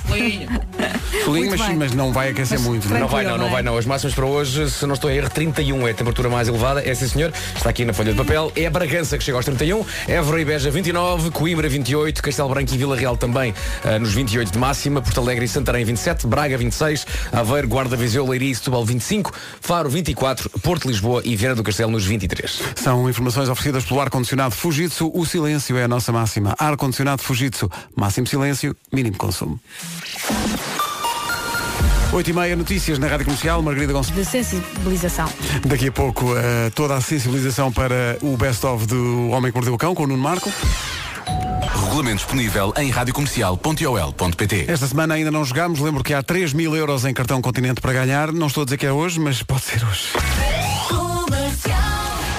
Solinho, 1.26 1.52
mas, 1.52 1.62
bem. 1.62 1.76
mas 1.76 1.91
não 1.93 2.13
vai 2.13 2.30
aquecer 2.30 2.60
muito. 2.60 2.88
Não 2.88 3.08
vai, 3.08 3.26
não, 3.26 3.32
não 3.32 3.38
não 3.39 3.47
é? 3.47 3.52
vai, 3.52 3.63
não. 3.63 3.78
As 3.78 3.86
máximas 3.86 4.15
para 4.15 4.26
hoje, 4.26 4.69
se 4.69 4.86
não 4.86 4.93
estou 4.93 5.12
em 5.12 5.17
erro, 5.17 5.30
31 5.30 5.88
é 5.88 5.91
a 5.91 5.93
temperatura 5.93 6.30
mais 6.30 6.47
elevada. 6.47 6.82
É 6.88 6.93
sim, 6.93 7.08
senhor. 7.08 7.34
Está 7.54 7.69
aqui 7.69 7.84
na 7.84 7.91
folha 7.91 8.12
de 8.13 8.17
papel. 8.17 8.50
É 8.56 8.65
a 8.65 8.69
Bragança 8.69 9.17
que 9.17 9.23
chega 9.26 9.38
aos 9.38 9.45
31, 9.45 9.84
Évora 10.08 10.41
e 10.41 10.45
Beja 10.45 10.71
29, 10.71 11.32
Coimbra 11.32 11.67
28, 11.67 12.21
Castelo 12.23 12.47
Branco 12.50 12.76
e 12.77 12.79
Vila 12.79 12.95
Real 12.95 13.17
também 13.17 13.53
ah, 13.83 13.97
nos 13.97 14.13
28 14.13 14.51
de 14.51 14.57
máxima, 14.57 15.01
Porto 15.01 15.19
Alegre 15.19 15.45
e 15.45 15.47
Santarém 15.47 15.83
27, 15.83 16.27
Braga 16.27 16.57
26, 16.57 17.05
Aveiro, 17.31 17.67
Guarda, 17.67 17.97
Viseu, 17.97 18.25
Leiria 18.27 18.51
e 18.51 18.55
Setúbal 18.55 18.85
25, 18.85 19.33
Faro 19.59 19.89
24, 19.89 20.49
Porto, 20.61 20.87
Lisboa 20.87 21.21
e 21.25 21.35
Viana 21.35 21.55
do 21.55 21.63
Castelo 21.63 21.91
nos 21.91 22.05
23. 22.05 22.61
São 22.75 23.09
informações 23.09 23.49
oferecidas 23.49 23.83
pelo 23.83 23.99
ar-condicionado 23.99 24.53
Fujitsu. 24.55 25.11
O 25.13 25.25
silêncio 25.25 25.75
é 25.77 25.83
a 25.83 25.87
nossa 25.87 26.11
máxima. 26.11 26.55
Ar-condicionado 26.57 27.21
Fujitsu. 27.21 27.69
Máximo 27.95 28.27
silêncio, 28.27 28.75
mínimo 28.91 29.17
consumo. 29.17 29.59
8 32.13 32.29
e 32.29 32.33
meia, 32.33 32.55
notícias 32.55 32.97
na 32.99 33.07
Rádio 33.07 33.25
Comercial. 33.25 33.61
Margarida 33.61 33.91
Gonçalves. 33.91 34.25
De 34.25 34.31
sensibilização. 34.31 35.27
Daqui 35.65 35.89
a 35.89 35.91
pouco, 35.91 36.35
eh, 36.37 36.69
toda 36.73 36.95
a 36.95 37.01
sensibilização 37.01 37.71
para 37.71 38.17
o 38.21 38.37
best-of 38.37 38.85
do 38.87 39.29
Homem 39.29 39.51
que 39.51 39.57
Mordeu 39.57 39.73
o 39.73 39.77
Cão, 39.77 39.93
com 39.93 40.03
o 40.03 40.07
Nuno 40.07 40.23
Marco. 40.23 40.51
Regulamento 41.83 42.17
disponível 42.17 42.73
em 42.77 42.89
radiocomercial.ol.pt 42.89 44.65
Esta 44.67 44.87
semana 44.87 45.13
ainda 45.13 45.31
não 45.31 45.43
jogámos. 45.43 45.79
Lembro 45.79 46.03
que 46.03 46.13
há 46.13 46.21
3 46.21 46.53
mil 46.53 46.75
euros 46.75 47.05
em 47.05 47.13
cartão 47.13 47.41
continente 47.41 47.81
para 47.81 47.93
ganhar. 47.93 48.31
Não 48.31 48.47
estou 48.47 48.61
a 48.61 48.65
dizer 48.65 48.77
que 48.77 48.85
é 48.85 48.91
hoje, 48.91 49.19
mas 49.19 49.41
pode 49.41 49.61
ser 49.61 49.83
hoje. 49.83 50.11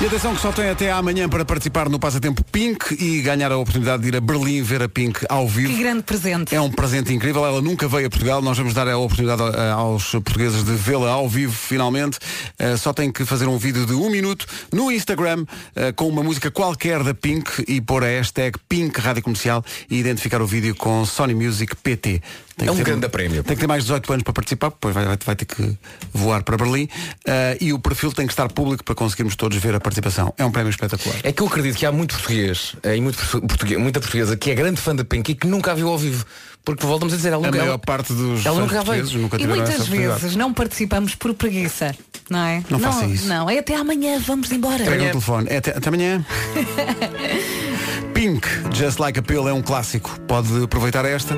E 0.01 0.07
atenção 0.07 0.33
que 0.33 0.41
só 0.41 0.53
tem 0.53 0.69
até 0.69 0.93
amanhã 0.93 1.29
para 1.29 1.45
participar 1.45 1.89
no 1.89 1.99
Passatempo 1.99 2.45
Pink 2.53 2.95
e 3.03 3.21
ganhar 3.21 3.51
a 3.51 3.59
oportunidade 3.59 4.01
de 4.05 4.09
ir 4.11 4.17
a 4.17 4.21
Berlim 4.21 4.63
ver 4.63 4.81
a 4.81 4.89
Pink 4.89 5.27
ao 5.29 5.49
vivo. 5.49 5.73
Que 5.73 5.79
grande 5.81 6.05
presente. 6.05 6.55
É 6.55 6.61
um 6.61 6.71
presente 6.71 7.13
incrível. 7.13 7.45
Ela 7.45 7.61
nunca 7.61 7.89
veio 7.89 8.07
a 8.07 8.11
Portugal. 8.11 8.41
Nós 8.41 8.57
vamos 8.57 8.73
dar 8.75 8.87
a 8.87 8.97
oportunidade 8.97 9.43
a- 9.43 9.73
aos 9.73 10.13
portugueses 10.13 10.63
de 10.63 10.71
vê-la 10.77 11.11
ao 11.11 11.29
vivo, 11.29 11.53
finalmente. 11.53 12.17
Eh, 12.61 12.77
só 12.77 12.93
tem 12.93 13.11
que 13.11 13.25
fazer 13.25 13.49
um 13.49 13.59
vídeo 13.59 13.85
de 13.87 13.93
um 13.95 14.09
minuto 14.09 14.47
no 14.73 14.93
Instagram 14.93 15.45
eh, 15.75 15.91
com 15.91 16.07
uma 16.09 16.23
música 16.23 16.49
qualquer 16.49 17.03
da 17.03 17.13
Pink 17.13 17.65
e 17.67 17.81
pôr 17.81 18.05
a 18.05 18.07
hashtag 18.07 18.57
Pink 18.69 19.01
Rádio 19.01 19.25
Comercial 19.25 19.65
e 19.91 19.99
identificar 19.99 20.41
o 20.41 20.47
vídeo 20.47 20.77
com 20.77 21.05
Sony 21.05 21.35
Music 21.35 21.75
PT. 21.75 22.23
Tem 22.59 22.67
É 22.69 22.71
que 22.73 22.75
um 22.75 22.77
ter- 22.77 22.85
grande 22.91 23.09
prémio. 23.09 23.43
Tem 23.45 23.55
que 23.57 23.61
ter 23.61 23.67
mais 23.69 23.85
de 23.85 23.87
18 23.87 24.13
anos 24.13 24.23
para 24.25 24.33
participar, 24.33 24.69
depois 24.71 24.93
vai, 24.95 25.05
vai- 25.05 25.17
vai 25.25 25.37
ter 25.37 25.45
que 25.45 25.79
voar 26.13 26.43
para 26.43 26.57
Berlim. 26.57 26.89
Eh, 27.27 27.57
e 27.61 27.73
o 27.73 27.79
perfil 27.79 28.13
tem 28.13 28.27
que 28.27 28.33
estar 28.33 28.49
público 28.53 28.83
para 28.85 28.95
conseguirmos 28.97 29.37
todos 29.37 29.57
ver 29.59 29.75
a 29.77 29.81
participação. 29.81 30.35
É 30.37 30.45
um 30.45 30.51
prémio 30.51 30.71
espetacular. 30.71 31.17
É 31.23 31.31
que 31.33 31.41
eu 31.41 31.47
acredito 31.47 31.77
que 31.77 31.87
há 31.87 31.93
muito 31.93 32.15
português 32.17 32.75
eh, 32.83 32.97
e 32.97 33.01
muito 33.01 33.17
portu- 33.17 33.47
português, 33.47 33.81
muita 33.81 34.01
portuguesa 34.01 34.37
que 34.37 34.51
é 34.51 34.55
grande 34.55 34.81
fã 34.81 34.95
da 34.95 35.05
Pink 35.05 35.31
e 35.33 35.35
que 35.37 35.47
nunca 35.47 35.71
a 35.73 35.75
viu 35.75 35.89
ao 35.89 35.97
vivo. 35.97 36.27
Porque 36.65 36.85
voltamos 36.85 37.15
a 37.15 37.17
dizer, 37.17 37.29
ela 37.33 37.37
A 37.37 37.47
nunca, 37.47 37.57
maior 37.59 37.69
ela, 37.71 37.79
parte 37.79 38.13
dos 38.13 38.45
ela 38.45 38.61
nunca 38.61 38.73
veio. 38.75 38.85
portugueses 38.85 39.15
nunca 39.15 39.41
E 39.41 39.47
muitas 39.47 39.87
vezes 39.89 40.37
não 40.37 40.53
participamos 40.53 41.15
por 41.15 41.33
preguiça, 41.33 41.95
não 42.29 42.41
é? 42.45 42.63
Não 42.69 42.79
faça 42.79 43.07
isso. 43.07 43.27
Não, 43.27 43.49
é 43.49 43.59
até 43.61 43.75
amanhã, 43.77 44.19
vamos 44.19 44.51
embora. 44.53 44.85
Pega 44.85 45.05
o 45.05 45.11
telefone. 45.11 45.47
É 45.49 45.57
até, 45.59 45.71
até 45.71 45.89
amanhã. 45.89 46.27
Pink, 48.13 48.47
Just 48.75 48.99
Like 48.99 49.19
a 49.19 49.23
Pill 49.23 49.49
é 49.49 49.53
um 49.53 49.63
clássico. 49.63 50.19
Pode 50.27 50.65
aproveitar 50.65 51.05
esta. 51.05 51.37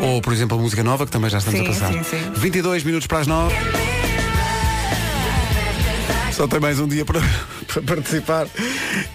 Ou, 0.00 0.20
por 0.20 0.32
exemplo, 0.32 0.58
a 0.58 0.60
música 0.60 0.82
nova, 0.82 1.06
que 1.06 1.12
também 1.12 1.30
já 1.30 1.38
estamos 1.38 1.58
Sim, 1.60 1.66
a 1.66 1.68
passar. 1.70 1.92
sim, 1.92 2.02
sim. 2.04 2.30
22 2.36 2.84
minutos 2.84 3.06
para 3.06 3.18
as 3.20 3.26
9. 3.26 3.54
Só 6.32 6.46
tem 6.46 6.60
mais 6.60 6.78
um 6.78 6.86
dia 6.86 7.04
para, 7.04 7.20
para 7.72 7.82
participar 7.82 8.46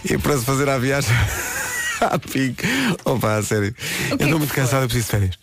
e 0.04 0.18
para 0.18 0.38
se 0.38 0.46
fazer 0.46 0.68
a 0.70 0.78
viagem. 0.78 1.12
à 2.02 2.18
Pink. 2.18 2.64
Opa, 3.06 3.36
a 3.38 3.44
sério. 3.44 3.76
Eu 4.10 4.18
que 4.18 4.24
estou 4.24 4.28
é 4.28 4.40
muito 4.40 4.50
que 4.50 4.56
cansado, 4.56 4.84
eu 4.84 4.88
preciso 4.88 5.06
de 5.06 5.12
férias. 5.12 5.36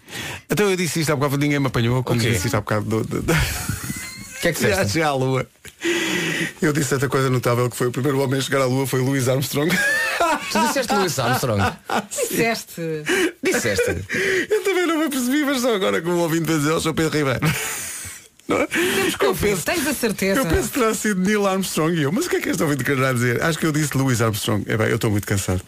Então 0.50 0.68
eu 0.68 0.76
disse 0.76 1.00
isto 1.00 1.12
há 1.12 1.16
bocado, 1.16 1.36
ninguém 1.38 1.60
me 1.60 1.68
apanhou, 1.68 2.02
como 2.02 2.18
O 2.18 2.22
quê? 2.22 2.30
disse 2.30 2.46
isto 2.46 2.56
há 2.56 2.60
bocado 2.60 2.84
do, 2.84 3.04
do, 3.04 3.22
do... 3.22 3.32
O 3.32 4.40
que 4.40 4.48
é 4.48 4.52
que 4.52 4.60
disseste? 4.60 4.94
Viagem 4.94 5.02
à 5.02 5.12
Lua. 5.12 5.46
Eu 6.60 6.72
disse 6.72 6.92
outra 6.94 7.08
coisa 7.08 7.30
notável 7.30 7.70
que 7.70 7.76
foi 7.76 7.86
o 7.86 7.92
primeiro 7.92 8.20
homem 8.20 8.38
a 8.40 8.42
chegar 8.42 8.60
à 8.60 8.64
Lua 8.66 8.86
foi 8.86 9.00
o 9.00 9.04
Louis 9.04 9.28
Armstrong. 9.28 9.70
Tu 10.50 10.66
disseste 10.66 10.92
Louis 10.92 11.18
Armstrong. 11.18 11.62
Disseste. 12.10 12.82
Disseste. 13.42 14.04
Eu 15.08 15.20
apercebi, 15.20 15.44
mas 15.44 15.62
só 15.62 15.74
agora 15.74 16.02
como 16.02 16.18
ouvindo 16.18 16.44
dizer 16.46 16.70
ao 16.72 16.80
Sr. 16.80 16.92
Pedro 16.92 17.18
Ribeiro. 17.18 17.40
Não 18.46 18.56
é? 18.62 18.68
eu 19.20 19.34
penso, 19.34 19.62
Tens 19.62 19.86
a 19.86 19.92
certeza. 19.92 20.40
eu 20.40 20.46
penso 20.46 20.68
que 20.70 20.78
terá 20.78 20.94
sido 20.94 21.20
Neil 21.20 21.46
Armstrong 21.46 21.94
e 21.98 22.02
eu, 22.02 22.10
mas 22.12 22.24
o 22.26 22.30
que 22.30 22.36
é 22.36 22.40
que 22.40 22.48
este 22.48 22.62
ouvido 22.62 22.82
quererá 22.82 23.12
dizer? 23.12 23.42
Acho 23.42 23.58
que 23.58 23.66
eu 23.66 23.72
disse 23.72 23.94
Louis 23.96 24.22
Armstrong. 24.22 24.64
É 24.66 24.74
bem, 24.76 24.88
eu 24.88 24.94
estou 24.96 25.10
muito 25.10 25.26
cansado. 25.26 25.60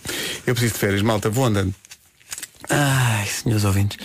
Eu 0.47 0.55
preciso 0.55 0.75
de 0.75 0.81
férias, 0.81 1.03
malta, 1.03 1.29
vou 1.29 1.45
andando. 1.45 1.75
Ai, 2.71 3.27
senhores 3.27 3.65
ouvintes. 3.67 3.99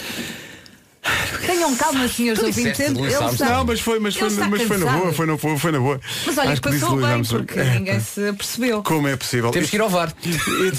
Tenham 1.45 1.73
calma, 1.77 2.07
senhores 2.09 2.39
Tu 2.39 2.47
ouvintes. 2.47 2.79
Ele 2.79 3.07
está- 3.07 3.45
Não, 3.49 3.63
mas 3.65 3.79
foi, 3.79 3.99
mas 3.99 4.15
foi, 4.15 4.29
mas 4.31 4.61
foi 4.63 4.77
na 4.77 4.91
boa, 4.97 5.13
foi 5.13 5.25
na 5.25 5.35
boa, 5.37 5.57
foi 5.59 5.71
na 5.71 5.79
boa. 5.79 6.01
Mas 6.25 6.37
olha, 6.37 6.49
Acho 6.51 6.61
que 6.61 6.69
passou 6.71 6.97
bem 6.97 7.05
Armstrong. 7.05 7.45
porque 7.45 7.59
É, 7.59 7.75
ninguém 7.75 7.99
se 8.01 8.27
apercebeu. 8.27 8.83
Como 8.83 9.07
é 9.07 9.15
possível? 9.15 9.51
Temos 9.51 9.69
que 9.69 9.75
ir 9.77 9.81
ao 9.81 9.89
VAR. 9.89 10.11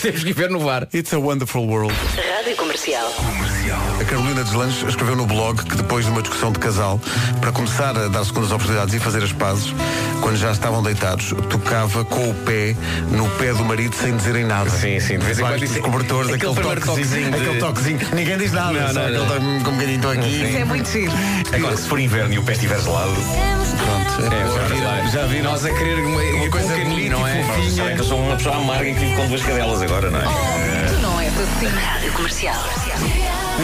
Temos 0.02 0.22
que 0.24 0.30
ir 0.30 0.32
ver 0.34 0.50
no 0.50 0.58
VAR. 0.58 0.86
It's 0.92 1.14
a 1.14 1.18
wonderful 1.18 1.66
world. 1.66 1.94
Rádio 2.36 2.56
Comercial. 2.56 3.06
A 3.95 3.95
Carolina 4.08 4.44
Deslandes 4.44 4.82
escreveu 4.88 5.16
no 5.16 5.26
blog 5.26 5.62
que 5.64 5.76
depois 5.76 6.04
de 6.04 6.10
uma 6.10 6.22
discussão 6.22 6.52
de 6.52 6.58
casal, 6.58 7.00
para 7.40 7.50
começar 7.52 7.96
a 7.96 8.08
dar 8.08 8.24
segundas 8.24 8.52
oportunidades 8.52 8.94
e 8.94 9.00
fazer 9.00 9.22
as 9.22 9.32
pazes, 9.32 9.74
quando 10.20 10.36
já 10.36 10.52
estavam 10.52 10.82
deitados, 10.82 11.34
tocava 11.50 12.04
com 12.04 12.30
o 12.30 12.34
pé 12.34 12.76
no 13.10 13.28
pé 13.30 13.52
do 13.52 13.64
marido 13.64 13.94
sem 13.96 14.16
dizerem 14.16 14.44
nada. 14.44 14.70
Sim, 14.70 15.00
sim, 15.00 15.18
de 15.18 15.24
vez 15.24 15.38
em 15.38 15.42
quando 15.42 15.58
dos 15.60 15.70
isso- 15.70 15.80
cobertores, 15.80 16.32
aquele 16.32 16.52
aquele, 16.52 16.80
toquezinho, 16.80 16.86
toquezinho 16.86 17.30
de- 17.30 17.36
aquele 17.36 17.58
toquezinho. 17.58 17.98
Ninguém 18.14 18.38
diz 18.38 18.52
nada, 18.52 18.72
Não, 18.72 18.86
só 18.88 18.92
não, 18.94 19.02
aquele 19.02 19.18
não. 19.18 19.26
toque 19.26 19.40
com 19.40 19.70
um 19.70 19.74
bocadinho 19.74 19.96
estou 19.96 20.10
aqui. 20.12 20.44
Isso 20.44 20.56
é 20.56 20.64
muito 20.64 20.90
giro. 20.90 21.12
Agora, 21.52 21.76
se 21.76 21.88
for 21.88 22.00
inverno 22.00 22.34
e 22.34 22.38
o 22.38 22.42
pé 22.42 22.52
estiver 22.52 22.80
gelado, 22.80 23.12
Pronto, 23.76 24.34
É, 24.34 25.10
já 25.10 25.26
vi 25.26 25.42
Nós 25.42 25.64
a 25.64 25.70
querer 25.70 25.98
uma, 25.98 26.20
uma 26.22 26.48
coisa 26.50 26.68
coisa 26.68 26.84
bonita 26.84 27.10
não 27.10 27.26
é? 27.26 27.42
Sabem 27.76 27.94
que 27.94 28.00
eu 28.00 28.04
sou 28.04 28.20
uma 28.20 28.36
pessoa 28.36 28.56
amarga 28.56 28.88
e 28.88 28.94
que 28.94 29.00
vivo 29.00 29.16
com 29.16 29.28
duas 29.28 29.42
cadelas 29.42 29.82
agora, 29.82 30.10
não 30.10 30.18
é? 30.20 30.24
Tu 30.88 31.02
não 31.02 31.20
és 31.20 31.32
assim. 31.38 31.66
Rádio 31.68 32.12
Comercial. 32.12 32.56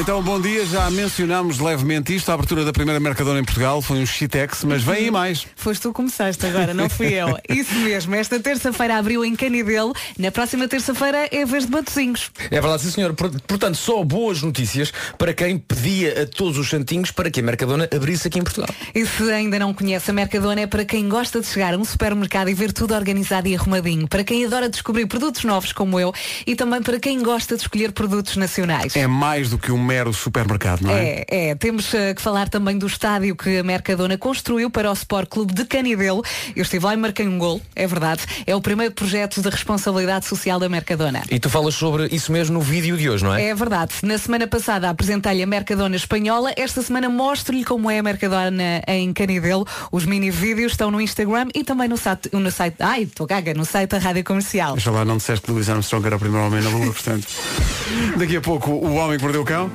Então, 0.01 0.23
bom 0.23 0.41
dia. 0.41 0.65
Já 0.67 0.91
mencionámos 0.91 1.59
levemente 1.59 2.15
isto. 2.17 2.31
A 2.31 2.35
abertura 2.35 2.65
da 2.65 2.73
primeira 2.73 2.99
Mercadona 2.99 3.39
em 3.39 3.45
Portugal 3.45 3.81
foi 3.83 3.99
um 3.99 4.07
shitex, 4.07 4.65
mas 4.65 4.83
vem 4.83 4.95
aí 4.97 5.11
mais. 5.11 5.47
Foste 5.55 5.83
tu 5.83 5.89
que 5.91 5.95
começaste 5.95 6.45
agora, 6.47 6.73
não 6.75 6.89
fui 6.89 7.13
eu. 7.13 7.39
Isso 7.49 7.75
mesmo, 7.77 8.15
esta 8.15 8.41
terça-feira 8.41 8.97
abriu 8.97 9.25
em 9.25 9.37
Canidelo, 9.37 9.93
na 10.19 10.33
próxima 10.33 10.67
terça-feira 10.67 11.29
é 11.31 11.43
a 11.43 11.47
vez 11.47 11.67
de 11.67 11.71
Batozinhos. 11.71 12.31
É 12.51 12.61
verdade, 12.61 12.83
sim 12.83 12.91
senhor. 12.91 13.13
Por- 13.15 13.31
Portanto, 13.43 13.77
só 13.77 14.03
boas 14.03 14.43
notícias 14.43 14.93
para 15.19 15.35
quem 15.35 15.59
pedia 15.59 16.23
a 16.23 16.27
todos 16.27 16.57
os 16.59 16.69
santinhos 16.69 17.11
para 17.11 17.31
que 17.31 17.41
a 17.41 17.43
Mercadona 17.43 17.89
abrisse 17.95 18.27
aqui 18.29 18.39
em 18.39 18.43
Portugal. 18.43 18.71
E 18.95 19.07
se 19.07 19.31
ainda 19.31 19.59
não 19.59 19.75
conhece 19.75 20.11
a 20.11 20.15
Mercadona 20.15 20.63
é 20.63 20.67
para 20.67 20.85
quem 20.87 21.09
gosta 21.09 21.39
de 21.41 21.47
chegar 21.47 21.75
a 21.75 21.77
um 21.77 21.85
supermercado 21.85 22.49
e 22.49 22.55
ver 22.55 22.73
tudo 22.73 22.95
organizado 22.95 23.47
e 23.47 23.55
arrumadinho, 23.55 24.09
para 24.09 24.25
quem 24.25 24.45
adora 24.47 24.69
descobrir 24.71 25.07
produtos 25.07 25.45
novos 25.45 25.73
como 25.73 26.01
eu 26.01 26.13
e 26.47 26.57
também 26.57 26.83
para 26.83 26.99
quem 26.99 27.23
gosta 27.23 27.57
de 27.57 27.63
escolher 27.63 27.93
produtos 27.93 28.37
nacionais. 28.37 28.97
É 28.97 29.07
mais 29.07 29.51
do 29.51 29.59
que 29.59 29.71
um 29.71 29.82
mero 29.83 30.13
supermercado, 30.13 30.83
não 30.83 30.93
é? 30.93 31.25
É, 31.29 31.51
é, 31.51 31.55
temos 31.55 31.93
eh, 31.95 32.15
que 32.15 32.23
falar 32.23 32.49
também 32.49 32.79
do 32.79 32.87
estádio 32.87 33.35
que 33.37 33.59
a 33.59 33.63
Mercadona 33.63 34.17
construiu 34.17 34.71
para 34.71 34.91
o 34.91 34.93
Sport 34.93 35.29
Clube 35.29 35.53
de 35.53 35.65
Canidelo. 35.65 36.23
Eu 36.55 36.63
estive 36.63 36.85
lá 36.85 36.95
e 36.95 36.97
marquei 36.97 37.27
um 37.27 37.39
gol, 37.39 37.61
é 37.75 37.87
verdade. 37.87 38.23
É 38.47 38.55
o 38.55 38.61
primeiro 38.61 38.95
projeto 38.95 39.41
de 39.43 39.49
responsabilidade 39.49 40.27
social 40.27 40.59
da 40.61 40.69
Mercadona. 40.69 41.23
E 41.31 41.39
tu 41.39 41.51
falas 41.51 41.75
sobre 41.75 42.07
isso 42.07 42.33
mesmo 42.33 42.55
no 42.55 42.61
vídeo 42.61 42.97
de 42.97 43.09
hoje, 43.09 43.25
não 43.25 43.35
é? 43.35 43.47
É 43.47 43.55
verdade. 43.55 43.93
Na 44.03 44.19
semana 44.19 44.47
passada 44.47 44.89
apresentei-lhe 44.89 45.43
a 45.43 45.47
Mercadona 45.47 45.97
Espanhola. 45.97 46.53
Esta 46.57 46.83
semana 46.83 47.09
mostro-lhe 47.09 47.65
como 47.65 47.91
é 47.91 47.99
a 47.99 48.03
Mercadona 48.03 48.83
em 48.87 49.13
Canidelo. 49.13 49.67
Os 49.91 50.05
mini 50.05 50.31
vídeos 50.31 50.73
estão 50.73 50.91
no 50.91 51.01
Instagram 51.01 51.49
e 51.55 51.65
também 51.65 51.89
no 51.89 51.97
site, 51.97 52.31
no 52.33 52.51
site 52.51 52.77
ai, 52.81 53.03
estou 53.03 53.27
gaga, 53.27 53.55
no 53.55 53.65
site 53.65 53.91
da 53.91 53.99
Rádio 53.99 54.25
Comercial. 54.25 54.75
Deixa 54.75 54.91
lá, 54.91 55.05
não 55.05 55.17
disseste 55.17 55.47
que 55.47 55.51
Louis 55.51 55.69
Armstrong 55.69 56.07
era 56.07 56.17
o 56.17 56.19
primeiro 56.19 56.47
homem 56.47 56.63
na 56.63 56.71
Lua, 56.71 56.93
portanto. 56.93 57.27
Daqui 58.17 58.37
a 58.37 58.41
pouco, 58.41 58.71
o 58.71 58.95
homem 58.95 59.17
que 59.17 59.23
mordeu 59.23 59.43
o 59.43 59.45
cão. 59.45 59.71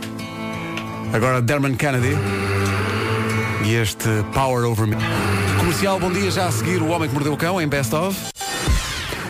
Agora, 1.14 1.42
Derman 1.42 1.76
Kennedy. 1.76 2.16
E 3.66 3.76
este 3.76 4.08
Power 4.34 4.66
Over 4.66 4.88
Me. 4.88 4.96
Comercial, 5.60 6.00
bom 6.00 6.12
dia. 6.12 6.32
Já 6.32 6.48
a 6.48 6.52
seguir, 6.52 6.82
o 6.82 6.88
homem 6.90 7.10
que 7.10 7.14
mordeu 7.14 7.34
o 7.34 7.38
cão, 7.38 7.60
em 7.62 7.68
Best 7.68 7.94
of. 7.96 8.18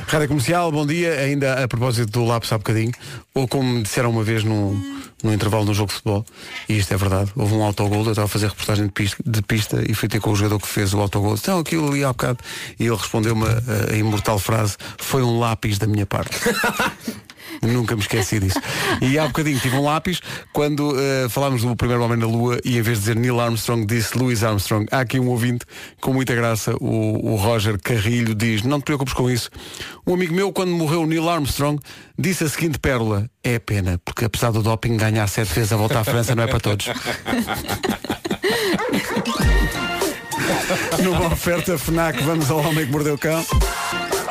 Rádio 0.07 0.27
Comercial, 0.27 0.71
bom 0.71 0.85
dia. 0.85 1.13
Ainda 1.19 1.63
a 1.63 1.67
propósito 1.67 2.11
do 2.11 2.25
lápis 2.25 2.51
há 2.51 2.57
bocadinho. 2.57 2.91
Ou 3.33 3.47
como 3.47 3.63
me 3.69 3.83
disseram 3.83 4.09
uma 4.09 4.23
vez 4.23 4.43
num, 4.43 4.97
num 5.23 5.33
intervalo 5.33 5.65
de 5.65 5.71
um 5.71 5.73
jogo 5.73 5.89
de 5.89 5.95
futebol, 5.95 6.25
e 6.69 6.77
isto 6.77 6.93
é 6.93 6.97
verdade, 6.97 7.31
houve 7.35 7.53
um 7.53 7.63
autogol, 7.63 8.03
eu 8.03 8.11
estava 8.11 8.25
a 8.25 8.29
fazer 8.29 8.47
reportagem 8.47 8.85
de 8.85 8.91
pista, 8.91 9.23
de 9.25 9.41
pista 9.41 9.83
e 9.87 9.93
fui 9.93 10.07
ter 10.07 10.19
com 10.19 10.31
o 10.31 10.35
jogador 10.35 10.59
que 10.59 10.67
fez 10.67 10.93
o 10.93 10.99
autogol. 10.99 11.35
Não, 11.47 11.59
aquilo 11.59 11.89
ali 11.89 12.03
há 12.03 12.09
bocado. 12.09 12.39
E 12.79 12.85
ele 12.85 12.95
respondeu-me 12.95 13.45
a, 13.45 13.93
a 13.93 13.97
imortal 13.97 14.39
frase, 14.39 14.77
foi 14.97 15.23
um 15.23 15.39
lápis 15.39 15.77
da 15.77 15.87
minha 15.87 16.05
parte. 16.05 16.37
Nunca 17.61 17.95
me 17.95 18.01
esqueci 18.01 18.39
disso. 18.39 18.59
E 19.01 19.17
há 19.17 19.27
bocadinho 19.27 19.59
tive 19.59 19.75
um 19.75 19.83
lápis 19.83 20.21
quando 20.53 20.93
eh, 20.97 21.27
falámos 21.29 21.61
do 21.61 21.75
primeiro 21.75 22.03
homem 22.03 22.17
na 22.17 22.25
Lua 22.25 22.59
e 22.63 22.77
em 22.77 22.81
vez 22.81 22.99
de 22.99 23.05
dizer 23.05 23.15
Neil 23.15 23.39
Armstrong 23.39 23.85
disse 23.85 24.17
Louis 24.17 24.43
Armstrong. 24.43 24.85
Há 24.91 25.01
aqui 25.01 25.19
um 25.19 25.27
ouvinte 25.27 25.65
com 26.01 26.13
muita 26.13 26.35
graça, 26.35 26.75
o, 26.79 27.33
o 27.33 27.35
Roger 27.35 27.79
Carrilho, 27.81 28.35
diz, 28.35 28.63
não 28.63 28.79
te 28.79 28.85
preocupes 28.85 29.13
com 29.13 29.29
isso. 29.29 29.49
Um 30.05 30.13
amigo 30.13 30.33
meu, 30.33 30.51
quando 30.51 30.71
morreu 30.71 31.05
Neil 31.05 31.29
Armstrong, 31.29 31.81
disse 32.17 32.43
a 32.43 32.49
seguinte 32.49 32.79
pérola, 32.79 33.29
é 33.43 33.59
pena, 33.59 33.99
porque 34.03 34.25
apesar 34.25 34.51
do 34.51 34.61
doping 34.61 34.97
ganhar 34.97 35.27
sete 35.27 35.53
vezes 35.53 35.71
a 35.71 35.77
volta 35.77 35.99
à 35.99 36.03
França 36.03 36.35
não 36.35 36.43
é 36.43 36.47
para 36.47 36.59
todos. 36.59 36.87
Numa 41.03 41.27
oferta 41.27 41.77
FNAC, 41.77 42.21
vamos 42.23 42.49
ao 42.49 42.59
Homem 42.59 42.85
que 42.85 42.91
Mordeu 42.91 43.13
o 43.15 43.17
Cão. 43.17 43.45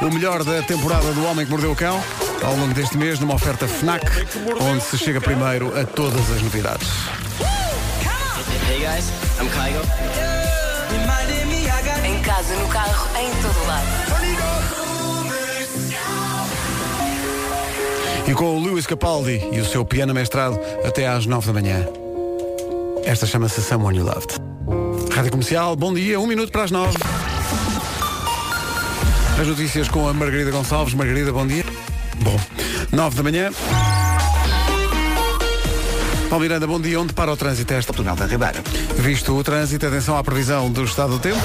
O 0.03 0.13
melhor 0.13 0.45
da 0.45 0.63
temporada 0.63 1.13
do 1.13 1.25
Homem 1.25 1.45
que 1.45 1.51
Mordeu 1.51 1.73
o 1.73 1.77
Cão, 1.77 2.03
ao 2.43 2.57
longo 2.57 2.75
deste 2.75 2.97
mês, 2.97 3.21
numa 3.21 3.35
oferta 3.35 3.67
FNAC, 3.67 4.05
onde 4.61 4.83
se 4.83 4.99
chega 4.99 5.21
primeiro 5.21 5.79
a 5.79 5.85
todas 5.85 6.31
as 6.31 6.43
novidades. 6.43 6.89
Hey 8.69 8.81
guys, 8.81 9.11
I'm 9.41 9.49
Kygo. 9.49 9.81
Em 12.05 12.23
casa, 12.23 12.55
no 12.55 12.69
carro, 12.69 13.09
em 13.19 13.31
todo 13.43 13.67
lado. 13.67 13.87
E 18.29 18.35
com 18.35 18.57
o 18.57 18.65
Lewis 18.65 18.87
Capaldi 18.87 19.41
e 19.53 19.61
o 19.61 19.65
seu 19.65 19.85
piano 19.85 20.13
mestrado 20.13 20.59
até 20.85 21.07
às 21.07 21.27
nove 21.27 21.47
da 21.47 21.53
manhã. 21.53 21.87
Esta 23.05 23.27
chama-se 23.27 23.61
Someone 23.63 23.99
You 23.99 24.05
Loved. 24.05 24.35
Rádio 25.13 25.31
Comercial, 25.31 25.77
bom 25.77 25.95
dia, 25.95 26.19
um 26.19 26.27
minuto 26.27 26.51
para 26.51 26.65
as 26.65 26.71
nove. 26.71 26.97
As 29.41 29.47
notícias 29.47 29.89
com 29.89 30.09
a 30.09 30.13
Margarida 30.13 30.51
Gonçalves. 30.51 30.95
Margarida, 30.95 31.33
bom 31.33 31.47
dia. 31.47 31.65
Bom, 32.27 32.41
nove 32.91 33.15
da 33.15 33.23
manhã. 33.23 33.51
Paulo 36.29 36.43
Miranda, 36.43 36.67
bom 36.67 36.81
dia. 36.81 37.01
Onde 37.01 37.13
para 37.13 37.31
o 37.31 37.37
trânsito 37.37 37.73
esta? 37.73 37.93
Túnel 37.93 38.17
da 38.17 38.27
Ribeira. 38.27 38.61
Visto 38.97 39.33
o 39.33 39.45
trânsito, 39.45 39.87
atenção 39.87 40.17
à 40.19 40.25
previsão 40.25 40.69
do 40.69 40.83
estado 40.83 41.11
do 41.11 41.19
tempo. 41.21 41.39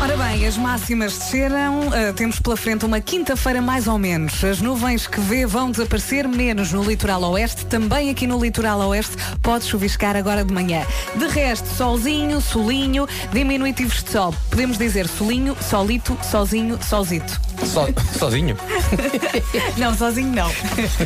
Ora 0.00 0.16
bem, 0.16 0.44
as 0.44 0.58
máximas 0.58 1.16
desceram, 1.16 1.86
uh, 1.86 2.12
temos 2.16 2.40
pela 2.40 2.56
frente 2.56 2.84
uma 2.84 3.00
quinta-feira 3.00 3.62
mais 3.62 3.86
ou 3.86 3.96
menos. 3.96 4.42
As 4.42 4.60
nuvens 4.60 5.06
que 5.06 5.20
vê 5.20 5.46
vão 5.46 5.70
desaparecer, 5.70 6.26
menos 6.26 6.72
no 6.72 6.82
litoral 6.82 7.22
oeste, 7.22 7.64
também 7.66 8.10
aqui 8.10 8.26
no 8.26 8.42
litoral 8.42 8.80
oeste 8.88 9.16
pode 9.40 9.66
chuviscar 9.66 10.16
agora 10.16 10.44
de 10.44 10.52
manhã. 10.52 10.84
De 11.14 11.28
resto, 11.28 11.68
solzinho, 11.68 12.40
solinho, 12.40 13.06
diminutivos 13.32 14.02
de 14.02 14.10
sol. 14.10 14.34
Podemos 14.50 14.76
dizer 14.76 15.06
solinho, 15.06 15.56
solito, 15.60 16.18
sozinho, 16.28 16.76
solzito. 16.82 17.51
So, 17.64 17.86
sozinho? 18.18 18.56
não, 19.78 19.94
sozinho 19.94 20.32
não. 20.34 20.50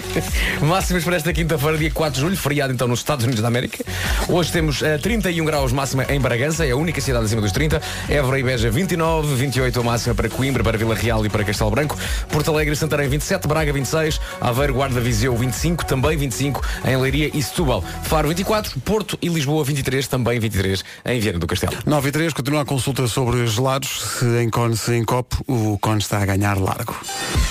Máximas 0.66 1.04
para 1.04 1.16
esta 1.16 1.32
quinta-feira, 1.32 1.76
dia 1.76 1.90
4 1.90 2.14
de 2.14 2.20
julho, 2.20 2.36
feriado 2.36 2.72
então 2.72 2.88
nos 2.88 3.00
Estados 3.00 3.24
Unidos 3.24 3.42
da 3.42 3.48
América. 3.48 3.84
Hoje 4.28 4.50
temos 4.50 4.80
uh, 4.80 4.98
31 5.00 5.44
graus 5.44 5.72
máxima 5.72 6.04
em 6.08 6.18
Bragança, 6.18 6.66
é 6.66 6.70
a 6.70 6.76
única 6.76 7.00
cidade 7.00 7.26
acima 7.26 7.42
dos 7.42 7.52
30. 7.52 7.80
Évora 8.08 8.40
e 8.40 8.42
Beja 8.42 8.70
29, 8.70 9.34
28 9.34 9.80
a 9.80 9.82
máxima 9.82 10.14
para 10.14 10.28
Coimbra, 10.28 10.64
para 10.64 10.78
Vila 10.78 10.94
Real 10.94 11.24
e 11.24 11.28
para 11.28 11.44
Castelo 11.44 11.70
Branco. 11.70 11.96
Porto 12.30 12.50
Alegre 12.50 12.72
e 12.72 12.76
Santarém 12.76 13.08
27, 13.08 13.46
Braga 13.46 13.72
26, 13.72 14.20
Aveiro, 14.40 14.74
Guarda, 14.74 15.00
Viseu 15.00 15.36
25, 15.36 15.84
também 15.84 16.16
25 16.16 16.62
em 16.86 16.96
Leiria 16.96 17.30
e 17.32 17.42
Setúbal. 17.42 17.84
Faro 18.04 18.28
24, 18.28 18.80
Porto 18.80 19.18
e 19.20 19.28
Lisboa 19.28 19.62
23, 19.62 20.08
também 20.08 20.40
23 20.40 20.82
em 21.04 21.20
Viana 21.20 21.38
do 21.38 21.46
Castelo. 21.46 21.76
9 21.84 22.08
e 22.08 22.12
3, 22.12 22.32
continua 22.32 22.62
a 22.62 22.64
consulta 22.64 23.06
sobre 23.06 23.46
gelados. 23.46 24.18
Se 24.18 24.24
em 24.42 24.48
cone, 24.48 24.76
se 24.76 24.94
em 24.94 25.04
copo, 25.04 25.44
o 25.46 25.78
cone 25.78 25.98
está 25.98 26.22
a 26.22 26.26
ganhar 26.26 26.45
largo. 26.54 26.96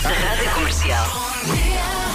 Rádio 0.03 0.51
Comercial. 0.51 1.05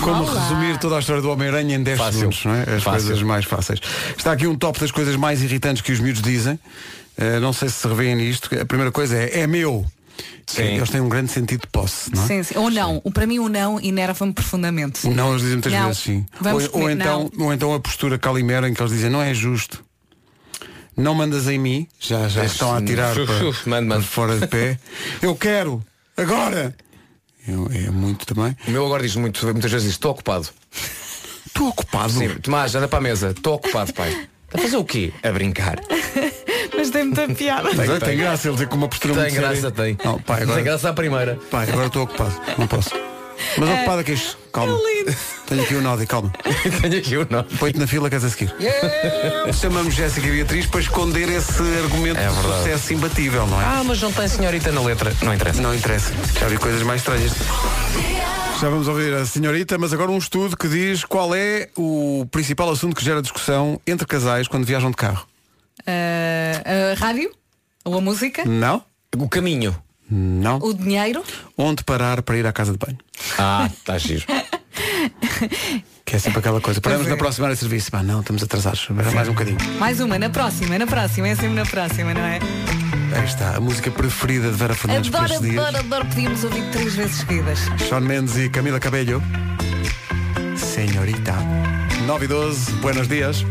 Como 0.03 0.23
Olá. 0.25 0.43
resumir 0.43 0.79
toda 0.79 0.97
a 0.97 0.99
história 1.01 1.21
do 1.21 1.31
Homem-Aranha 1.31 1.77
em 1.77 1.83
10 1.83 1.99
Fácil. 1.99 2.19
segundos, 2.21 2.45
não 2.47 2.55
é? 2.55 2.61
As 2.63 2.83
Fácil. 2.83 2.91
coisas 3.07 3.23
mais 3.23 3.45
fáceis. 3.45 3.81
Está 4.17 4.33
aqui 4.33 4.47
um 4.47 4.57
top 4.57 4.81
das 4.81 4.91
coisas 4.91 5.15
mais 5.17 5.43
irritantes 5.43 5.83
que 5.83 5.93
os 5.93 6.01
miúdos 6.01 6.23
dizem. 6.23 6.55
Uh, 7.19 7.39
não 7.41 7.53
sei 7.53 7.69
se 7.69 7.75
se 7.77 7.87
revêem 7.89 8.17
nisto. 8.17 8.49
A 8.59 8.65
primeira 8.65 8.91
coisa 8.91 9.15
é, 9.17 9.41
é 9.41 9.47
meu. 9.47 9.85
Sim. 10.47 10.63
Eles 10.63 10.89
têm 10.91 11.01
um 11.01 11.09
grande 11.09 11.31
sentido 11.31 11.61
de 11.61 11.67
posse, 11.69 12.11
não 12.15 12.25
é? 12.25 12.27
Sim, 12.27 12.43
sim. 12.43 12.59
Ou 12.59 12.71
não. 12.71 13.01
O- 13.05 13.11
Para 13.13 13.27
mim 13.27 13.39
o 13.39 13.49
não 13.49 13.79
enerva-me 13.81 14.33
profundamente. 14.33 15.07
O 15.07 15.15
não 15.15 15.31
eles 15.31 15.43
dizem 15.43 15.57
muitas 15.57 15.73
Não. 15.73 15.87
vezes 15.87 16.03
sim. 16.03 16.27
Vamos 16.41 16.65
ou, 16.73 16.83
ou 16.83 16.91
então, 16.91 17.31
ou 17.39 17.53
então 17.53 17.75
a 17.75 17.79
postura 17.81 18.19
calimera 18.19 18.69
em 18.69 18.75
que 18.75 18.83
eles 18.83 18.93
dizem 18.93 19.11
não 19.11 19.23
é 19.23 19.33
justo. 19.35 19.85
Não 20.97 21.15
mandas 21.15 21.47
em 21.47 21.59
mim, 21.59 21.87
já, 22.01 22.27
já 22.29 22.43
Uf, 22.43 22.53
estão 22.53 22.75
a 22.75 22.83
tirar 22.83 23.15
para, 23.15 23.83
para 23.87 24.01
fora 24.03 24.39
de 24.39 24.47
pé. 24.47 24.79
Eu 25.23 25.35
quero, 25.37 25.83
agora! 26.23 26.75
Eu- 27.49 27.69
é 27.73 27.91
muito 27.91 28.27
também. 28.27 28.57
O 28.69 28.71
meu 28.71 28.85
agora 28.85 29.03
diz 29.03 29.17
muito, 29.17 29.45
muitas 29.47 29.71
vezes 29.71 29.91
estou 29.91 30.13
ocupado. 30.13 30.49
Estou 31.47 31.69
ocupado. 31.69 32.13
Sim, 32.13 32.29
Tomás, 32.41 32.75
anda 32.75 32.87
para 32.89 32.99
a 32.99 33.03
mesa. 33.03 33.31
Estou 33.31 33.55
ocupado, 33.55 33.93
pai. 33.95 34.11
Está 34.47 34.59
a 34.59 34.63
fazer 34.63 34.77
o 34.77 34.85
quê? 34.85 35.13
A 35.23 35.31
brincar. 35.33 35.79
Mas 36.77 36.91
tem 36.91 37.05
muita 37.05 37.29
piada. 37.29 37.69
Tem, 37.71 37.79
Tem, 37.79 37.87
tem 37.89 37.99
tem. 38.01 38.19
graça 38.19 38.49
ele 38.49 38.57
ter 38.57 38.69
com 38.69 38.77
uma 38.77 38.89
postura 38.89 39.15
Tem 39.15 39.23
muito 39.23 39.35
séria. 39.35 39.49
graça, 39.49 39.71
tem. 39.71 39.97
Não, 40.05 40.19
pai, 40.21 40.43
agora, 40.43 40.57
Tem 40.57 40.65
graça 40.65 40.89
à 40.91 40.93
primeira. 40.93 41.39
pai, 41.51 41.69
agora 41.71 41.87
estou 41.87 42.03
ocupado. 42.05 42.41
Não 42.59 42.67
posso. 42.67 42.91
Mas 43.57 43.69
ocupado 43.79 44.01
aqui, 44.01 44.15
calma. 44.51 44.77
Tenho 45.47 45.63
aqui 45.63 45.75
o 45.75 45.83
Nódio, 45.83 46.07
calma. 46.07 46.33
Tenho 46.83 46.99
aqui 46.99 47.17
o 47.17 47.27
nó. 47.31 47.43
Põe-te 47.59 47.79
na 47.79 47.87
fila, 47.87 48.09
queres 48.11 48.25
a 48.25 48.31
seguir. 48.31 48.55
Chamamos 49.61 49.95
Jéssica 49.95 50.27
e 50.27 50.31
Beatriz 50.31 50.67
para 50.67 50.81
esconder 50.81 51.29
esse 51.29 51.63
argumento 51.83 52.19
É 52.19 52.29
de 52.29 52.35
verdade. 52.35 52.59
sucesso 52.63 52.93
imbatível, 52.95 53.47
não 53.47 53.61
é? 53.61 53.65
Ah, 53.65 53.83
mas 53.85 54.01
não 54.01 54.13
tem 54.13 54.29
senhorita 54.29 54.71
na 54.73 54.81
letra. 54.83 55.13
Não 55.23 55.35
interessa. 55.35 55.61
Não 55.63 55.75
interessa. 55.75 56.13
Já 56.39 56.47
vi 56.49 56.57
coisas 56.59 56.83
mais 56.83 57.01
estranhas. 57.01 57.33
Já 58.61 58.69
vamos 58.69 58.89
ouvir 58.89 59.15
a 59.15 59.25
senhorita, 59.25 59.79
mas 59.79 59.93
agora 59.93 60.11
um 60.11 60.19
estudo 60.19 60.57
que 60.57 60.69
diz 60.69 61.05
qual 61.05 61.35
é 61.35 61.69
o 61.77 62.27
principal 62.31 62.71
assunto 62.71 62.95
que 62.95 63.05
gera 63.05 63.23
discussão 63.23 63.81
entre 63.87 64.07
casais 64.07 64.47
quando 64.47 64.65
viajam 64.67 64.91
de 64.91 64.97
carro. 64.97 65.27
Ah, 65.87 66.93
a 66.93 66.95
rádio? 66.99 67.31
Ou 67.85 67.97
a 67.97 68.01
música? 68.01 68.45
Não? 68.45 68.85
O 69.17 69.29
caminho. 69.29 69.75
Não. 70.11 70.59
O 70.59 70.75
dinheiro? 70.75 71.23
Onde 71.57 71.85
parar 71.85 72.23
para 72.23 72.37
ir 72.37 72.47
à 72.47 72.53
casa 72.53 72.73
de 72.73 72.79
banho? 72.79 72.99
Ah, 73.39 73.69
está 73.73 73.97
giro. 73.99 74.25
Que 76.05 76.17
é 76.17 76.19
sempre 76.19 76.41
aquela 76.41 76.61
coisa. 76.61 76.81
Paramos 76.81 77.05
Pois 77.05 77.13
é. 77.13 77.15
na 77.15 77.17
próxima 77.17 77.45
hora 77.47 77.55
de 77.55 77.61
serviço. 77.61 77.89
Pá, 77.91 78.03
não, 78.03 78.19
estamos 78.21 78.43
atrasados. 78.43 78.89
Mais 79.15 79.29
um 79.29 79.33
bocadinho. 79.33 79.59
Mais 79.79 80.01
uma, 80.01 80.19
na 80.19 80.29
próxima, 80.29 80.77
na 80.77 80.87
próxima, 80.87 81.29
é 81.29 81.37
sempre 81.37 81.55
na 81.55 81.65
próxima, 81.65 82.13
não 82.13 82.21
é? 82.23 82.41
Aí 83.17 83.25
está, 83.25 83.57
a 83.57 83.61
música 83.61 83.93
preferida 83.93 84.51
de 84.51 84.57
Vera 84.57 84.75
Fernandes 84.75 85.09
para 85.09 85.21
Adoro, 85.21 85.35
estes 85.35 85.51
dias. 85.53 85.65
adoro, 85.65 85.85
adoro. 85.85 86.07
Podíamos 86.07 86.43
ouvir 86.43 86.63
três 86.73 86.95
vezes 86.97 87.17
seguidas. 87.19 87.61
Sean 87.89 88.01
Mendes 88.01 88.37
e 88.37 88.49
Camila 88.51 88.81
Cabello. 88.81 89.23
Senhorita. 90.57 91.35
9 92.07 92.25
e 92.25 92.29
12, 92.29 92.73
buenos 92.73 93.07
dias. 93.07 93.45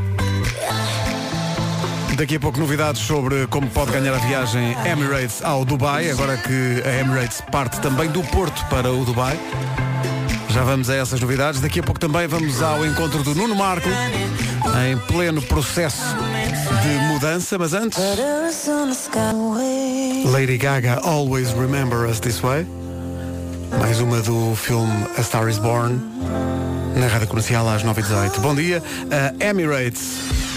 Daqui 2.20 2.36
a 2.36 2.40
pouco 2.42 2.60
novidades 2.60 3.02
sobre 3.02 3.48
como 3.48 3.70
pode 3.70 3.94
ganhar 3.94 4.14
a 4.14 4.18
viagem 4.18 4.76
Emirates 4.86 5.42
ao 5.42 5.64
Dubai, 5.64 6.12
agora 6.12 6.36
que 6.36 6.84
a 6.86 7.00
Emirates 7.00 7.40
parte 7.50 7.80
também 7.80 8.10
do 8.10 8.22
Porto 8.24 8.62
para 8.66 8.92
o 8.92 9.06
Dubai. 9.06 9.40
Já 10.50 10.62
vamos 10.64 10.90
a 10.90 10.96
essas 10.96 11.22
novidades. 11.22 11.62
Daqui 11.62 11.80
a 11.80 11.84
pouco 11.84 11.98
também 11.98 12.28
vamos 12.28 12.62
ao 12.62 12.86
encontro 12.86 13.24
do 13.24 13.34
Nuno 13.34 13.56
Marco, 13.56 13.88
em 14.86 14.98
pleno 15.08 15.42
processo 15.44 16.04
de 16.82 17.08
mudança, 17.08 17.58
mas 17.58 17.74
antes. 17.74 17.98
Lady 20.30 20.58
Gaga, 20.58 21.00
Always 21.02 21.54
Remember 21.54 22.00
Us 22.00 22.20
This 22.20 22.42
Way. 22.42 22.68
Mais 23.80 24.02
uma 24.02 24.20
do 24.20 24.58
filme 24.58 25.06
A 25.18 25.24
Star 25.24 25.48
Is 25.48 25.58
Born. 25.58 25.98
Na 26.98 27.08
rádio 27.08 27.30
comercial 27.30 27.70
às 27.70 27.82
9h18. 27.82 28.40
Bom 28.42 28.54
dia. 28.54 28.84
A 29.10 29.46
Emirates 29.46 30.49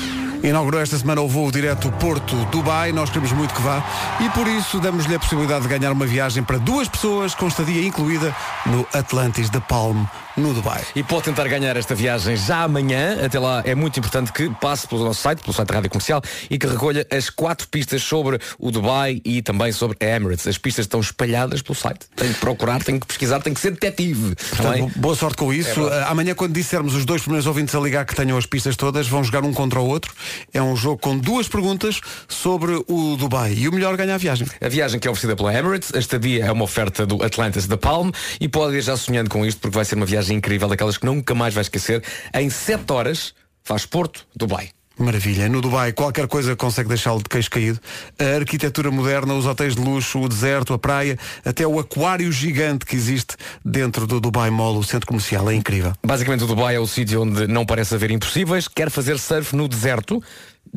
inaugurou 0.42 0.80
esta 0.80 0.98
semana 0.98 1.20
o 1.20 1.28
voo 1.28 1.50
direto 1.50 1.90
Porto-Dubai. 1.92 2.92
Nós 2.92 3.10
queremos 3.10 3.32
muito 3.32 3.54
que 3.54 3.62
vá 3.62 3.82
e 4.20 4.28
por 4.30 4.46
isso 4.48 4.80
damos-lhe 4.80 5.14
a 5.14 5.18
possibilidade 5.18 5.62
de 5.62 5.68
ganhar 5.68 5.92
uma 5.92 6.06
viagem 6.06 6.42
para 6.42 6.58
duas 6.58 6.88
pessoas 6.88 7.34
com 7.34 7.46
estadia 7.46 7.86
incluída 7.86 8.34
no 8.66 8.86
Atlantis 8.92 9.48
de 9.50 9.60
Palm, 9.60 10.04
no 10.36 10.52
Dubai. 10.52 10.82
E 10.96 11.02
pode 11.02 11.24
tentar 11.24 11.46
ganhar 11.48 11.76
esta 11.76 11.94
viagem 11.94 12.36
já 12.36 12.62
amanhã. 12.62 13.24
Até 13.24 13.38
lá 13.38 13.62
é 13.64 13.74
muito 13.74 13.98
importante 13.98 14.32
que 14.32 14.50
passe 14.60 14.86
pelo 14.86 15.04
nosso 15.04 15.20
site, 15.20 15.40
pelo 15.42 15.52
site 15.52 15.68
da 15.68 15.74
Rádio 15.74 15.90
Comercial, 15.90 16.22
e 16.50 16.58
que 16.58 16.66
recolha 16.66 17.06
as 17.10 17.30
quatro 17.30 17.68
pistas 17.68 18.02
sobre 18.02 18.38
o 18.58 18.70
Dubai 18.70 19.20
e 19.24 19.42
também 19.42 19.72
sobre 19.72 19.96
a 20.00 20.16
Emirates. 20.16 20.46
As 20.46 20.58
pistas 20.58 20.86
estão 20.86 21.00
espalhadas 21.00 21.62
pelo 21.62 21.74
site. 21.74 22.06
Tem 22.16 22.32
que 22.32 22.40
procurar, 22.40 22.82
tem 22.82 22.98
que 22.98 23.06
pesquisar, 23.06 23.40
tem 23.40 23.54
que 23.54 23.60
ser 23.60 23.72
detetive. 23.72 24.32
Está 24.32 24.62
Portanto, 24.62 24.92
boa 24.96 25.14
sorte 25.14 25.36
com 25.36 25.52
isso. 25.52 25.70
É 25.70 25.74
verdade. 25.74 26.04
Ah, 26.06 26.10
Amanhã, 26.10 26.34
quando 26.34 26.52
dissermos 26.52 26.94
os 26.94 27.04
dois 27.04 27.22
primeiros 27.22 27.46
ouvintes 27.46 27.74
a 27.74 27.80
ligar 27.80 28.04
que 28.04 28.14
tenham 28.14 28.36
as 28.36 28.46
pistas 28.46 28.76
todas, 28.76 29.08
vão 29.08 29.22
jogar 29.22 29.44
um 29.44 29.52
contra 29.52 29.80
o 29.80 29.86
outro. 29.86 30.12
É 30.52 30.62
um 30.62 30.76
jogo 30.76 30.98
com 30.98 31.18
duas 31.18 31.48
perguntas 31.48 32.00
sobre 32.28 32.82
o 32.88 33.16
Dubai. 33.16 33.54
E 33.54 33.68
o 33.68 33.72
melhor 33.72 33.96
ganha 33.96 34.14
a 34.14 34.18
viagem. 34.18 34.46
A 34.60 34.68
viagem 34.68 34.98
que 35.00 35.08
é 35.08 35.10
oferecida 35.10 35.36
pela 35.36 35.54
Emirates, 35.54 35.94
a 35.94 35.98
estadia 35.98 36.44
é 36.44 36.52
uma 36.52 36.64
oferta 36.64 37.06
do 37.06 37.22
Atlantis 37.22 37.66
da 37.66 37.76
Palm 37.76 38.10
e 38.40 38.48
pode 38.48 38.76
ir 38.76 38.82
já 38.82 38.96
sonhando 38.96 39.30
com 39.30 39.44
isto 39.44 39.60
porque 39.60 39.74
vai 39.74 39.84
ser 39.84 39.94
uma 39.94 40.06
viagem 40.06 40.36
incrível, 40.36 40.68
daquelas 40.68 40.98
que 40.98 41.06
nunca 41.06 41.34
mais 41.34 41.54
vai 41.54 41.62
esquecer. 41.62 42.02
Em 42.34 42.50
7 42.50 42.92
horas 42.92 43.34
faz 43.62 43.86
Porto, 43.86 44.26
Dubai. 44.34 44.70
Maravilha. 44.98 45.48
No 45.48 45.60
Dubai, 45.60 45.92
qualquer 45.92 46.26
coisa 46.26 46.54
consegue 46.54 46.88
deixá-lo 46.88 47.18
de 47.18 47.28
queixo 47.28 47.50
caído. 47.50 47.80
A 48.18 48.36
arquitetura 48.36 48.90
moderna, 48.90 49.34
os 49.34 49.46
hotéis 49.46 49.74
de 49.74 49.80
luxo, 49.80 50.20
o 50.20 50.28
deserto, 50.28 50.74
a 50.74 50.78
praia, 50.78 51.18
até 51.44 51.66
o 51.66 51.78
aquário 51.78 52.30
gigante 52.30 52.84
que 52.84 52.94
existe 52.94 53.36
dentro 53.64 54.06
do 54.06 54.20
Dubai 54.20 54.50
Mall, 54.50 54.76
o 54.76 54.84
centro 54.84 55.06
comercial. 55.06 55.50
É 55.50 55.54
incrível. 55.54 55.92
Basicamente 56.04 56.44
o 56.44 56.46
Dubai 56.46 56.76
é 56.76 56.80
o 56.80 56.86
sítio 56.86 57.22
onde 57.22 57.46
não 57.46 57.64
parece 57.64 57.94
haver 57.94 58.10
impossíveis. 58.10 58.68
Quer 58.68 58.90
fazer 58.90 59.18
surf 59.18 59.56
no 59.56 59.66
deserto. 59.66 60.22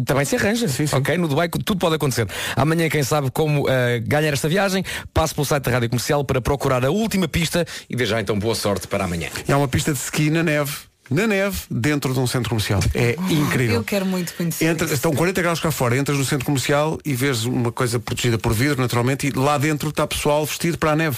Também 0.06 0.26
se 0.26 0.36
arranja, 0.36 0.68
sim, 0.68 0.88
sim. 0.88 0.96
ok? 0.96 1.18
No 1.18 1.28
Dubai 1.28 1.48
tudo 1.48 1.78
pode 1.78 1.96
acontecer. 1.96 2.28
Amanhã, 2.56 2.90
quem 2.90 3.04
sabe 3.04 3.32
como 3.32 3.70
eh, 3.70 4.00
ganhar 4.00 4.34
esta 4.34 4.50
viagem, 4.50 4.84
passe 5.14 5.34
pelo 5.34 5.46
site 5.46 5.64
da 5.64 5.72
Rádio 5.72 5.90
Comercial 5.90 6.24
para 6.26 6.42
procurar 6.42 6.84
a 6.84 6.92
última 6.92 7.28
pista 7.28 7.66
e 7.90 7.96
desde 7.96 8.12
já 8.12 8.20
então 8.22 8.38
boa 8.38 8.56
sorte 8.56 8.88
para 8.88 9.06
amanhã. 9.06 9.30
E 9.48 9.52
há 9.52 9.58
uma 9.58 9.68
pista 9.68 9.94
de 9.94 10.00
ski 10.00 10.30
na 10.30 10.44
neve. 10.44 10.74
Na 11.10 11.28
neve, 11.28 11.58
dentro 11.70 12.14
de 12.14 12.20
um 12.20 12.26
centro 12.28 12.50
comercial. 12.50 12.80
É 12.94 13.16
incrível. 13.30 13.76
Eu 13.76 13.84
quero 13.84 14.06
muito 14.06 14.34
conhecer. 14.34 14.66
Entra- 14.66 14.92
estão 14.92 15.14
40 15.14 15.42
graus 15.42 15.60
cá 15.60 15.70
fora, 15.72 15.96
entras 15.98 16.18
no 16.18 16.26
centro 16.26 16.46
comercial 16.46 16.98
e 17.06 17.14
vês 17.14 17.46
uma 17.46 17.72
coisa 17.72 18.00
protegida 18.00 18.38
por 18.40 18.54
vidro, 18.54 18.82
naturalmente, 18.82 19.28
e 19.28 19.32
lá 19.32 19.58
dentro 19.58 19.90
está 19.90 20.08
pessoal 20.08 20.46
vestido 20.46 20.78
para 20.80 20.92
a 20.92 20.96
neve. 20.96 21.18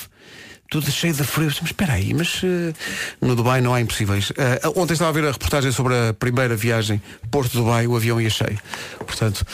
Tudo 0.69 0.91
cheio 0.91 1.13
de 1.13 1.23
frio. 1.23 1.47
Mas 1.47 1.61
espera 1.71 1.93
aí, 1.93 2.13
mas 2.13 2.41
eh, 2.43 2.73
no 3.21 3.37
Dubai 3.37 3.61
não 3.61 3.73
há 3.73 3.79
impossíveis. 3.79 4.33
Eh, 4.37 4.59
ontem 4.75 4.91
estava 4.91 5.09
a 5.11 5.13
ver 5.13 5.25
a 5.25 5.31
reportagem 5.31 5.71
sobre 5.71 5.93
a 5.95 6.13
primeira 6.13 6.57
viagem 6.57 7.01
Porto-Dubai, 7.31 7.87
o 7.87 7.95
avião 7.95 8.19
ia 8.19 8.29
cheio. 8.29 8.59
Portanto, 8.99 9.45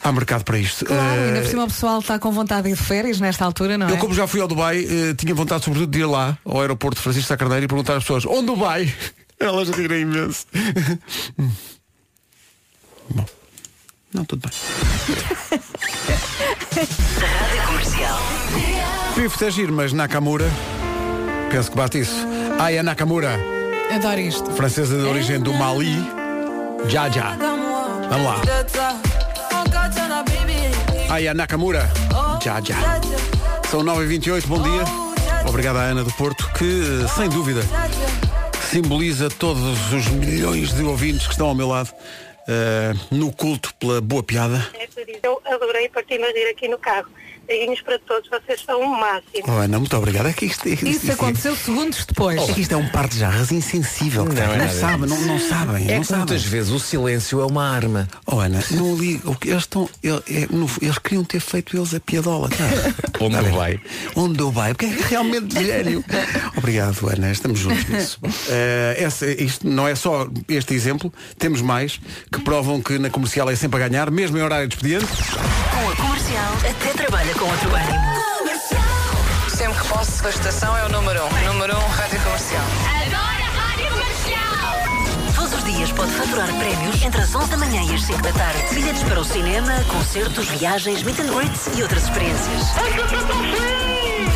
há 0.00 0.12
mercado 0.12 0.44
para 0.44 0.58
isto. 0.58 0.84
Claro, 0.84 1.02
Eh, 1.02 1.26
ainda 1.26 1.40
por 1.40 1.48
cima 1.50 1.64
o 1.64 1.66
pessoal 1.66 1.98
está 1.98 2.16
com 2.20 2.30
vontade 2.30 2.62
de 2.62 2.68
ir 2.70 2.76
de 2.76 2.82
férias 2.84 3.18
nesta 3.18 3.44
altura, 3.44 3.76
não 3.76 3.88
é? 3.88 3.90
eu, 3.90 3.96
como 3.98 4.14
já 4.14 4.28
fui 4.28 4.40
ao 4.40 4.46
Dubai, 4.46 4.86
eh, 4.88 5.14
tinha 5.16 5.34
vontade, 5.34 5.64
sobretudo, 5.64 5.90
de 5.90 5.98
ir 5.98 6.06
lá, 6.06 6.38
ao 6.44 6.60
aeroporto 6.60 6.98
de 6.98 7.02
Francisco 7.02 7.26
Sá 7.26 7.36
Carneiro, 7.36 7.64
e 7.64 7.66
perguntar 7.66 7.96
às 7.96 8.04
pessoas, 8.04 8.24
onde 8.24 8.46
Dubai? 8.46 8.94
Elas 9.42 9.68
riram 9.70 9.96
imenso. 9.96 10.46
Bom. 13.10 13.24
Não, 14.14 14.24
tudo 14.24 14.48
bem. 14.48 15.60
Rádio 17.18 17.66
Comercial. 17.66 18.18
Pifte 19.14 19.44
é 19.44 19.50
giro, 19.50 19.72
mas 19.72 19.92
Nakamura, 19.92 20.48
penso 21.50 21.70
que 21.70 21.76
bate 21.76 22.00
isso. 22.00 22.14
Aya 22.58 22.82
Nakamura, 22.82 23.38
Adoro 23.94 24.20
isto. 24.20 24.50
francesa 24.52 24.96
de 24.96 25.04
origem 25.04 25.40
do 25.40 25.52
Mali. 25.54 25.96
Já, 26.88 27.08
já. 27.08 27.36
Vamos 28.10 28.26
lá. 28.26 28.40
Aya 31.10 31.34
Nakamura. 31.34 31.90
Já, 32.42 32.60
já. 32.60 32.76
São 33.70 33.82
9h28, 33.82 34.46
bom 34.46 34.62
dia. 34.62 34.84
Obrigado 35.46 35.76
à 35.76 35.82
Ana 35.82 36.04
do 36.04 36.12
Porto, 36.12 36.48
que, 36.52 36.82
sem 37.16 37.28
dúvida, 37.28 37.60
simboliza 38.72 39.28
todos 39.28 39.92
os 39.92 40.08
milhões 40.08 40.72
de 40.72 40.82
ouvintes 40.82 41.26
que 41.26 41.32
estão 41.32 41.48
ao 41.48 41.54
meu 41.54 41.68
lado 41.68 41.92
eh, 42.48 42.94
no 43.10 43.30
culto 43.30 43.74
pela 43.74 44.00
boa 44.00 44.22
piada. 44.22 44.66
Eu 45.22 45.42
adorei 45.44 45.90
partir-me 45.90 46.24
a 46.24 46.32
rir 46.32 46.48
aqui 46.48 46.68
no 46.68 46.78
carro. 46.78 47.10
Beijinhos 47.46 47.80
para 47.82 47.98
todos, 48.00 48.28
vocês 48.30 48.62
são 48.64 48.80
o 48.80 49.00
máximo. 49.00 49.44
Oh, 49.48 49.50
Ana, 49.52 49.78
muito 49.78 49.96
obrigado. 49.96 50.26
É 50.28 50.32
que 50.32 50.46
isto, 50.46 50.68
isto, 50.68 50.86
Isso 50.86 51.12
aconteceu 51.12 51.54
segundos 51.56 52.04
depois. 52.06 52.40
É 52.48 52.52
que 52.52 52.60
isto 52.60 52.72
é 52.72 52.76
um 52.76 52.88
par 52.88 53.08
de 53.08 53.18
jarras 53.18 53.50
insensível. 53.52 54.24
Não, 54.24 54.32
Não, 54.34 54.42
é 54.42 54.46
não, 54.46 54.56
nada. 54.58 54.70
sabem, 54.72 55.08
não, 55.08 55.20
não 55.22 55.38
sabem. 55.40 55.88
É 55.90 55.94
não 55.94 56.00
que 56.00 56.06
sabem. 56.06 56.24
muitas 56.26 56.44
vezes 56.44 56.70
o 56.70 56.78
silêncio 56.78 57.40
é 57.40 57.46
uma 57.46 57.68
arma. 57.68 58.08
Oh 58.26 58.38
Ana, 58.40 58.62
não 58.70 58.96
li, 58.96 59.20
o 59.24 59.34
que 59.34 59.48
eles 59.50 59.62
estão. 59.64 59.88
ele- 60.02 60.22
é, 60.28 60.48
eles 60.80 60.98
queriam 60.98 61.24
ter 61.24 61.40
feito 61.40 61.76
eles 61.76 61.92
a 61.94 62.00
piadola. 62.00 62.48
Tá? 62.48 62.64
Onde 63.20 63.36
Tá 63.36 63.42
bem. 63.42 63.52
vai? 63.52 63.80
Onde 64.16 64.40
eu 64.40 64.50
vai? 64.50 64.72
Porque 64.74 64.86
é 64.86 64.96
realmente 65.08 65.54
gênio. 65.62 66.04
Obrigado, 66.56 67.08
Ana, 67.08 67.30
estamos 67.32 67.58
juntos 67.58 67.86
nisso. 67.88 68.18
Eh, 68.48 68.96
essa- 68.98 69.26
isto 69.26 69.66
não 69.66 69.86
é 69.86 69.94
só 69.94 70.28
este 70.48 70.74
exemplo, 70.74 71.12
temos 71.38 71.60
mais 71.60 72.00
que 72.30 72.40
provam 72.40 72.80
que 72.82 72.98
na 72.98 73.08
comercial 73.10 73.48
é 73.50 73.56
sempre 73.56 73.82
a 73.82 73.88
ganhar, 73.88 74.10
mesmo 74.10 74.36
em 74.36 74.42
horário 74.42 74.68
de 74.68 74.74
expediente. 74.74 75.06
Com 76.32 76.38
a 76.38 76.44
comercial, 76.44 76.70
até 76.70 76.92
trabalha 76.94 77.34
com 77.34 77.44
outro 77.44 77.74
ânimo. 77.74 79.50
Sempre 79.50 79.78
que 79.80 79.88
posso, 79.88 80.26
a 80.26 80.30
estação 80.30 80.76
é 80.78 80.86
o 80.86 80.88
número 80.88 81.22
1. 81.22 81.26
Um. 81.26 81.52
Número 81.52 81.76
1, 81.76 81.78
um, 81.78 81.88
Rádio 81.88 82.20
Comercial. 82.22 82.62
Todos 85.34 85.52
os 85.52 85.64
dias 85.64 85.92
pode 85.92 86.10
faturar 86.12 86.48
prémios 86.54 87.02
entre 87.02 87.20
as 87.20 87.34
11 87.34 87.50
da 87.50 87.56
manhã 87.58 87.82
e 87.82 87.94
as 87.94 88.02
5 88.04 88.22
da 88.22 88.32
tarde. 88.32 88.74
Bilhetes 88.74 89.02
para 89.02 89.20
o 89.20 89.24
cinema, 89.24 89.84
concertos, 89.88 90.48
viagens, 90.48 91.02
meet 91.02 91.18
and 91.20 91.34
greets 91.34 91.68
e 91.76 91.82
outras 91.82 92.04
experiências. 92.04 92.62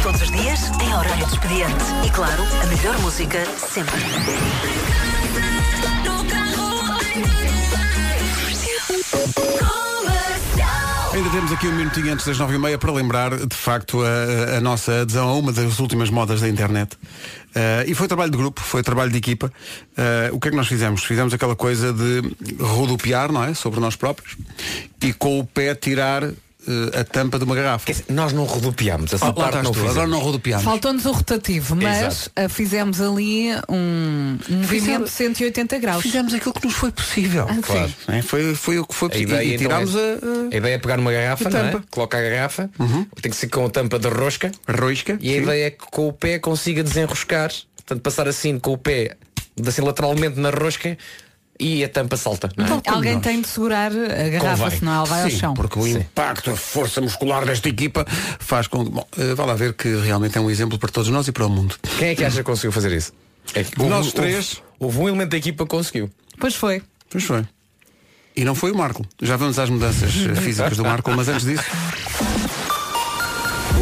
Todos 0.03 0.21
os 0.21 0.31
dias, 0.31 0.71
em 0.83 0.95
horário 0.95 1.27
de 1.27 1.33
expediente. 1.33 1.85
E 2.05 2.11
claro, 2.11 2.43
a 2.63 2.67
melhor 2.67 2.99
música 2.99 3.43
sempre. 3.57 3.97
Ainda 11.17 11.31
temos 11.31 11.51
aqui 11.51 11.67
um 11.67 11.75
minutinho 11.75 12.13
antes 12.13 12.27
das 12.27 12.39
nove 12.39 12.57
e 12.57 12.59
meia 12.59 12.77
para 12.77 12.93
lembrar, 12.93 13.35
de 13.35 13.57
facto, 13.57 14.03
a, 14.03 14.59
a 14.59 14.61
nossa 14.61 15.01
adesão 15.01 15.31
a 15.31 15.33
uma 15.33 15.51
das 15.51 15.79
últimas 15.79 16.11
modas 16.11 16.43
da 16.43 16.49
internet. 16.49 16.95
Eh, 17.55 17.87
e 17.89 17.95
foi 17.95 18.07
trabalho 18.07 18.31
de 18.31 18.37
grupo, 18.37 18.61
foi 18.61 18.83
trabalho 18.83 19.11
de 19.11 19.17
equipa. 19.17 19.51
Eh, 19.97 20.29
o 20.31 20.39
que 20.39 20.49
é 20.49 20.51
que 20.51 20.57
nós 20.59 20.69
fizemos? 20.69 21.03
Fizemos 21.05 21.33
aquela 21.33 21.57
coisa 21.57 21.91
de 21.91 22.21
rodopiar, 22.61 23.33
não 23.33 23.43
é? 23.43 23.55
Sobre 23.55 23.81
nós 23.81 23.97
próprios. 23.97 24.37
E 25.03 25.11
com 25.15 25.41
o 25.41 25.47
pé 25.47 25.75
tirar 25.75 26.23
eh, 26.67 27.01
a 27.01 27.05
tampa 27.05 27.39
de 27.39 27.45
uma 27.45 27.55
garrafa. 27.55 27.93
nós 28.09 28.33
não 28.33 28.45
rodopiámos, 28.45 29.13
essa 29.13 29.27
lá 29.27 29.33
parte 29.33 29.57
não 29.59 29.71
tu, 29.71 29.75
fizemos. 29.75 29.93
agora 29.93 30.07
não 30.09 30.19
rodopiámos. 30.19 30.65
Faltou-nos 30.65 31.05
o 31.07 31.13
rotativo, 31.13 31.77
mas 31.77 31.99
Exato. 31.99 32.31
ah, 32.37 32.49
fizemos 32.49 33.01
ali 33.01 33.49
um, 33.69 34.39
movimento 34.49 35.05
de 35.05 35.11
180 35.11 35.79
graus. 35.79 36.03
Fizemos 36.03 36.35
aquilo 36.35 36.55
que 36.55 36.67
nos 36.67 36.75
foi 36.75 36.91
possível. 36.91 37.47
Ah. 37.49 37.57
Claro. 37.63 37.93
É, 38.09 38.23
foi, 38.23 38.55
foi 38.55 38.79
o 38.79 38.87
que 38.87 38.95
foi 38.95 39.09
A 39.09 39.11
possível. 39.13 39.37
ideia, 39.37 39.49
E 39.49 39.55
então, 39.55 39.67
tirámos 39.67 39.95
é, 39.95 39.99
a, 39.99 40.55
a 40.55 40.57
ideia 40.57 40.75
é 40.75 40.79
pegar 40.79 40.99
uma 40.99 41.13
garrafa, 41.13 41.49
a 41.49 41.51
não 41.51 41.59
é? 41.59 41.71
tampa. 41.71 41.85
Coloca 41.91 42.19
a 42.19 42.23
garrafa, 42.23 42.71
tem 43.21 43.31
que 43.31 43.37
ser 43.37 43.49
com 43.49 43.65
a 43.65 43.71
tampa 43.71 43.99
de 43.99 44.09
rosca. 44.09 44.51
Rosca. 44.69 45.17
E 45.21 45.31
a 45.31 45.35
sim. 45.37 45.43
ideia 45.43 45.67
é 45.67 45.71
que 45.71 45.85
com 45.91 46.09
o 46.09 46.13
pé 46.13 46.39
consiga 46.39 46.83
desenroscar, 46.83 47.51
portanto 47.77 48.01
passar 48.03 48.29
assim 48.29 48.59
com 48.59 48.73
o 48.73 48.79
pé, 48.79 49.17
assim 49.67 49.83
lateralmente 49.83 50.39
na 50.41 50.51
rosca 50.51 50.97
e 51.59 51.83
a 51.85 51.89
tampa 51.89 52.17
salta. 52.17 52.49
Não 52.57 52.65
é? 52.67 52.91
Alguém 52.91 53.19
tem 53.21 53.41
de 53.41 53.49
segurar 53.49 53.91
a 53.93 54.29
garrafa, 54.29 54.65
Convém. 54.65 54.79
senão 54.79 54.93
ela 54.95 55.05
vai 55.05 55.23
ao 55.25 55.31
Sim, 55.31 55.39
chão. 55.39 55.55
porque 55.55 55.79
o 55.79 55.87
impacto, 55.87 56.51
a 56.51 56.57
força 56.57 57.01
muscular 57.01 57.45
desta 57.47 57.69
equipa 57.69 58.05
faz 58.39 58.67
com 58.67 58.85
que. 58.85 58.91
Bom, 58.91 59.07
eh, 59.19 59.35
vá 59.35 59.45
lá 59.45 59.55
ver 59.55 59.73
que 59.75 59.89
realmente 59.97 60.37
é 60.37 60.41
um 60.41 60.51
exemplo 60.51 60.79
para 60.79 60.91
todos 60.91 61.09
nós 61.11 61.27
e 61.29 61.33
para 61.33 61.47
o 61.47 61.49
mundo. 61.51 61.75
Quem 61.99 62.09
é 62.09 62.15
que 62.15 62.25
acha 62.25 62.37
que 62.39 62.43
conseguiu 62.43 62.73
fazer 62.73 62.93
isso? 62.93 63.13
É 63.55 63.63
que 63.65 63.79
Nós 63.79 64.07
houve- 64.07 64.13
três. 64.13 64.63
Houve, 64.79 64.97
houve 64.97 64.99
um 64.99 65.09
elemento 65.09 65.31
da 65.31 65.37
equipa 65.37 65.65
que 65.65 65.71
conseguiu. 65.71 66.11
Pois 66.39 66.55
foi. 66.55 66.83
Pois 67.09 67.25
foi. 67.25 67.45
E 68.37 68.45
não 68.45 68.55
foi 68.55 68.71
o 68.73 68.77
Marco. 68.77 69.03
Já 69.23 69.37
vamos 69.37 69.59
às 69.59 69.71
mudanças 69.71 70.11
eh, 70.15 70.35
físicas 70.35 70.77
do 70.77 70.83
Marco, 70.83 71.11
mas 71.13 71.29
antes 71.29 71.47
disso. 71.47 71.65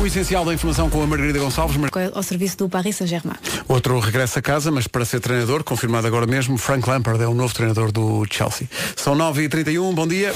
O 0.04 0.06
essencial 0.06 0.44
da 0.44 0.52
informação 0.52 0.90
com 0.90 1.02
a 1.02 1.06
Margarida 1.06 1.38
Gonçalves. 1.38 1.78
Mar- 1.78 1.90
ao 2.12 2.22
serviço 2.22 2.58
do 2.58 2.68
Paris 2.68 2.94
Saint-Germain. 2.96 3.36
Outro 3.66 3.98
regressa 3.98 4.38
a 4.40 4.42
casa, 4.42 4.70
mas 4.70 4.86
para 4.86 5.02
ser 5.06 5.18
treinador, 5.18 5.64
confirmado 5.64 6.06
agora 6.06 6.26
mesmo, 6.26 6.58
Frank 6.58 6.86
Lampard 6.86 7.22
é 7.22 7.26
o 7.26 7.32
novo 7.32 7.54
treinador 7.54 7.90
do 7.90 8.22
Chelsea. 8.30 8.68
São 8.94 9.16
9h31, 9.16 9.94
bom 9.94 10.06
dia. 10.06 10.34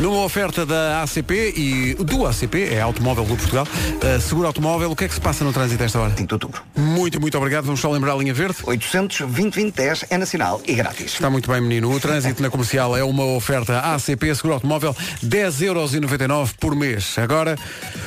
Numa 0.00 0.24
oferta 0.24 0.64
da 0.64 1.02
ACP 1.02 1.52
e 1.54 1.94
do 2.02 2.26
ACP, 2.26 2.70
é 2.72 2.80
Automóvel 2.80 3.26
Clube 3.26 3.42
Portugal, 3.42 3.66
uh, 3.66 4.20
Seguro 4.20 4.46
Automóvel, 4.46 4.90
o 4.90 4.96
que 4.96 5.04
é 5.04 5.08
que 5.08 5.12
se 5.12 5.20
passa 5.20 5.44
no 5.44 5.52
trânsito 5.52 5.82
a 5.82 5.86
esta 5.86 6.00
hora? 6.00 6.10
5 6.16 6.26
de 6.26 6.34
outubro. 6.34 6.62
Muito, 6.74 7.20
muito 7.20 7.36
obrigado. 7.36 7.66
Vamos 7.66 7.80
só 7.80 7.90
lembrar 7.90 8.14
a 8.14 8.16
linha 8.16 8.32
verde. 8.32 8.56
800 8.64 9.18
2010 9.30 10.06
é 10.08 10.16
nacional 10.16 10.62
e 10.66 10.72
grátis. 10.72 11.12
Está 11.12 11.28
muito 11.28 11.50
bem, 11.50 11.60
menino. 11.60 11.92
O 11.92 12.00
trânsito 12.00 12.40
na 12.42 12.48
comercial 12.48 12.96
é 12.96 13.04
uma 13.04 13.24
oferta 13.26 13.78
ACP 13.94 14.34
Seguro 14.34 14.54
Automóvel, 14.54 14.96
10,99€ 15.22 16.52
por 16.58 16.74
mês. 16.74 17.18
Agora, 17.18 17.58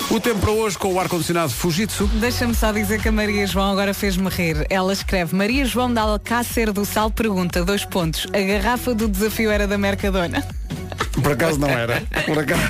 o 0.09 0.19
tempo 0.19 0.39
para 0.39 0.51
hoje 0.51 0.75
com 0.79 0.93
o 0.93 0.99
ar-condicionado 0.99 1.51
Fujitsu. 1.51 2.07
Deixa-me 2.15 2.55
só 2.55 2.71
dizer 2.71 3.03
que 3.03 3.09
a 3.09 3.11
Maria 3.11 3.45
João 3.45 3.71
agora 3.71 3.93
fez-me 3.93 4.29
rir. 4.29 4.65
Ela 4.67 4.93
escreve, 4.93 5.35
Maria 5.35 5.63
João 5.63 5.93
da 5.93 6.01
Alcácer 6.01 6.73
do 6.73 6.85
Sal 6.85 7.11
pergunta, 7.11 7.63
dois 7.63 7.85
pontos, 7.85 8.25
a 8.33 8.39
garrafa 8.39 8.95
do 8.95 9.07
desafio 9.07 9.51
era 9.51 9.67
da 9.67 9.77
Mercadona? 9.77 10.43
Por 11.21 11.31
acaso 11.31 11.59
não 11.59 11.69
era. 11.69 12.01
Por 12.25 12.39
acaso, 12.39 12.61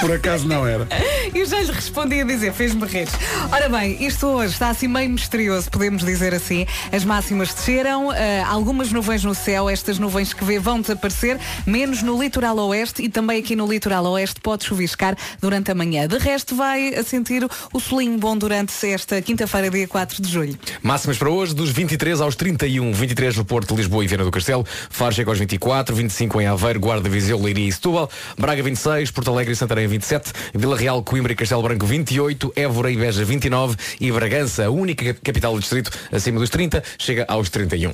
por 0.00 0.12
acaso 0.12 0.46
não 0.48 0.66
era. 0.66 0.86
Eu 1.34 1.46
já 1.46 1.60
lhe 1.60 1.70
respondi 1.70 2.20
a 2.20 2.24
dizer, 2.24 2.52
fez-me 2.52 2.86
rir. 2.86 3.08
Ora 3.52 3.68
bem, 3.68 4.04
isto 4.04 4.26
hoje 4.26 4.54
está 4.54 4.70
assim 4.70 4.88
meio 4.88 5.10
misterioso, 5.10 5.70
podemos 5.70 6.04
dizer 6.04 6.34
assim. 6.34 6.66
As 6.90 7.04
máximas 7.04 7.52
desceram, 7.54 8.10
ah, 8.10 8.16
algumas 8.48 8.90
nuvens 8.90 9.22
no 9.22 9.34
céu, 9.34 9.68
estas 9.68 9.98
nuvens 9.98 10.32
que 10.32 10.44
vê 10.44 10.58
vão 10.58 10.80
desaparecer, 10.80 11.38
menos 11.66 12.02
no 12.02 12.20
litoral 12.20 12.56
oeste 12.58 13.02
e 13.02 13.08
também 13.08 13.38
aqui 13.38 13.54
no 13.54 13.66
litoral 13.66 14.04
oeste 14.06 14.40
pode 14.40 14.64
chuviscar 14.64 15.16
durante 15.40 15.70
a 15.70 15.74
manhã. 15.74 16.08
De 16.08 16.18
resto, 16.18 16.56
vai 16.56 16.94
a 16.94 17.04
sentir 17.04 17.46
o 17.72 17.80
solinho 17.80 18.18
bom 18.18 18.36
durante 18.36 18.72
esta 18.86 19.20
quinta-feira, 19.20 19.70
dia 19.70 19.86
4 19.86 20.22
de 20.22 20.28
julho. 20.28 20.58
Máximas 20.82 21.18
para 21.18 21.30
hoje, 21.30 21.54
dos 21.54 21.70
23 21.70 22.20
aos 22.20 22.34
31. 22.34 22.92
23 22.92 23.36
no 23.36 23.44
Porto, 23.44 23.74
Lisboa 23.74 24.04
e 24.04 24.08
Viana 24.08 24.24
do 24.24 24.30
Castelo. 24.30 24.66
Faro 24.88 25.14
chega 25.14 25.30
aos 25.30 25.38
24, 25.38 25.94
25 25.94 26.40
em 26.40 26.46
Aveiro, 26.46 26.80
Guarda, 26.80 27.08
Viseu, 27.08 27.40
Leiria 27.40 27.68
e 27.68 27.72
Setúbal. 27.72 28.10
Braga 28.38 28.62
26, 28.62 29.10
Porto 29.10 29.30
Alegre 29.30 29.52
e 29.52 29.56
Santarém 29.56 29.89
27. 29.90 30.32
Vila 30.54 30.76
Real, 30.76 31.02
Coimbra 31.02 31.32
e 31.32 31.36
Castelo 31.36 31.62
Branco 31.62 31.84
28. 31.84 32.52
Évora 32.56 32.90
e 32.90 32.96
Beja 32.96 33.24
29. 33.24 33.76
E 34.00 34.10
Bragança, 34.10 34.64
a 34.64 34.70
única 34.70 35.14
capital 35.14 35.54
do 35.54 35.60
distrito 35.60 35.90
acima 36.10 36.38
dos 36.38 36.50
30, 36.50 36.82
chega 36.98 37.24
aos 37.28 37.50
31. 37.50 37.92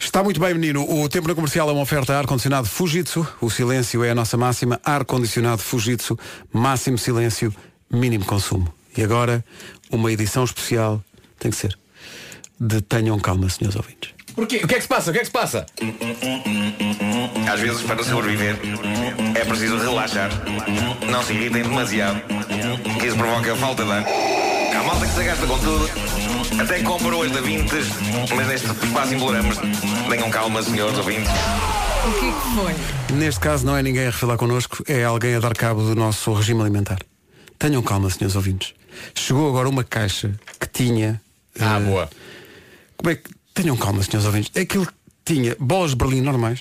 Está 0.00 0.22
muito 0.22 0.40
bem, 0.40 0.52
menino. 0.52 0.82
O 0.82 1.08
tempo 1.08 1.28
na 1.28 1.34
comercial 1.34 1.70
é 1.70 1.72
uma 1.72 1.82
oferta 1.82 2.12
a 2.14 2.18
ar-condicionado 2.18 2.66
Fujitsu. 2.66 3.26
O 3.40 3.48
silêncio 3.48 4.02
é 4.02 4.10
a 4.10 4.14
nossa 4.14 4.36
máxima. 4.36 4.80
Ar-condicionado 4.84 5.62
Fujitsu. 5.62 6.18
Máximo 6.52 6.98
silêncio, 6.98 7.54
mínimo 7.88 8.24
consumo. 8.24 8.72
E 8.96 9.02
agora, 9.02 9.44
uma 9.90 10.10
edição 10.10 10.42
especial, 10.44 11.02
tem 11.38 11.50
que 11.50 11.56
ser, 11.56 11.78
de 12.58 12.80
Tenham 12.80 13.18
Calma, 13.20 13.48
senhores 13.48 13.76
ouvintes. 13.76 14.10
Porquê? 14.34 14.60
O 14.64 14.68
que 14.68 14.74
é 14.74 14.76
que 14.78 14.82
se 14.82 14.88
passa? 14.88 15.10
O 15.10 15.12
que 15.12 15.18
é 15.18 15.20
que 15.20 15.26
se 15.26 15.32
passa? 15.32 15.66
Às 17.52 17.60
vezes, 17.60 17.82
para 17.82 18.02
sobreviver, 18.02 18.56
é 19.34 19.44
preciso 19.44 19.76
relaxar. 19.78 20.30
Não 21.10 21.22
se 21.22 21.32
irritem 21.32 21.62
demasiado, 21.62 22.20
que 22.98 23.06
isso 23.06 23.16
provoca 23.16 23.54
falta 23.56 23.84
de 23.84 23.92
ar. 23.92 24.04
Há 24.74 24.82
malta 24.84 25.06
que 25.06 25.12
se 25.12 25.24
gasta 25.24 25.46
com 25.46 25.58
tudo, 25.58 25.90
até 26.60 26.82
compra 26.82 27.14
hoje 27.14 27.32
da 27.32 27.40
Vintes, 27.40 27.86
mas 28.34 28.48
neste 28.48 28.68
quase 28.92 29.14
imploramos. 29.14 29.56
Tenham 30.08 30.30
calma, 30.30 30.62
senhores 30.62 30.96
ouvintes. 30.96 31.30
O 31.30 32.12
que 32.18 32.26
é 32.26 32.32
que 32.32 32.54
foi? 32.56 33.16
Neste 33.16 33.40
caso 33.40 33.66
não 33.66 33.76
é 33.76 33.82
ninguém 33.82 34.06
a 34.06 34.10
refilar 34.10 34.36
connosco, 34.36 34.82
é 34.88 35.04
alguém 35.04 35.34
a 35.36 35.40
dar 35.40 35.54
cabo 35.54 35.82
do 35.82 35.94
nosso 35.94 36.32
regime 36.32 36.62
alimentar. 36.62 36.98
Tenham 37.58 37.82
calma, 37.82 38.10
senhores 38.10 38.34
ouvintes. 38.34 38.74
Chegou 39.14 39.48
agora 39.48 39.68
uma 39.68 39.84
caixa 39.84 40.32
que 40.58 40.66
tinha. 40.66 41.20
Ah, 41.60 41.78
eh, 41.78 41.80
boa. 41.80 42.10
Como 42.96 43.10
é 43.10 43.16
que. 43.16 43.30
Tenham 43.54 43.76
calma, 43.76 44.02
senhores 44.02 44.26
ouvintes. 44.26 44.50
Aquilo 44.60 44.86
que 44.86 44.92
tinha 45.24 45.56
bolas 45.58 45.90
de 45.90 45.96
Berlim 45.96 46.20
normais 46.20 46.60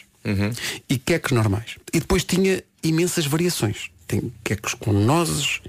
e 0.90 0.98
queques 0.98 1.32
normais. 1.32 1.76
E 1.94 2.00
depois 2.00 2.24
tinha 2.24 2.64
imensas 2.84 3.26
variações. 3.26 3.90
Tem 4.08 4.32
queques 4.44 4.74
com 4.74 4.92
nozes 4.92 5.62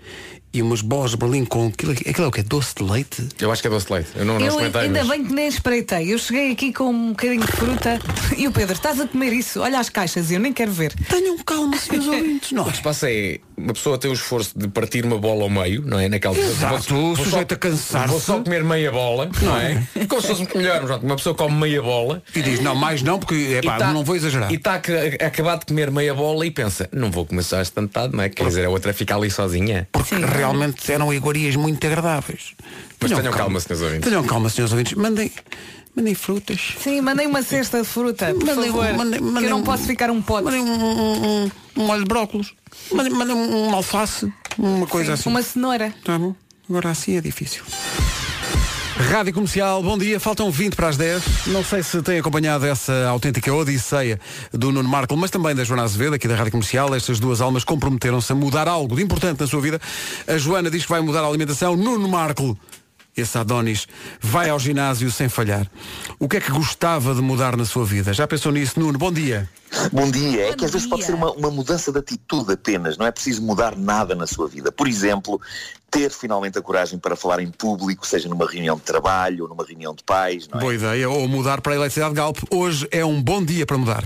e 0.55 0.61
umas 0.61 0.83
bolas 0.83 1.13
de 1.13 1.17
Berlim 1.17 1.45
com 1.47 1.69
aquilo, 1.69 1.93
aquilo 1.93 2.25
é 2.25 2.27
o 2.27 2.31
que? 2.31 2.43
Doce 2.43 2.75
de 2.75 2.83
leite? 2.83 3.27
Eu 3.41 3.51
acho 3.51 3.63
que 3.63 3.69
é 3.69 3.71
doce 3.71 3.87
de 3.87 3.93
leite. 3.95 4.11
Eu 4.15 4.25
não, 4.27 4.39
não 4.39 4.47
Eu 4.47 4.59
ainda 4.59 4.99
mas- 5.05 5.09
bem 5.09 5.25
que 5.25 5.33
nem 5.33 5.47
espreitei. 5.49 6.13
Eu 6.13 6.19
cheguei 6.19 6.53
aqui 6.53 6.73
com 6.75 6.91
um 6.91 7.11
bocadinho 7.11 7.41
de 7.47 7.53
fruta 7.53 7.99
e 8.37 8.47
o 8.47 8.53
Pedro, 8.53 8.75
estás 8.75 9.01
a 9.01 9.07
comer 9.07 9.33
isso? 9.33 9.61
Olha 9.61 9.79
as 9.79 9.89
caixas 9.89 10.31
e 10.31 10.35
eu 10.35 10.41
nem 10.41 10.53
quero 10.53 10.71
ver. 10.73 10.93
Tenham 11.09 11.39
calma, 11.39 11.77
senhores 11.79 12.09
ouvintes. 12.13 12.53
Não 12.53 12.65
O 12.65 12.71
que 12.71 12.77
se 12.77 12.83
passa 12.83 13.11
é 13.11 13.41
uma 13.63 13.73
pessoa 13.73 13.97
tem 13.99 14.11
o 14.11 14.15
esforço 14.15 14.59
de 14.59 14.69
partir 14.69 15.05
uma 15.05 15.19
bola 15.19 15.43
ao 15.45 15.51
meio, 15.51 15.83
não 15.87 15.99
é? 15.99 16.09
Naquela 16.09 16.37
Exato, 16.39 16.95
vou, 16.95 17.13
o 17.13 17.15
vou 17.15 17.25
sujeito 17.25 17.51
só, 17.51 17.55
a 17.55 17.59
cansar-se. 17.59 18.09
Vou 18.09 18.21
só 18.21 18.41
comer 18.41 18.65
meia 18.65 18.91
bola, 18.91 19.31
não 19.41 19.57
é? 19.57 19.83
Como 20.07 20.21
se 20.21 20.29
fosse 20.29 20.57
melhor, 20.57 21.01
uma 21.03 21.17
pessoa 21.17 21.35
come 21.35 21.55
meia 21.55 21.81
bola 21.83 22.23
E 22.35 22.43
diz, 22.43 22.61
não, 22.61 22.75
mais 22.75 23.03
não, 23.03 23.19
porque 23.19 23.59
é 23.59 23.63
pá, 23.63 23.79
tá- 23.79 23.93
não 23.93 24.05
vou 24.05 24.17
exagerar. 24.17 24.51
E 24.53 24.57
está 24.57 24.73
a, 24.75 25.25
a 25.25 25.29
acabar 25.29 25.59
de 25.59 25.67
comer 25.67 25.91
meia 25.91 26.15
bola 26.15 26.45
e 26.45 26.51
pensa, 26.51 26.89
não 26.93 27.11
vou 27.11 27.25
começar 27.25 27.61
esta 27.61 27.81
metade, 27.81 28.15
não 28.15 28.23
é? 28.23 28.29
Quer 28.29 28.47
dizer, 28.47 28.65
a 28.67 28.71
outra 28.71 28.93
fica 28.93 29.17
ali 29.17 29.31
sozinha. 29.31 29.89
Porque 29.93 30.15
realmente 30.15 30.91
eram 30.91 31.13
iguarias 31.13 31.57
muito 31.57 31.87
agradáveis. 31.87 32.55
Mas 33.01 33.11
tenham 33.11 33.33
calma, 33.33 33.61
senhores 33.61 33.83
ouvintes. 33.83 34.09
Tenham 34.09 34.25
calma, 34.25 34.49
senhores 34.49 34.73
ouvintes. 34.73 34.95
Mandem, 34.95 35.31
mandem 35.97 36.15
frutas. 36.15 36.75
Sim, 36.81 37.01
mandei 37.01 37.27
uma 37.27 37.43
cesta 37.43 37.81
de 37.83 37.85
fruta, 37.89 38.35
por 38.35 38.45
Mandem- 38.47 38.67
favor. 38.73 38.87
que 38.87 39.21
mandem 39.21 39.45
eu 39.45 39.51
não 39.51 39.63
posso 39.63 39.85
ficar 39.85 40.11
um 40.11 40.21
pote. 40.23 40.45
Mandem 40.45 40.61
um, 40.61 40.67
um, 40.67 41.27
um, 41.45 41.51
um 41.77 41.87
molho 41.87 42.03
de 42.03 42.09
brócolos. 42.09 42.55
Mandem, 42.93 43.13
mandem 43.13 43.35
um, 43.37 43.69
um 43.69 43.75
alface. 43.75 44.33
Uma 44.59 44.87
coisa 44.87 45.15
assim. 45.15 45.29
Uma 45.29 45.43
cenoura. 45.43 45.93
Tá 46.05 46.19
bom? 46.19 46.35
Agora 46.69 46.91
assim 46.91 47.17
é 47.17 47.21
difícil. 47.21 47.63
Rádio 49.11 49.33
Comercial, 49.35 49.83
bom 49.83 49.99
dia, 49.99 50.21
faltam 50.21 50.51
20 50.51 50.77
para 50.77 50.89
as 50.89 50.97
10. 50.97 51.47
Não 51.49 51.65
sei 51.65 51.83
se 51.83 52.01
têm 52.03 52.19
acompanhado 52.21 52.65
essa 52.67 53.09
autêntica 53.09 53.53
odisseia 53.53 54.21
do 54.53 54.71
Nuno 54.71 54.89
Marco, 54.89 55.17
mas 55.17 55.31
também 55.31 55.55
da 55.55 55.65
Joana 55.65 55.83
Azevedo, 55.83 56.15
aqui 56.15 56.29
da 56.29 56.37
Rádio 56.37 56.53
Comercial. 56.53 56.95
Estas 56.95 57.19
duas 57.19 57.41
almas 57.41 57.65
comprometeram-se 57.65 58.31
a 58.31 58.35
mudar 58.35 58.69
algo 58.69 58.95
de 58.95 59.03
importante 59.03 59.41
na 59.41 59.47
sua 59.47 59.61
vida. 59.61 59.81
A 60.29 60.39
Joana 60.39 60.71
diz 60.71 60.85
que 60.85 60.89
vai 60.91 61.01
mudar 61.01 61.21
a 61.23 61.27
alimentação. 61.27 61.75
Nuno 61.75 62.07
Marco, 62.09 62.57
esse 63.17 63.37
Adonis, 63.37 63.87
vai 64.21 64.49
ao 64.49 64.59
ginásio 64.59 65.11
sem 65.11 65.29
falhar. 65.29 65.67
O 66.19 66.29
que 66.29 66.39
é 66.39 66.41
que 66.41 66.51
gostava 66.51 67.15
de 67.15 67.21
mudar 67.21 67.57
na 67.57 67.65
sua 67.65 67.85
vida? 67.85 68.13
Já 68.13 68.27
pensou 68.27 68.53
nisso, 68.53 68.79
Nuno? 68.81 68.99
Bom 68.99 69.13
dia. 69.13 69.49
Bom 69.93 70.11
dia. 70.11 70.49
É 70.49 70.55
que 70.55 70.65
às 70.65 70.71
vezes 70.71 70.87
pode 70.87 71.05
ser 71.05 71.15
uma, 71.15 71.33
uma 71.33 71.51
mudança 71.51 71.93
de 71.93 71.99
atitude 71.99 72.53
apenas, 72.53 72.97
não 72.97 73.07
é 73.07 73.11
preciso 73.11 73.43
mudar 73.43 73.77
nada 73.77 74.15
na 74.15 74.27
sua 74.27 74.49
vida. 74.49 74.71
Por 74.71 74.87
exemplo, 74.87 75.41
ter 75.91 76.11
finalmente 76.11 76.59
a 76.59 76.63
coragem 76.63 76.99
para 76.99 77.15
falar 77.15 77.41
em 77.43 77.51
público, 77.51 78.07
seja 78.07 78.29
numa 78.29 78.49
reunião 78.49 78.77
de 78.77 78.83
trabalho 78.83 79.45
ou 79.45 79.49
numa 79.49 79.65
reunião 79.65 79.95
de 79.95 80.03
pais, 80.03 80.49
não 80.49 80.59
é? 80.59 80.63
Boa 80.63 80.75
ideia. 80.75 81.11
Ou 81.11 81.29
mudar 81.29 81.61
para 81.61 81.73
a 81.73 81.77
eletricidade 81.77 82.15
Galp. 82.15 82.39
Hoje 82.51 82.89
é 82.91 83.05
um 83.05 83.23
bom 83.23 83.45
dia 83.45 83.67
para 83.67 83.77
mudar. 83.77 84.05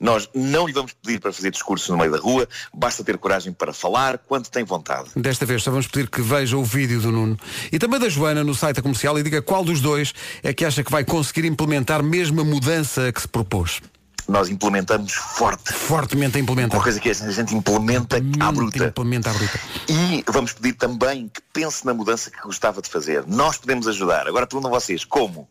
Nós 0.00 0.28
não 0.34 0.66
lhe 0.66 0.72
vamos 0.72 0.92
pedir 0.92 1.20
para 1.20 1.32
fazer 1.32 1.50
discursos 1.50 1.88
no 1.88 1.96
meio 1.96 2.10
da 2.10 2.18
rua, 2.18 2.48
basta 2.72 3.04
ter 3.04 3.18
coragem 3.18 3.52
para 3.52 3.72
falar 3.72 4.18
quando 4.18 4.48
tem 4.48 4.64
vontade. 4.64 5.10
Desta 5.16 5.46
vez 5.46 5.62
só 5.62 5.70
vamos 5.70 5.86
pedir 5.86 6.08
que 6.08 6.20
veja 6.20 6.56
o 6.56 6.64
vídeo 6.64 7.00
do 7.00 7.12
Nuno 7.12 7.38
e 7.70 7.78
também 7.78 8.00
da 8.00 8.08
Joana 8.08 8.44
no 8.44 8.54
site 8.54 8.76
da 8.76 8.82
comercial 8.82 9.18
e 9.18 9.22
diga 9.22 9.42
qual 9.42 9.64
dos 9.64 9.80
dois 9.80 10.12
é 10.42 10.52
que 10.52 10.64
acha 10.64 10.82
que 10.82 10.90
vai 10.90 11.04
conseguir 11.04 11.46
implementar 11.46 12.02
mesmo 12.02 12.40
a 12.40 12.44
mudança 12.44 13.12
que 13.12 13.20
se 13.20 13.28
propôs. 13.28 13.80
Nós 14.28 14.48
implementamos 14.48 15.12
forte. 15.12 15.72
Fortemente 15.72 16.36
a 16.36 16.40
implementar. 16.40 16.78
Uma 16.78 16.84
coisa 16.84 17.00
que 17.00 17.10
a 17.10 17.12
gente 17.12 17.52
implementa 17.52 18.16
à 18.38 18.52
bruta. 18.52 18.84
Implementa 18.84 19.30
à 19.30 19.32
bruta. 19.32 19.60
E 19.88 20.24
vamos 20.28 20.52
pedir 20.52 20.74
também 20.74 21.26
que 21.26 21.40
pense 21.52 21.84
na 21.84 21.92
mudança 21.92 22.30
que 22.30 22.40
gostava 22.42 22.80
de 22.80 22.88
fazer. 22.88 23.24
Nós 23.26 23.58
podemos 23.58 23.88
ajudar. 23.88 24.28
Agora 24.28 24.46
perguntam 24.46 24.70
vocês, 24.70 25.04
como? 25.04 25.48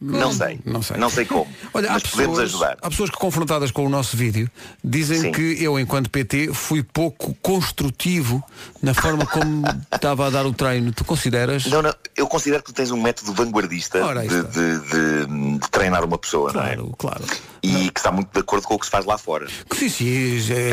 Não 0.00 0.32
sei. 0.32 0.60
Não 0.64 0.80
sei. 0.80 0.96
Não 0.96 1.10
sei 1.10 1.24
como. 1.24 1.46
Olha, 1.74 1.90
mas 1.90 2.04
podemos 2.04 2.38
pessoas, 2.38 2.54
ajudar. 2.54 2.76
há 2.80 2.88
pessoas 2.88 3.10
que 3.10 3.16
confrontadas 3.16 3.70
com 3.72 3.84
o 3.84 3.88
nosso 3.88 4.16
vídeo 4.16 4.48
dizem 4.84 5.20
Sim. 5.20 5.32
que 5.32 5.62
eu, 5.62 5.78
enquanto 5.78 6.08
PT, 6.08 6.52
fui 6.54 6.82
pouco 6.84 7.34
construtivo 7.42 8.42
na 8.82 8.94
forma 8.94 9.26
como 9.26 9.64
estava 9.92 10.26
a 10.26 10.30
dar 10.30 10.46
o 10.46 10.52
treino. 10.52 10.92
Tu 10.92 11.04
consideras? 11.04 11.66
Não, 11.66 11.82
não, 11.82 11.92
eu 12.16 12.26
considero 12.28 12.62
que 12.62 12.72
tu 12.72 12.74
tens 12.76 12.90
um 12.92 13.00
método 13.02 13.32
vanguardista 13.32 14.00
de, 14.22 14.28
de- 14.28 14.78
de- 15.26 15.58
de 15.58 15.70
treinar 15.70 16.04
uma 16.04 16.16
pessoa, 16.18 16.52
Claro, 16.52 16.82
não 16.84 16.90
é? 16.90 16.94
claro. 16.96 17.24
E 17.62 17.90
que 17.90 17.98
está 18.00 18.10
muito 18.12 18.30
de 18.32 18.40
acordo 18.40 18.66
com 18.66 18.74
o 18.74 18.78
que 18.78 18.84
se 18.86 18.90
faz 18.90 19.04
lá 19.04 19.18
fora. 19.18 19.46
Que 19.70 19.76
sim, 19.76 20.40
sim, 20.40 20.52
é, 20.52 20.70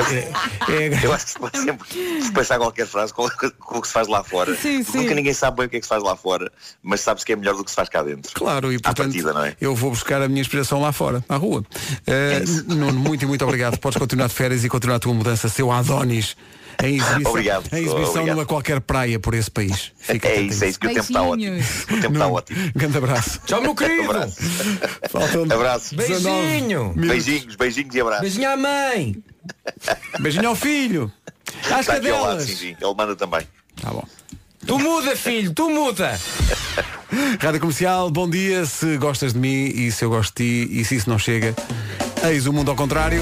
é- 0.70 0.88
é- 0.88 1.06
Eu 1.06 1.14
acho 1.14 1.26
que 1.26 1.32
se 1.32 1.40
pode 1.40 1.58
sempre 1.60 1.88
despachar 2.20 2.58
qualquer 2.58 2.88
frase 2.88 3.14
com, 3.14 3.28
com 3.60 3.78
o 3.78 3.82
que 3.82 3.88
se 3.88 3.94
faz 3.94 4.08
lá 4.08 4.24
fora. 4.24 4.56
Sim, 4.56 4.84
Porque 4.84 4.92
sim. 4.92 4.98
Nunca 5.04 5.16
ninguém 5.16 5.34
sabe 5.34 5.58
bem 5.58 5.66
o 5.66 5.70
que 5.70 5.78
é 5.78 5.80
que 5.80 5.86
se 5.86 5.90
faz 5.90 6.04
lá 6.04 6.16
fora, 6.16 6.52
mas 6.84 7.02
sabe-se 7.02 7.26
que 7.26 7.34
é 7.34 7.36
melhor 7.36 7.56
do 7.56 7.64
que 7.64 7.70
se 7.72 7.76
faz 7.76 7.90
cá 7.90 8.04
dentro. 8.04 8.32
Claro, 8.34 8.72
e 8.72 8.80
portanto 8.80 9.06
partida, 9.08 9.34
não 9.34 9.44
é? 9.44 9.56
eu 9.60 9.76
vou 9.76 9.90
buscar 9.90 10.22
a 10.22 10.28
minha 10.28 10.42
inspiração 10.42 10.82
lá 10.82 10.92
fora, 10.92 11.24
à 11.28 11.36
rua. 11.36 11.64
Eh, 12.08 12.44
Nuno, 12.68 12.94
muito 13.00 13.24
e 13.24 13.26
muito 13.26 13.44
obrigado. 13.44 13.78
Podes 13.78 13.98
continuar 13.98 14.28
de 14.28 14.34
férias 14.34 14.64
e 14.64 14.70
continuar 14.70 14.98
a 14.98 15.00
tua 15.00 15.14
mudança, 15.14 15.50
seu 15.50 15.72
Adonis, 15.72 16.36
em 16.84 16.96
exibição, 16.98 17.32
Obrigado, 17.32 17.70
em 17.74 17.78
exibição 17.78 18.04
obrigado. 18.12 18.36
numa 18.36 18.46
qualquer 18.46 18.82
praia 18.82 19.20
por 19.20 19.34
esse 19.34 19.50
país. 19.50 19.92
Fica 19.98 20.28
É 20.28 20.42
isso, 20.42 20.64
é 20.64 20.70
isso 20.70 20.80
que 20.80 20.88
o 20.88 20.90
tempo 20.90 21.02
está 21.02 21.22
ótimo. 21.24 21.58
O 21.58 22.02
tempo 22.02 22.14
está 22.14 22.28
ótimo. 22.28 22.72
Grande 22.76 22.98
abraço. 22.98 23.40
Tchau, 23.46 23.62
meu 23.62 23.76
querido! 23.76 24.10
Abraço. 24.12 24.36
Faltam 25.10 25.44
Abraço. 25.44 25.96
19 25.96 26.24
Beijinho! 26.24 26.80
minutos. 26.94 27.08
Beijinhos, 27.10 27.56
beijinhos 27.56 27.96
e 27.96 28.02
abraços. 28.02 28.22
Beijinho 28.22 28.50
à 28.50 28.58
mãe! 28.58 29.16
Beijinho 30.20 30.50
ao 30.50 30.56
filho. 30.56 31.12
Às 31.72 31.82
Está 31.82 31.94
aqui 31.94 32.10
ao 32.10 32.18
lado, 32.24 32.28
cadelas. 32.40 32.44
sim, 32.46 32.56
sim. 32.56 32.76
Ele 32.82 32.94
manda 32.96 33.16
também. 33.16 33.48
Tá 33.82 33.92
bom. 33.92 34.04
Tu 34.66 34.80
muda, 34.80 35.16
filho, 35.16 35.54
tu 35.54 35.70
muda! 35.70 36.20
Rádio 37.40 37.60
Comercial, 37.60 38.10
bom 38.10 38.28
dia. 38.30 38.66
Se 38.66 38.98
gostas 38.98 39.34
de 39.34 39.40
mim 39.40 39.66
e 39.68 39.92
se 39.92 40.04
eu 40.04 40.10
gosto 40.10 40.36
de 40.42 40.66
ti 40.68 40.80
e 40.80 40.84
se 40.84 40.96
isso 40.96 41.10
não 41.10 41.20
chega, 41.20 41.54
eis 42.28 42.48
o 42.48 42.54
mundo 42.54 42.72
ao 42.72 42.76
contrário. 42.76 43.22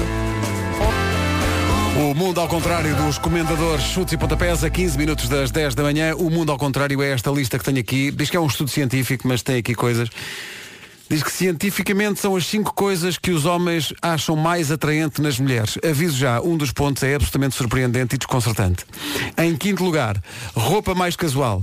O 1.96 2.12
mundo 2.12 2.40
ao 2.40 2.48
contrário 2.48 2.94
dos 2.96 3.18
comendadores 3.18 3.84
chutes 3.84 4.14
e 4.14 4.16
pontapés 4.16 4.64
a 4.64 4.70
15 4.70 4.98
minutos 4.98 5.28
das 5.28 5.52
10 5.52 5.76
da 5.76 5.84
manhã. 5.84 6.14
O 6.16 6.28
mundo 6.28 6.50
ao 6.50 6.58
contrário 6.58 7.00
é 7.00 7.12
esta 7.12 7.30
lista 7.30 7.56
que 7.56 7.64
tenho 7.64 7.78
aqui. 7.78 8.10
Diz 8.10 8.28
que 8.28 8.36
é 8.36 8.40
um 8.40 8.46
estudo 8.48 8.68
científico, 8.68 9.28
mas 9.28 9.42
tem 9.42 9.58
aqui 9.58 9.76
coisas. 9.76 10.08
Diz 11.08 11.22
que 11.22 11.30
cientificamente 11.30 12.18
são 12.18 12.34
as 12.34 12.46
cinco 12.46 12.74
coisas 12.74 13.16
que 13.16 13.30
os 13.30 13.44
homens 13.44 13.92
acham 14.02 14.34
mais 14.34 14.72
atraente 14.72 15.22
nas 15.22 15.38
mulheres. 15.38 15.78
Aviso 15.88 16.16
já, 16.16 16.40
um 16.40 16.56
dos 16.56 16.72
pontos 16.72 17.02
é 17.04 17.14
absolutamente 17.14 17.54
surpreendente 17.54 18.16
e 18.16 18.18
desconcertante. 18.18 18.84
Em 19.38 19.54
quinto 19.54 19.84
lugar, 19.84 20.20
roupa 20.56 20.94
mais 20.96 21.14
casual. 21.14 21.62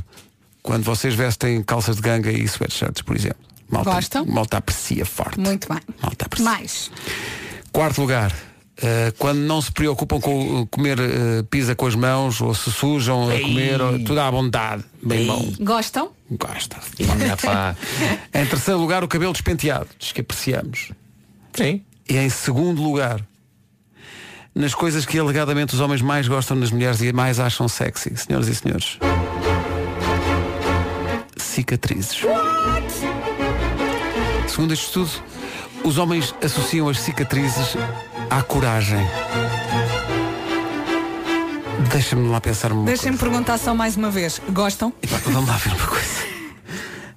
Quando 0.63 0.83
vocês 0.83 1.13
vestem 1.13 1.61
calças 1.61 1.97
de 1.97 2.01
ganga 2.03 2.31
e 2.31 2.43
sweatshirts, 2.45 3.01
por 3.01 3.17
exemplo. 3.17 3.39
Malta, 3.69 3.91
Gostam? 3.91 4.25
Malta 4.25 4.57
aprecia 4.57 5.05
forte. 5.05 5.39
Muito 5.39 5.67
bem. 5.67 5.79
Malta 6.01 6.25
aprecia. 6.25 6.45
Mais. 6.49 6.91
Quarto 7.71 8.01
lugar, 8.01 8.33
eh, 8.77 9.13
quando 9.17 9.39
não 9.39 9.61
se 9.61 9.71
preocupam 9.71 10.19
com 10.19 10.61
uh, 10.61 10.67
comer 10.67 10.99
eh, 10.99 11.43
pizza 11.49 11.75
com 11.75 11.85
as 11.85 11.95
mãos 11.95 12.39
ou 12.41 12.53
se 12.53 12.71
sujam 12.71 13.29
a 13.29 13.39
comer, 13.39 13.81
ou- 13.81 13.99
tudo 13.99 14.19
à 14.19 14.29
vontade. 14.31 14.83
Bem 15.03 15.25
bom. 15.27 15.51
Gostam? 15.59 16.11
Gosta. 16.31 16.77
Em 18.33 18.45
terceiro 18.45 18.79
lugar, 18.79 19.03
o 19.03 19.07
cabelo 19.07 19.33
despenteado. 19.33 19.87
Diz 19.99 20.11
que 20.11 20.21
apreciamos. 20.21 20.91
Sim. 21.53 21.81
E 22.09 22.17
em 22.17 22.29
segundo 22.29 22.81
lugar, 22.81 23.21
nas 24.55 24.73
coisas 24.73 25.05
que 25.05 25.17
alegadamente 25.19 25.73
os 25.73 25.79
homens 25.79 26.01
mais 26.01 26.27
gostam 26.27 26.57
nas 26.57 26.71
mulheres 26.71 27.01
e 27.01 27.11
mais 27.13 27.39
acham 27.39 27.67
sexy, 27.67 28.15
senhoras 28.17 28.47
e 28.47 28.55
senhores. 28.55 28.97
Cicatrizes. 31.37 32.21
Segundo 34.47 34.73
este 34.73 34.85
estudo, 34.87 35.09
os 35.83 35.97
homens 35.97 36.33
associam 36.43 36.89
as 36.89 36.99
cicatrizes 36.99 37.75
à 38.29 38.41
coragem. 38.41 38.99
Deixa-me 41.91 42.29
lá 42.29 42.39
pensar 42.39 42.71
uma 42.71 42.85
Deixem-me 42.85 43.17
perguntar 43.17 43.57
só 43.57 43.73
mais 43.73 43.95
uma 43.97 44.09
vez. 44.11 44.39
Gostam? 44.49 44.93
Epá, 45.01 45.17
Vamos 45.25 45.49
lá 45.49 45.57
ver 45.57 45.73
uma 45.73 45.87
coisa. 45.87 46.31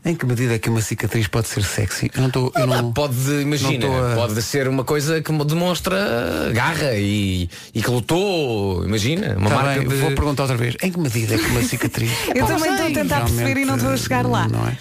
Em 0.07 0.15
que 0.15 0.27
medida 0.27 0.55
é 0.55 0.59
que 0.59 0.69
uma 0.69 0.83
cicatriz 0.83 1.27
pode 1.29 1.49
ser 1.49 1.63
sexy? 1.65 2.11
Eu 2.15 2.21
não 2.21 2.27
estou. 2.29 2.53
eu 2.55 2.67
não- 2.67 2.93
Pode, 2.93 3.15
imagina, 3.41 3.87
não 3.87 4.13
a- 4.13 4.15
pode 4.17 4.43
ser 4.43 4.69
uma 4.69 4.85
coisa 4.85 5.23
que 5.23 5.33
demonstra 5.33 6.51
garra 6.53 6.93
e, 6.95 7.49
e 7.75 7.83
que 7.83 7.91
lutou, 7.91 8.85
imagina, 8.85 9.35
uma 9.39 9.49
Tá 9.49 9.57
marca 9.57 9.81
bem, 9.81 9.89
de... 9.89 9.95
Vou 9.97 10.11
perguntar 10.13 10.43
outra 10.43 10.59
vez. 10.59 10.77
Em 10.83 10.93
que 10.93 10.99
medida 11.01 11.35
é 11.35 11.39
que 11.39 11.47
uma 11.47 11.63
cicatriz. 11.63 12.11
Eu 12.35 12.47
também 12.47 12.71
estou 12.71 12.87
a 12.87 12.91
tentar 12.91 13.21
perceber 13.25 13.57
e 13.61 13.65
não 13.65 13.77
estou 13.77 13.93
a 13.93 13.97
chegar 13.97 14.27
lá. 14.27 14.47
Não 14.47 14.67
é? 14.69 14.77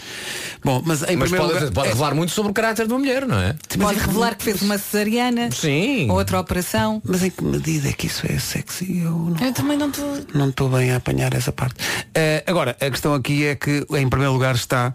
Bom, 0.64 0.82
mas 0.86 1.04
em 1.04 1.18
Mas 1.18 1.30
primeiro 1.30 1.52
pode, 1.52 1.60
lugar. 1.66 1.74
pode 1.74 1.88
é- 1.88 1.92
revelar 1.92 2.16
muito 2.16 2.32
sobre 2.32 2.52
o 2.52 2.54
caráter 2.54 2.88
de 2.88 2.94
uma 2.94 3.00
mulher, 3.00 3.28
não 3.28 3.38
é? 3.38 3.56
Pode 3.80 4.00
revelar 4.00 4.36
que 4.36 4.44
fez 4.46 4.62
uma 4.62 4.78
cesariana. 4.78 5.52
Sim. 5.52 6.10
Outra 6.10 6.40
operação. 6.40 7.02
Mas 7.06 7.22
em 7.24 7.30
que 7.30 7.44
medida 7.44 7.90
é 7.90 7.94
que 7.94 8.08
isso 8.08 8.26
é 8.26 8.40
sexy? 8.40 9.00
Eu 9.00 9.12
não 9.12 9.38
Eu 9.46 9.54
também 9.54 9.78
não 9.78 9.90
estou. 9.90 10.26
não 10.34 10.50
estou 10.50 10.70
bem 10.70 10.92
a 10.92 10.98
apanhar 10.98 11.34
essa 11.34 11.52
parte. 11.52 11.76
Eh, 12.16 12.44
agora, 12.48 12.72
a 12.80 12.90
questão 12.90 13.14
aqui 13.14 13.46
é 13.46 13.56
que 13.56 13.86
em 13.92 14.08
primeiro 14.08 14.32
lugar 14.34 14.56
está 14.56 14.94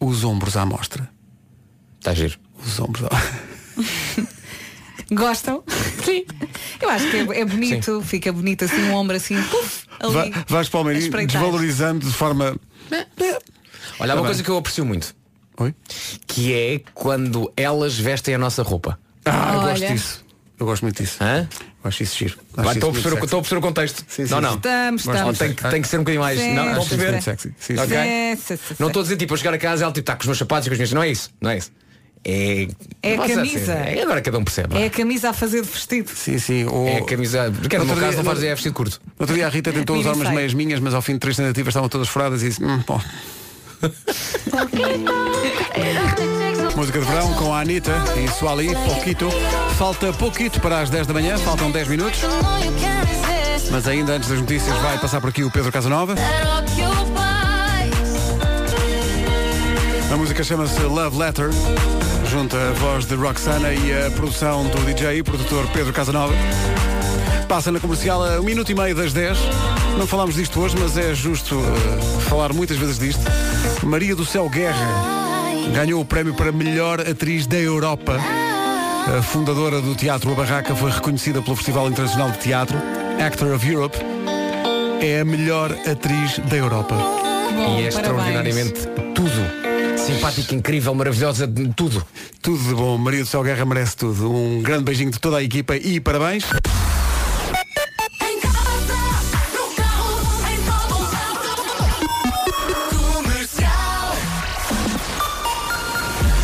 os 0.00 0.22
ombros 0.24 0.56
à 0.56 0.64
mostra. 0.64 1.08
Está 1.98 2.14
giro. 2.14 2.38
Os 2.64 2.78
ombros 2.78 3.04
à... 3.06 3.10
Gostam? 5.12 5.62
Sim. 6.04 6.24
Eu 6.80 6.88
acho 6.88 7.10
que 7.10 7.16
é, 7.16 7.40
é 7.40 7.44
bonito, 7.44 8.00
fica 8.02 8.32
bonito 8.32 8.64
assim, 8.64 8.82
um 8.84 8.94
ombro 8.94 9.16
assim, 9.16 9.40
puf, 9.42 9.84
ali. 10.00 10.30
Va- 10.30 10.44
Vais 10.48 10.68
para 10.68 10.80
o 10.80 10.84
menino 10.84 11.04
espreitar. 11.04 11.42
desvalorizando 11.42 12.06
de 12.06 12.12
forma. 12.12 12.56
Olha, 13.98 14.12
há 14.12 14.14
Tá 14.14 14.14
uma 14.14 14.22
bem. 14.22 14.24
coisa 14.26 14.42
que 14.42 14.48
eu 14.50 14.56
aprecio 14.56 14.84
muito. 14.84 15.14
Oi? 15.58 15.74
Que 16.26 16.52
é 16.54 16.80
quando 16.94 17.52
elas 17.56 17.98
vestem 17.98 18.34
a 18.34 18.38
nossa 18.38 18.62
roupa. 18.62 18.98
Ah, 19.24 19.52
eu 19.54 19.58
Olha. 19.60 19.68
gosto 19.70 19.86
disso. 19.86 20.24
Eu 20.58 20.66
gosto 20.66 20.82
muito 20.82 21.02
disso. 21.02 21.16
Hã? 21.20 21.48
Eu 21.84 21.88
acho 21.88 22.02
isso 22.04 22.16
giro. 22.16 22.34
Acho 22.34 22.42
Vai, 22.54 22.64
isso 22.66 22.72
Estou 22.74 22.88
a 22.88 22.92
muito 22.92 23.02
perceber, 23.02 23.08
o- 23.08 23.10
sexy. 23.10 23.24
estou 23.24 23.38
a 23.38 23.42
perceber 23.42 23.58
o 23.58 23.62
contexto. 23.62 24.04
Sim, 24.08 24.26
sim, 24.26 24.30
não, 24.32 24.40
não. 24.40 24.54
Estamos, 24.54 25.04
Gosto 25.04 25.16
estamos. 25.18 25.38
tem, 25.38 25.52
que- 25.54 25.70
tem 25.70 25.82
que 25.82 25.88
ser 25.88 25.96
um 25.96 26.00
bocadinho 26.00 26.22
mais. 26.22 26.38
Sim, 26.38 26.54
não, 26.54 26.62
sim, 26.62 26.68
estão 26.70 26.82
a 26.84 26.88
perceber? 26.88 27.22
sexy. 27.22 27.48
Sim, 27.58 27.76
sim. 27.76 27.82
Ok? 27.82 27.96
Sim, 27.98 28.36
sim, 28.36 28.56
sim, 28.56 28.74
Não 28.78 28.86
sim. 28.86 28.86
estou 28.86 29.00
a 29.00 29.02
dizer 29.02 29.16
tipo, 29.16 29.32
eu 29.32 29.36
chegar 29.36 29.54
a 29.54 29.58
casa 29.58 29.82
e 29.82 29.84
ela 29.84 29.92
tipo, 29.92 30.02
está 30.02 30.14
com 30.14 30.20
os 30.20 30.26
meus 30.26 30.38
sapatos 30.38 30.66
e 30.66 30.70
com 30.70 30.74
as 30.74 30.78
minhas. 30.78 30.92
Não 30.92 31.02
é 31.02 31.08
isso. 31.10 31.30
Não 31.40 31.50
é 31.50 31.58
isso. 31.58 31.72
É. 32.24 32.68
É 33.02 33.14
a 33.16 33.26
camisa. 33.26 33.72
assim. 33.74 33.98
É, 33.98 34.02
agora 34.02 34.20
cada 34.22 34.38
um 34.38 34.44
percebe. 34.44 34.78
É 34.78 34.86
a 34.86 34.90
camisa 34.90 35.30
a 35.30 35.32
fazer 35.32 35.62
de 35.62 35.68
vestido. 35.68 36.08
Sim, 36.14 36.38
sim. 36.38 36.64
Ou... 36.66 36.86
É 36.86 36.98
a 36.98 37.04
camisa. 37.04 37.52
Porque 37.60 37.76
no 37.76 37.82
Outro 37.82 37.96
meu 37.96 38.04
caso 38.04 38.16
dia- 38.16 38.22
não 38.24 38.32
faz 38.32 38.44
é 38.44 38.54
vestido 38.54 38.74
curto. 38.74 39.00
Outro 39.18 39.34
dia 39.34 39.46
a 39.46 39.50
Rita 39.50 39.72
tentou 39.72 39.96
usar 39.96 40.12
umas 40.12 40.30
meias 40.30 40.54
minhas, 40.54 40.78
mas 40.78 40.94
ao 40.94 41.02
fim 41.02 41.14
de 41.14 41.18
três 41.18 41.36
tentativas 41.36 41.72
estavam 41.72 41.88
todas 41.88 42.06
furadas 42.08 42.42
e 42.44 42.48
disse, 42.50 42.62
hum, 42.64 42.80
bom. 42.86 43.00
Música 46.76 47.00
de 47.00 47.04
verão 47.04 47.34
com 47.34 47.52
a 47.52 47.60
Anitta 47.60 47.92
e 48.16 48.28
Suali, 48.28 48.74
Pouquito. 48.86 49.28
Falta 49.76 50.12
pouquito 50.12 50.60
para 50.60 50.80
as 50.80 50.90
10 50.90 51.06
da 51.06 51.14
manhã, 51.14 51.36
faltam 51.38 51.70
10 51.70 51.88
minutos. 51.88 52.20
Mas 53.70 53.88
ainda 53.88 54.12
antes 54.12 54.28
das 54.28 54.38
notícias 54.38 54.76
vai 54.78 54.98
passar 54.98 55.20
por 55.20 55.30
aqui 55.30 55.42
o 55.42 55.50
Pedro 55.50 55.72
Casanova. 55.72 56.14
A 60.12 60.16
música 60.16 60.44
chama-se 60.44 60.80
Love 60.82 61.18
Letter, 61.18 61.50
junto 62.30 62.56
à 62.56 62.70
voz 62.72 63.06
de 63.06 63.14
Roxana 63.14 63.72
e 63.72 64.06
a 64.06 64.10
produção 64.10 64.66
do 64.68 64.84
DJ 64.84 65.18
e 65.18 65.22
produtor 65.22 65.66
Pedro 65.72 65.92
Casanova. 65.92 66.34
Passa 67.48 67.72
na 67.72 67.80
comercial 67.80 68.22
a 68.22 68.38
um 68.40 68.44
minuto 68.44 68.70
e 68.70 68.74
meio 68.74 68.94
das 68.94 69.12
10. 69.12 69.38
Não 69.98 70.06
falámos 70.06 70.34
disto 70.34 70.60
hoje, 70.60 70.76
mas 70.78 70.96
é 70.96 71.14
justo 71.14 71.60
eh, 71.60 72.20
falar 72.22 72.52
muitas 72.52 72.76
vezes 72.76 72.98
disto. 72.98 73.22
Maria 73.82 74.16
do 74.16 74.24
Céu 74.24 74.48
Guerra 74.48 74.86
ganhou 75.74 76.00
o 76.00 76.04
prémio 76.04 76.34
para 76.34 76.50
melhor 76.50 77.00
atriz 77.00 77.46
da 77.46 77.56
Europa. 77.56 78.18
A 79.18 79.22
fundadora 79.22 79.80
do 79.80 79.94
Teatro 79.94 80.30
A 80.32 80.34
Barraca 80.34 80.74
foi 80.74 80.90
reconhecida 80.90 81.42
pelo 81.42 81.56
Festival 81.56 81.88
Internacional 81.88 82.30
de 82.30 82.38
Teatro, 82.38 82.76
Actor 83.24 83.54
of 83.54 83.68
Europe. 83.68 83.96
É 85.00 85.20
a 85.20 85.24
melhor 85.24 85.72
atriz 85.72 86.38
da 86.48 86.56
Europa. 86.56 86.94
Bom, 86.94 87.78
e 87.80 87.86
é 87.86 87.90
parabéns. 87.90 87.94
extraordinariamente 87.94 88.88
tudo. 89.14 89.62
Simpática, 89.98 90.54
incrível, 90.54 90.94
maravilhosa, 90.94 91.48
tudo. 91.76 92.04
Tudo 92.40 92.62
de 92.62 92.74
bom. 92.74 92.98
Maria 92.98 93.20
do 93.20 93.26
Céu 93.26 93.42
Guerra 93.42 93.64
merece 93.64 93.96
tudo. 93.96 94.32
Um 94.32 94.62
grande 94.62 94.84
beijinho 94.84 95.10
de 95.10 95.18
toda 95.20 95.36
a 95.38 95.42
equipa 95.42 95.76
e 95.76 96.00
parabéns. 96.00 96.44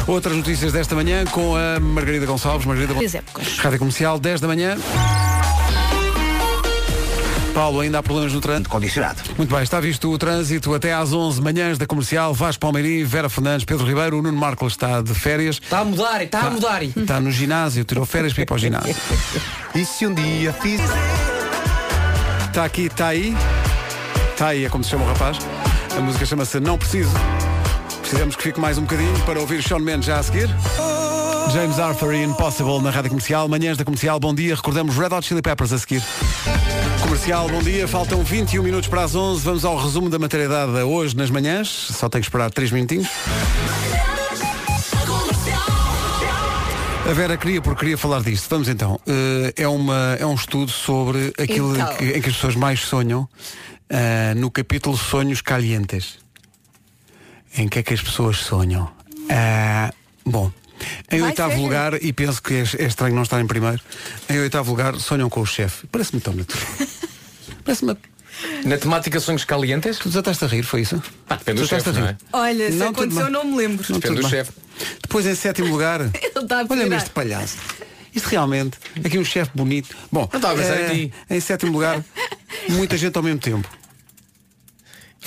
Outras 0.09 0.35
notícias 0.35 0.73
desta 0.73 0.95
manhã 0.95 1.23
com 1.27 1.55
a 1.55 1.79
Margarida 1.79 2.25
Gonçalves. 2.25 2.67
Margarida 2.67 2.95
épocas. 3.19 3.59
Rádio 3.59 3.79
Comercial, 3.79 4.19
10 4.19 4.41
da 4.41 4.49
manhã. 4.49 4.77
Paulo, 7.53 7.81
ainda 7.81 7.99
há 7.99 8.03
problemas 8.03 8.33
no 8.33 8.41
trânsito? 8.41 8.71
Condicionado. 8.71 9.21
Muito 9.37 9.55
bem, 9.55 9.63
está 9.63 9.79
visto 9.81 10.11
o 10.11 10.17
trânsito 10.17 10.73
até 10.75 10.95
às 10.95 11.13
11 11.13 11.43
manhãs 11.43 11.77
da 11.77 11.87
comercial. 11.87 12.33
Vasco 12.33 12.61
Palmeirim, 12.61 13.05
Vera 13.05 13.29
Fernandes, 13.29 13.67
Pedro 13.67 13.85
Ribeiro, 13.85 14.19
o 14.19 14.23
Nuno 14.23 14.39
Marco 14.39 14.67
está 14.67 15.03
de 15.03 15.13
férias. 15.13 15.61
Está 15.63 15.81
a 15.81 15.85
mudar, 15.85 16.23
está 16.23 16.41
a 16.41 16.51
mudar. 16.51 16.83
Está 16.83 17.21
no 17.21 17.31
ginásio, 17.31 17.85
tirou 17.85 18.07
férias 18.07 18.33
para 18.33 18.43
ir 18.45 18.47
para 18.47 18.55
o 18.55 18.59
ginásio. 18.59 18.97
E 19.75 19.85
se 19.85 20.07
um 20.07 20.15
dia 20.15 20.55
fiz. 20.55 20.81
Está 22.47 22.65
aqui, 22.65 22.87
está 22.87 23.09
aí. 23.09 23.37
Está 24.33 24.49
aí, 24.49 24.65
é 24.65 24.69
como 24.71 24.83
se 24.83 24.91
chama 24.91 25.05
o 25.05 25.09
rapaz. 25.09 25.39
A 25.95 26.01
música 26.01 26.25
chama-se 26.25 26.59
Não 26.61 26.79
Preciso. 26.79 27.11
Precisamos 28.09 28.37
que 28.37 28.43
fique 28.43 28.59
mais 28.61 28.79
um 28.79 28.83
bocadinho 28.83 29.13
para 29.27 29.39
ouvir 29.39 29.63
Sean 29.63 29.81
Mendes 29.81 30.07
já 30.07 30.19
a 30.19 30.23
seguir. 30.23 30.49
James 31.53 31.79
Arthur 31.79 32.15
e 32.15 32.23
Impossible 32.23 32.81
na 32.81 32.91
Rádio 32.91 33.11
Comercial. 33.11 33.47
Manhãs 33.49 33.77
da 33.77 33.85
Comercial, 33.85 34.19
bom 34.19 34.35
dia. 34.35 34.55
Recordamos 34.55 34.97
Red 34.97 35.13
Hot 35.15 35.27
Chili 35.27 35.43
Peppers 35.43 35.73
a 35.73 35.79
seguir. 35.79 36.03
Comercial, 37.03 37.49
bom 37.49 37.63
dia. 37.63 37.87
Faltam 37.87 38.23
21 38.23 38.63
minutos 38.63 38.89
para 38.89 39.03
as 39.05 39.15
11. 39.15 39.43
Vamos 39.45 39.65
ao 39.65 39.77
resumo 39.77 40.09
da 40.09 40.19
matéria 40.19 40.49
dada 40.49 40.87
hoje 40.87 41.15
nas 41.17 41.29
manhãs. 41.31 41.69
Só 41.69 42.09
tem 42.09 42.21
que 42.23 42.27
esperar 42.27 42.51
3 42.51 42.71
minutinhos. 42.73 43.09
A 47.09 47.13
Vera 47.13 47.37
queria 47.37 47.61
porque 47.61 47.81
queria 47.81 47.99
falar 47.99 48.23
disto. 48.23 48.49
Vamos 48.49 48.69
então. 48.69 48.99
Eh, 49.07 49.53
é, 49.57 49.69
uma, 49.69 50.17
é 50.19 50.25
um 50.27 50.35
estudo 50.35 50.71
sobre 50.71 51.33
aquilo 51.39 51.75
Então. 51.75 51.95
que- 51.97 52.05
em 52.05 52.21
que 52.23 52.29
as 52.29 52.35
pessoas 52.37 52.55
mais 52.57 52.81
sonham 52.81 53.29
eh, 53.91 54.33
no 54.35 54.51
capítulo 54.51 54.97
Sonhos 54.97 55.41
Calientes. 55.43 56.19
Em 57.57 57.69
que 57.69 57.79
é 57.81 57.83
que 57.83 57.95
as 57.95 58.01
pessoas 58.03 58.39
sonham? 58.39 58.91
Ah, 59.31 59.93
bom, 60.25 60.51
em 61.11 61.21
Vai 61.21 61.31
oitavo 61.31 61.55
ser. 61.55 61.61
lugar, 61.61 62.03
e 62.03 62.13
penso 62.13 62.43
que 62.43 62.55
é, 62.55 62.65
é 62.79 62.87
estranho 62.87 63.15
não 63.15 63.23
estar 63.23 63.41
em 63.41 63.47
primeiro, 63.47 63.81
em 64.29 64.39
oitavo 64.39 64.71
lugar 64.71 64.95
sonham 64.97 65.29
com 65.29 65.41
o 65.41 65.47
chefe. 65.47 65.87
Parece-me 65.91 66.21
tão 66.21 66.35
natural. 66.35 66.65
Parece-me. 67.65 67.97
Na 68.65 68.79
temática 68.79 69.19
sonhos 69.19 69.45
calientes? 69.45 69.99
Tu 69.99 70.09
desataste 70.09 70.45
a 70.45 70.49
rir, 70.49 70.63
foi 70.63 70.83
isso? 70.83 71.03
Pá, 71.27 71.35
depende 71.37 71.59
Tu 71.61 71.65
do 71.65 71.69
chefe, 71.69 71.91
não 71.91 72.07
é? 72.07 72.17
Olha, 72.33 72.71
se 72.71 72.77
Não, 72.77 72.93
tudo 72.93 73.01
aconteceu, 73.03 73.25
bem. 73.25 73.33
não 73.33 73.45
me 73.45 73.57
lembro. 73.57 73.85
Não, 73.89 73.99
Depende 73.99 74.15
tudo 74.15 74.15
do 74.17 74.23
bem. 74.23 74.31
chefe. 74.31 74.53
Depois 75.03 75.27
em 75.27 75.35
sétimo 75.35 75.69
lugar. 75.73 76.01
Ele 76.15 76.15
está 76.41 76.61
a 76.61 76.67
Olha-me 76.71 76.97
este 76.97 77.11
palhaço. 77.11 77.57
Isto 78.15 78.27
realmente, 78.29 78.79
aqui 79.05 79.19
um 79.19 79.25
chefe 79.25 79.51
bonito. 79.55 79.95
Bom, 80.11 80.29
Não 80.33 80.39
estava 80.39 80.55
a 80.55 80.57
pensar 80.63 80.81
em 80.81 80.85
eh, 80.85 80.91
ti. 81.09 81.13
em 81.31 81.41
sétimo 81.41 81.73
lugar, 81.73 82.03
muita 82.69 82.97
gente 82.97 83.17
ao 83.17 83.23
mesmo 83.25 83.41
tempo. 83.41 83.69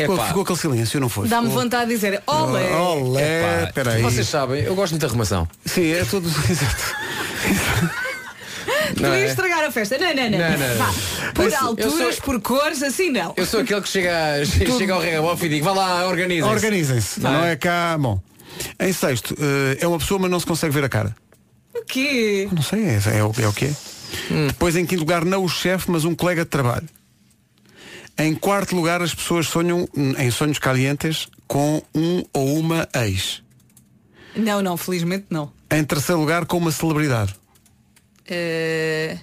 Ficou, 0.02 0.16
Epá. 0.16 0.28
ficou 0.28 0.44
aquele 0.44 0.60
silêncio, 0.60 1.00
não 1.00 1.10
foi? 1.10 1.28
Dá-me 1.28 1.48
Ficou- 1.48 1.64
vontade 1.64 1.88
de 1.90 1.96
dizer, 1.96 2.22
olé. 2.28 2.70
Olé, 2.76 3.40
Epá, 3.60 3.64
espera 3.70 3.92
aí. 3.94 4.02
Vocês 4.02 4.28
sabem, 4.28 4.64
eu 4.64 4.76
gosto 4.76 4.92
muito 4.94 5.02
da 5.02 5.08
arrumação. 5.08 5.48
Sim, 5.66 5.92
é 5.92 6.04
tudo. 6.06 6.28
Exato. 6.50 6.96
Tu 8.96 9.02
Não 9.04 9.10
ias 9.16 9.30
é? 9.30 9.32
estragar 9.32 9.64
a 9.66 9.72
festa. 9.72 9.98
Não, 9.98 10.14
não, 10.14 10.30
não. 10.30 10.38
Não, 10.40 10.50
não. 10.58 10.78
Vá, 10.78 10.94
Por 11.34 11.46
Eu 11.46 11.52
sou- 11.52 11.68
alturas, 11.68 12.20
por 12.20 12.42
cores, 12.42 12.84
assim 12.84 13.10
não. 13.10 13.34
Eu 13.38 13.46
sou 13.46 13.62
aquele 13.62 13.82
que 13.82 13.90
chega, 13.90 14.44
chega 14.78 14.94
ao 14.94 15.00
regabof 15.02 15.44
e 15.46 15.50
digo, 15.50 15.66
vá 15.66 15.72
lá, 15.74 16.08
organizem-se. 16.08 16.50
Organizem-se. 16.54 17.20
Não 17.22 17.32
Não 17.32 17.44
é? 17.46 17.54
é 17.54 17.56
cá. 17.56 17.98
Bom. 18.00 18.20
Em 18.80 18.92
sexto, 18.94 19.36
eh, 19.40 19.78
é 19.82 19.88
uma 19.88 19.98
pessoa, 19.98 20.20
mas 20.20 20.30
não 20.30 20.40
se 20.40 20.46
consegue 20.46 20.74
ver 20.74 20.84
a 20.84 20.90
cara. 20.90 21.16
O 21.74 21.84
quê? 21.86 22.48
Não 22.52 22.62
sei, 22.62 22.84
é, 22.86 23.00
é, 23.18 23.24
o, 23.24 23.32
é 23.42 23.48
o 23.48 23.54
que 23.54 23.66
é. 23.66 23.74
Hum. 24.30 24.48
Depois, 24.48 24.76
em 24.76 24.86
quinto 24.86 25.00
lugar, 25.02 25.24
não 25.24 25.44
o 25.44 25.50
chefe, 25.50 25.90
mas 25.90 26.04
um 26.06 26.14
colega 26.14 26.44
de 26.44 26.50
trabalho. 26.50 26.88
Em 28.18 28.36
quarto 28.36 28.76
lugar, 28.76 29.02
as 29.02 29.14
pessoas 29.16 29.48
sonham 29.48 29.88
em 30.18 30.30
sonhos 30.32 30.60
calientes 30.60 31.28
com 31.48 31.82
um 31.96 32.24
ou 32.34 32.58
uma 32.60 32.88
ex. 32.96 33.42
Não, 34.36 34.62
não, 34.62 34.78
felizmente 34.78 35.26
não. 35.30 35.52
Em 35.72 35.84
terceiro 35.84 36.20
lugar, 36.22 36.46
com 36.46 36.58
uma 36.58 36.72
celebridade. 36.72 37.34
Eh, 38.30 39.18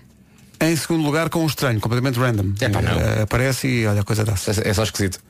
Em 0.60 0.74
segundo 0.76 1.04
lugar, 1.04 1.30
com 1.30 1.42
um 1.42 1.46
estranho, 1.46 1.80
completamente 1.80 2.18
random. 2.18 2.52
Epá, 2.60 2.82
não. 2.82 2.98
Eh, 3.00 3.22
aparece 3.22 3.68
e 3.68 3.86
olha 3.86 4.00
a 4.00 4.04
coisa 4.04 4.24
dá-se. 4.24 4.50
É 4.68 4.74
só 4.74 4.82
esquisito. 4.82 5.20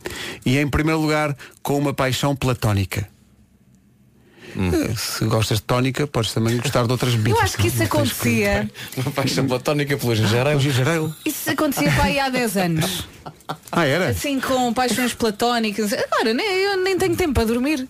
E 0.45 0.57
em 0.59 0.67
primeiro 0.69 1.01
lugar, 1.01 1.37
com 1.63 1.79
uma 1.79 1.93
paixão 1.93 2.35
platónica. 2.35 3.07
Hum. 4.57 4.71
Eh, 4.73 4.95
Se 4.97 5.25
gostas 5.27 5.59
de 5.59 5.65
tónica, 5.65 6.07
podes 6.07 6.33
também 6.33 6.57
gostar 6.57 6.85
de 6.87 6.93
outras 6.93 7.15
bebidas. 7.15 7.39
eu 7.39 7.45
acho 7.45 7.57
que 7.59 7.69
isso 7.69 7.83
acontecia. 7.83 8.71
Uma 8.97 9.11
paixão 9.11 9.47
platónica 9.47 9.97
pelo 9.97 10.15
gingeiro. 10.15 10.57
O 10.57 10.61
gingereiro. 10.61 11.15
Isso 11.25 11.51
acontecia 11.51 11.91
para 11.93 12.05
aí 12.05 12.19
há 12.19 12.29
10 12.29 12.57
anos. 12.57 13.09
Ah, 13.73 13.85
era? 13.87 14.09
Assim, 14.09 14.41
com 14.41 14.73
paixões 14.73 15.15
platónicas. 15.15 15.93
Agora, 15.93 16.35
nem, 16.35 16.47
eu 16.47 16.77
nem 16.83 16.99
tenho 16.99 17.17
tempo 17.17 17.35
para 17.35 17.45
dormir. 17.45 17.87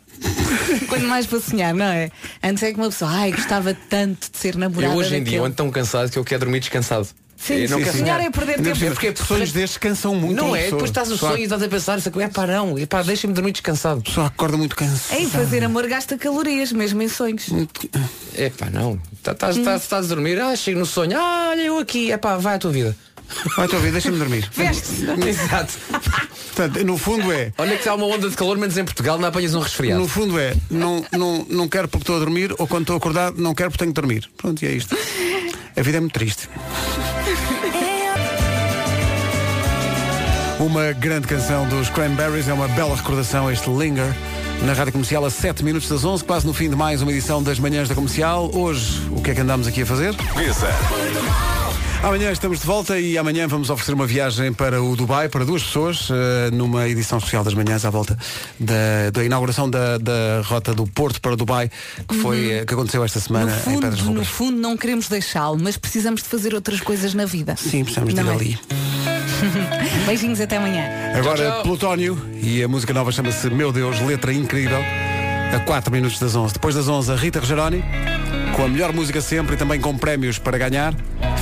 Quando 0.88 1.06
mais 1.06 1.26
para 1.26 1.40
sonhar, 1.40 1.74
não 1.74 1.84
é? 1.86 2.10
Antes 2.42 2.62
é 2.62 2.72
que 2.72 2.78
uma 2.78 2.88
pessoa, 2.88 3.10
ai, 3.10 3.32
gostava 3.32 3.76
tanto 3.88 4.30
de 4.30 4.38
ser 4.38 4.56
namorada. 4.56 4.92
Eu 4.92 4.98
hoje 4.98 5.16
em 5.16 5.22
dia 5.22 5.38
eu 5.38 5.42
daquele." 5.42 5.46
ando 5.46 5.56
tão 5.56 5.70
cansado 5.70 6.10
que 6.10 6.18
eu 6.18 6.24
quero 6.24 6.40
dormir 6.40 6.60
descansado. 6.60 7.08
Sim, 7.40 7.66
não 7.68 7.78
sim, 7.78 7.84
quero 7.84 7.92
sim. 7.96 7.98
sonhar. 8.00 8.20
É 8.20 8.30
perder 8.30 8.60
tempo. 8.60 8.76
cima, 8.76 8.90
porque 8.90 9.06
é 9.06 9.14
sonhos 9.14 9.52
destes 9.52 9.78
cansam 9.78 10.14
muito 10.14 10.36
Não 10.36 10.54
é, 10.56 10.64
depois 10.64 10.90
estás 10.90 11.08
no 11.08 11.16
sonho 11.16 11.38
e 11.38 11.42
estás 11.44 11.62
a 11.62 11.68
pensar, 11.68 11.98
é 11.98 12.28
pá, 12.28 12.46
não, 12.46 12.76
é 12.76 12.84
pá, 12.84 13.02
deixa-me 13.02 13.32
dormir 13.32 13.52
descansado. 13.52 14.02
Só 14.10 14.24
acorda 14.26 14.56
muito 14.56 14.74
cansado. 14.74 15.16
É, 15.16 15.22
e 15.22 15.26
fazer 15.30 15.62
amor 15.64 15.86
gasta 15.86 16.18
calorias, 16.18 16.72
mesmo 16.72 17.00
em 17.00 17.08
sonhos. 17.08 17.46
É 18.34 18.50
pá, 18.50 18.68
não. 18.70 18.98
Tá- 19.22 19.32
Estás 19.32 19.56
estás- 19.56 19.82
estás 19.82 20.04
a 20.06 20.08
dormir, 20.08 20.40
ah, 20.40 20.54
chego 20.56 20.78
no 20.80 20.86
sonho, 20.86 21.16
ah, 21.18 21.48
olha 21.50 21.62
eu 21.62 21.78
aqui, 21.78 22.10
é 22.10 22.16
pá, 22.16 22.36
vai 22.36 22.56
à 22.56 22.58
tua 22.58 22.70
vida. 22.72 22.96
Vai 23.56 23.66
a 23.66 23.68
tua 23.68 23.78
vida, 23.78 23.92
deixa-me 23.92 24.18
dormir. 24.18 24.48
Veste. 24.54 25.04
Exato. 25.26 25.74
Portanto, 26.54 26.84
no 26.84 26.98
fundo 26.98 27.32
é. 27.32 27.52
Olha 27.58 27.76
que 27.76 27.88
há 27.88 27.94
uma 27.94 28.06
onda 28.06 28.28
de 28.28 28.36
calor, 28.36 28.56
menos 28.58 28.76
em 28.76 28.84
Portugal, 28.84 29.18
não 29.18 29.28
apanhas 29.28 29.54
um 29.54 29.60
resfriado. 29.60 30.00
No 30.00 30.08
fundo 30.08 30.38
é, 30.38 30.54
não, 30.70 31.04
não, 31.12 31.46
não 31.48 31.68
quero 31.68 31.88
porque 31.88 32.02
estou 32.02 32.16
a 32.16 32.18
dormir, 32.18 32.54
ou 32.58 32.66
quando 32.66 32.82
estou 32.82 32.96
acordado, 32.96 33.40
não 33.40 33.54
quero 33.54 33.70
porque 33.70 33.84
tenho 33.84 33.94
que 33.94 34.00
dormir. 34.00 34.28
Pronto, 34.36 34.62
e 34.62 34.66
é 34.66 34.72
isto. 34.72 34.96
A 35.76 35.82
vida 35.82 35.98
é 35.98 36.00
muito 36.00 36.12
triste. 36.12 36.48
Uma 40.58 40.92
grande 40.92 41.28
canção 41.28 41.68
dos 41.68 41.88
Cranberries, 41.88 42.48
é 42.48 42.52
uma 42.52 42.66
bela 42.68 42.96
recordação 42.96 43.50
este 43.50 43.70
Linger. 43.70 44.12
Na 44.64 44.72
Rádio 44.72 44.92
Comercial 44.92 45.24
a 45.24 45.30
7 45.30 45.64
minutos 45.64 45.88
das 45.88 46.04
11, 46.04 46.24
quase 46.24 46.44
no 46.44 46.52
fim 46.52 46.68
de 46.68 46.74
mais 46.74 47.00
uma 47.00 47.12
edição 47.12 47.40
das 47.40 47.60
Manhãs 47.60 47.88
da 47.88 47.94
Comercial. 47.94 48.50
Hoje, 48.52 49.06
o 49.12 49.22
que 49.22 49.30
é 49.30 49.34
que 49.34 49.40
andamos 49.40 49.68
aqui 49.68 49.82
a 49.82 49.86
fazer? 49.86 50.16
Mesa. 50.34 50.68
Amanhã 52.02 52.30
estamos 52.30 52.60
de 52.60 52.66
volta 52.66 52.98
e 52.98 53.18
amanhã 53.18 53.48
vamos 53.48 53.70
oferecer 53.70 53.92
uma 53.92 54.06
viagem 54.06 54.52
para 54.52 54.80
o 54.80 54.94
Dubai 54.94 55.28
para 55.28 55.44
duas 55.44 55.64
pessoas 55.64 56.08
eh, 56.10 56.50
numa 56.52 56.88
edição 56.88 57.18
especial 57.18 57.42
das 57.42 57.54
manhãs 57.54 57.84
à 57.84 57.90
volta 57.90 58.16
da, 58.58 59.10
da 59.12 59.24
inauguração 59.24 59.68
da, 59.68 59.98
da 59.98 60.40
rota 60.44 60.72
do 60.72 60.86
Porto 60.86 61.20
para 61.20 61.34
Dubai 61.34 61.68
que 62.08 62.14
foi 62.14 62.50
eh, 62.52 62.64
que 62.64 62.72
aconteceu 62.72 63.04
esta 63.04 63.18
semana 63.18 63.52
No 63.66 63.72
em 63.72 63.80
Pedras 63.80 63.98
fundo, 63.98 64.10
no 64.10 64.20
Rubras. 64.20 64.28
fundo 64.28 64.60
não 64.60 64.76
queremos 64.76 65.08
deixá-lo, 65.08 65.58
mas 65.60 65.76
precisamos 65.76 66.22
de 66.22 66.28
fazer 66.28 66.54
outras 66.54 66.80
coisas 66.80 67.14
na 67.14 67.26
vida. 67.26 67.56
Sim, 67.56 67.82
precisamos 67.82 68.14
de 68.14 68.20
ir 68.20 68.26
é? 68.26 68.30
ali. 68.30 68.58
Beijinhos 70.06 70.40
até 70.40 70.56
amanhã. 70.56 70.84
Agora 71.16 71.62
Plutónio 71.62 72.16
e 72.40 72.62
a 72.62 72.68
música 72.68 72.94
nova 72.94 73.10
chama-se 73.10 73.50
Meu 73.50 73.72
Deus, 73.72 74.00
letra 74.00 74.32
incrível. 74.32 74.78
A 75.54 75.60
4 75.60 75.90
minutos 75.90 76.18
das 76.18 76.36
11. 76.36 76.52
Depois 76.54 76.74
das 76.74 76.86
11, 76.88 77.10
a 77.10 77.16
Rita 77.16 77.40
Rogeroni, 77.40 77.82
com 78.58 78.64
a 78.64 78.68
melhor 78.68 78.92
música 78.92 79.20
sempre 79.20 79.54
e 79.54 79.56
também 79.56 79.80
com 79.80 79.96
prémios 79.96 80.36
para 80.36 80.58
ganhar. 80.58 80.92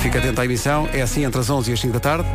Fica 0.03 0.19
atento 0.19 0.39
à 0.39 0.45
emissão. 0.45 0.87
É 0.93 1.01
assim 1.01 1.25
entre 1.25 1.41
as 1.41 1.49
11 1.49 1.71
e 1.71 1.73
as 1.73 1.81
5 1.81 1.95
da 1.95 1.99
tarde. 1.99 2.29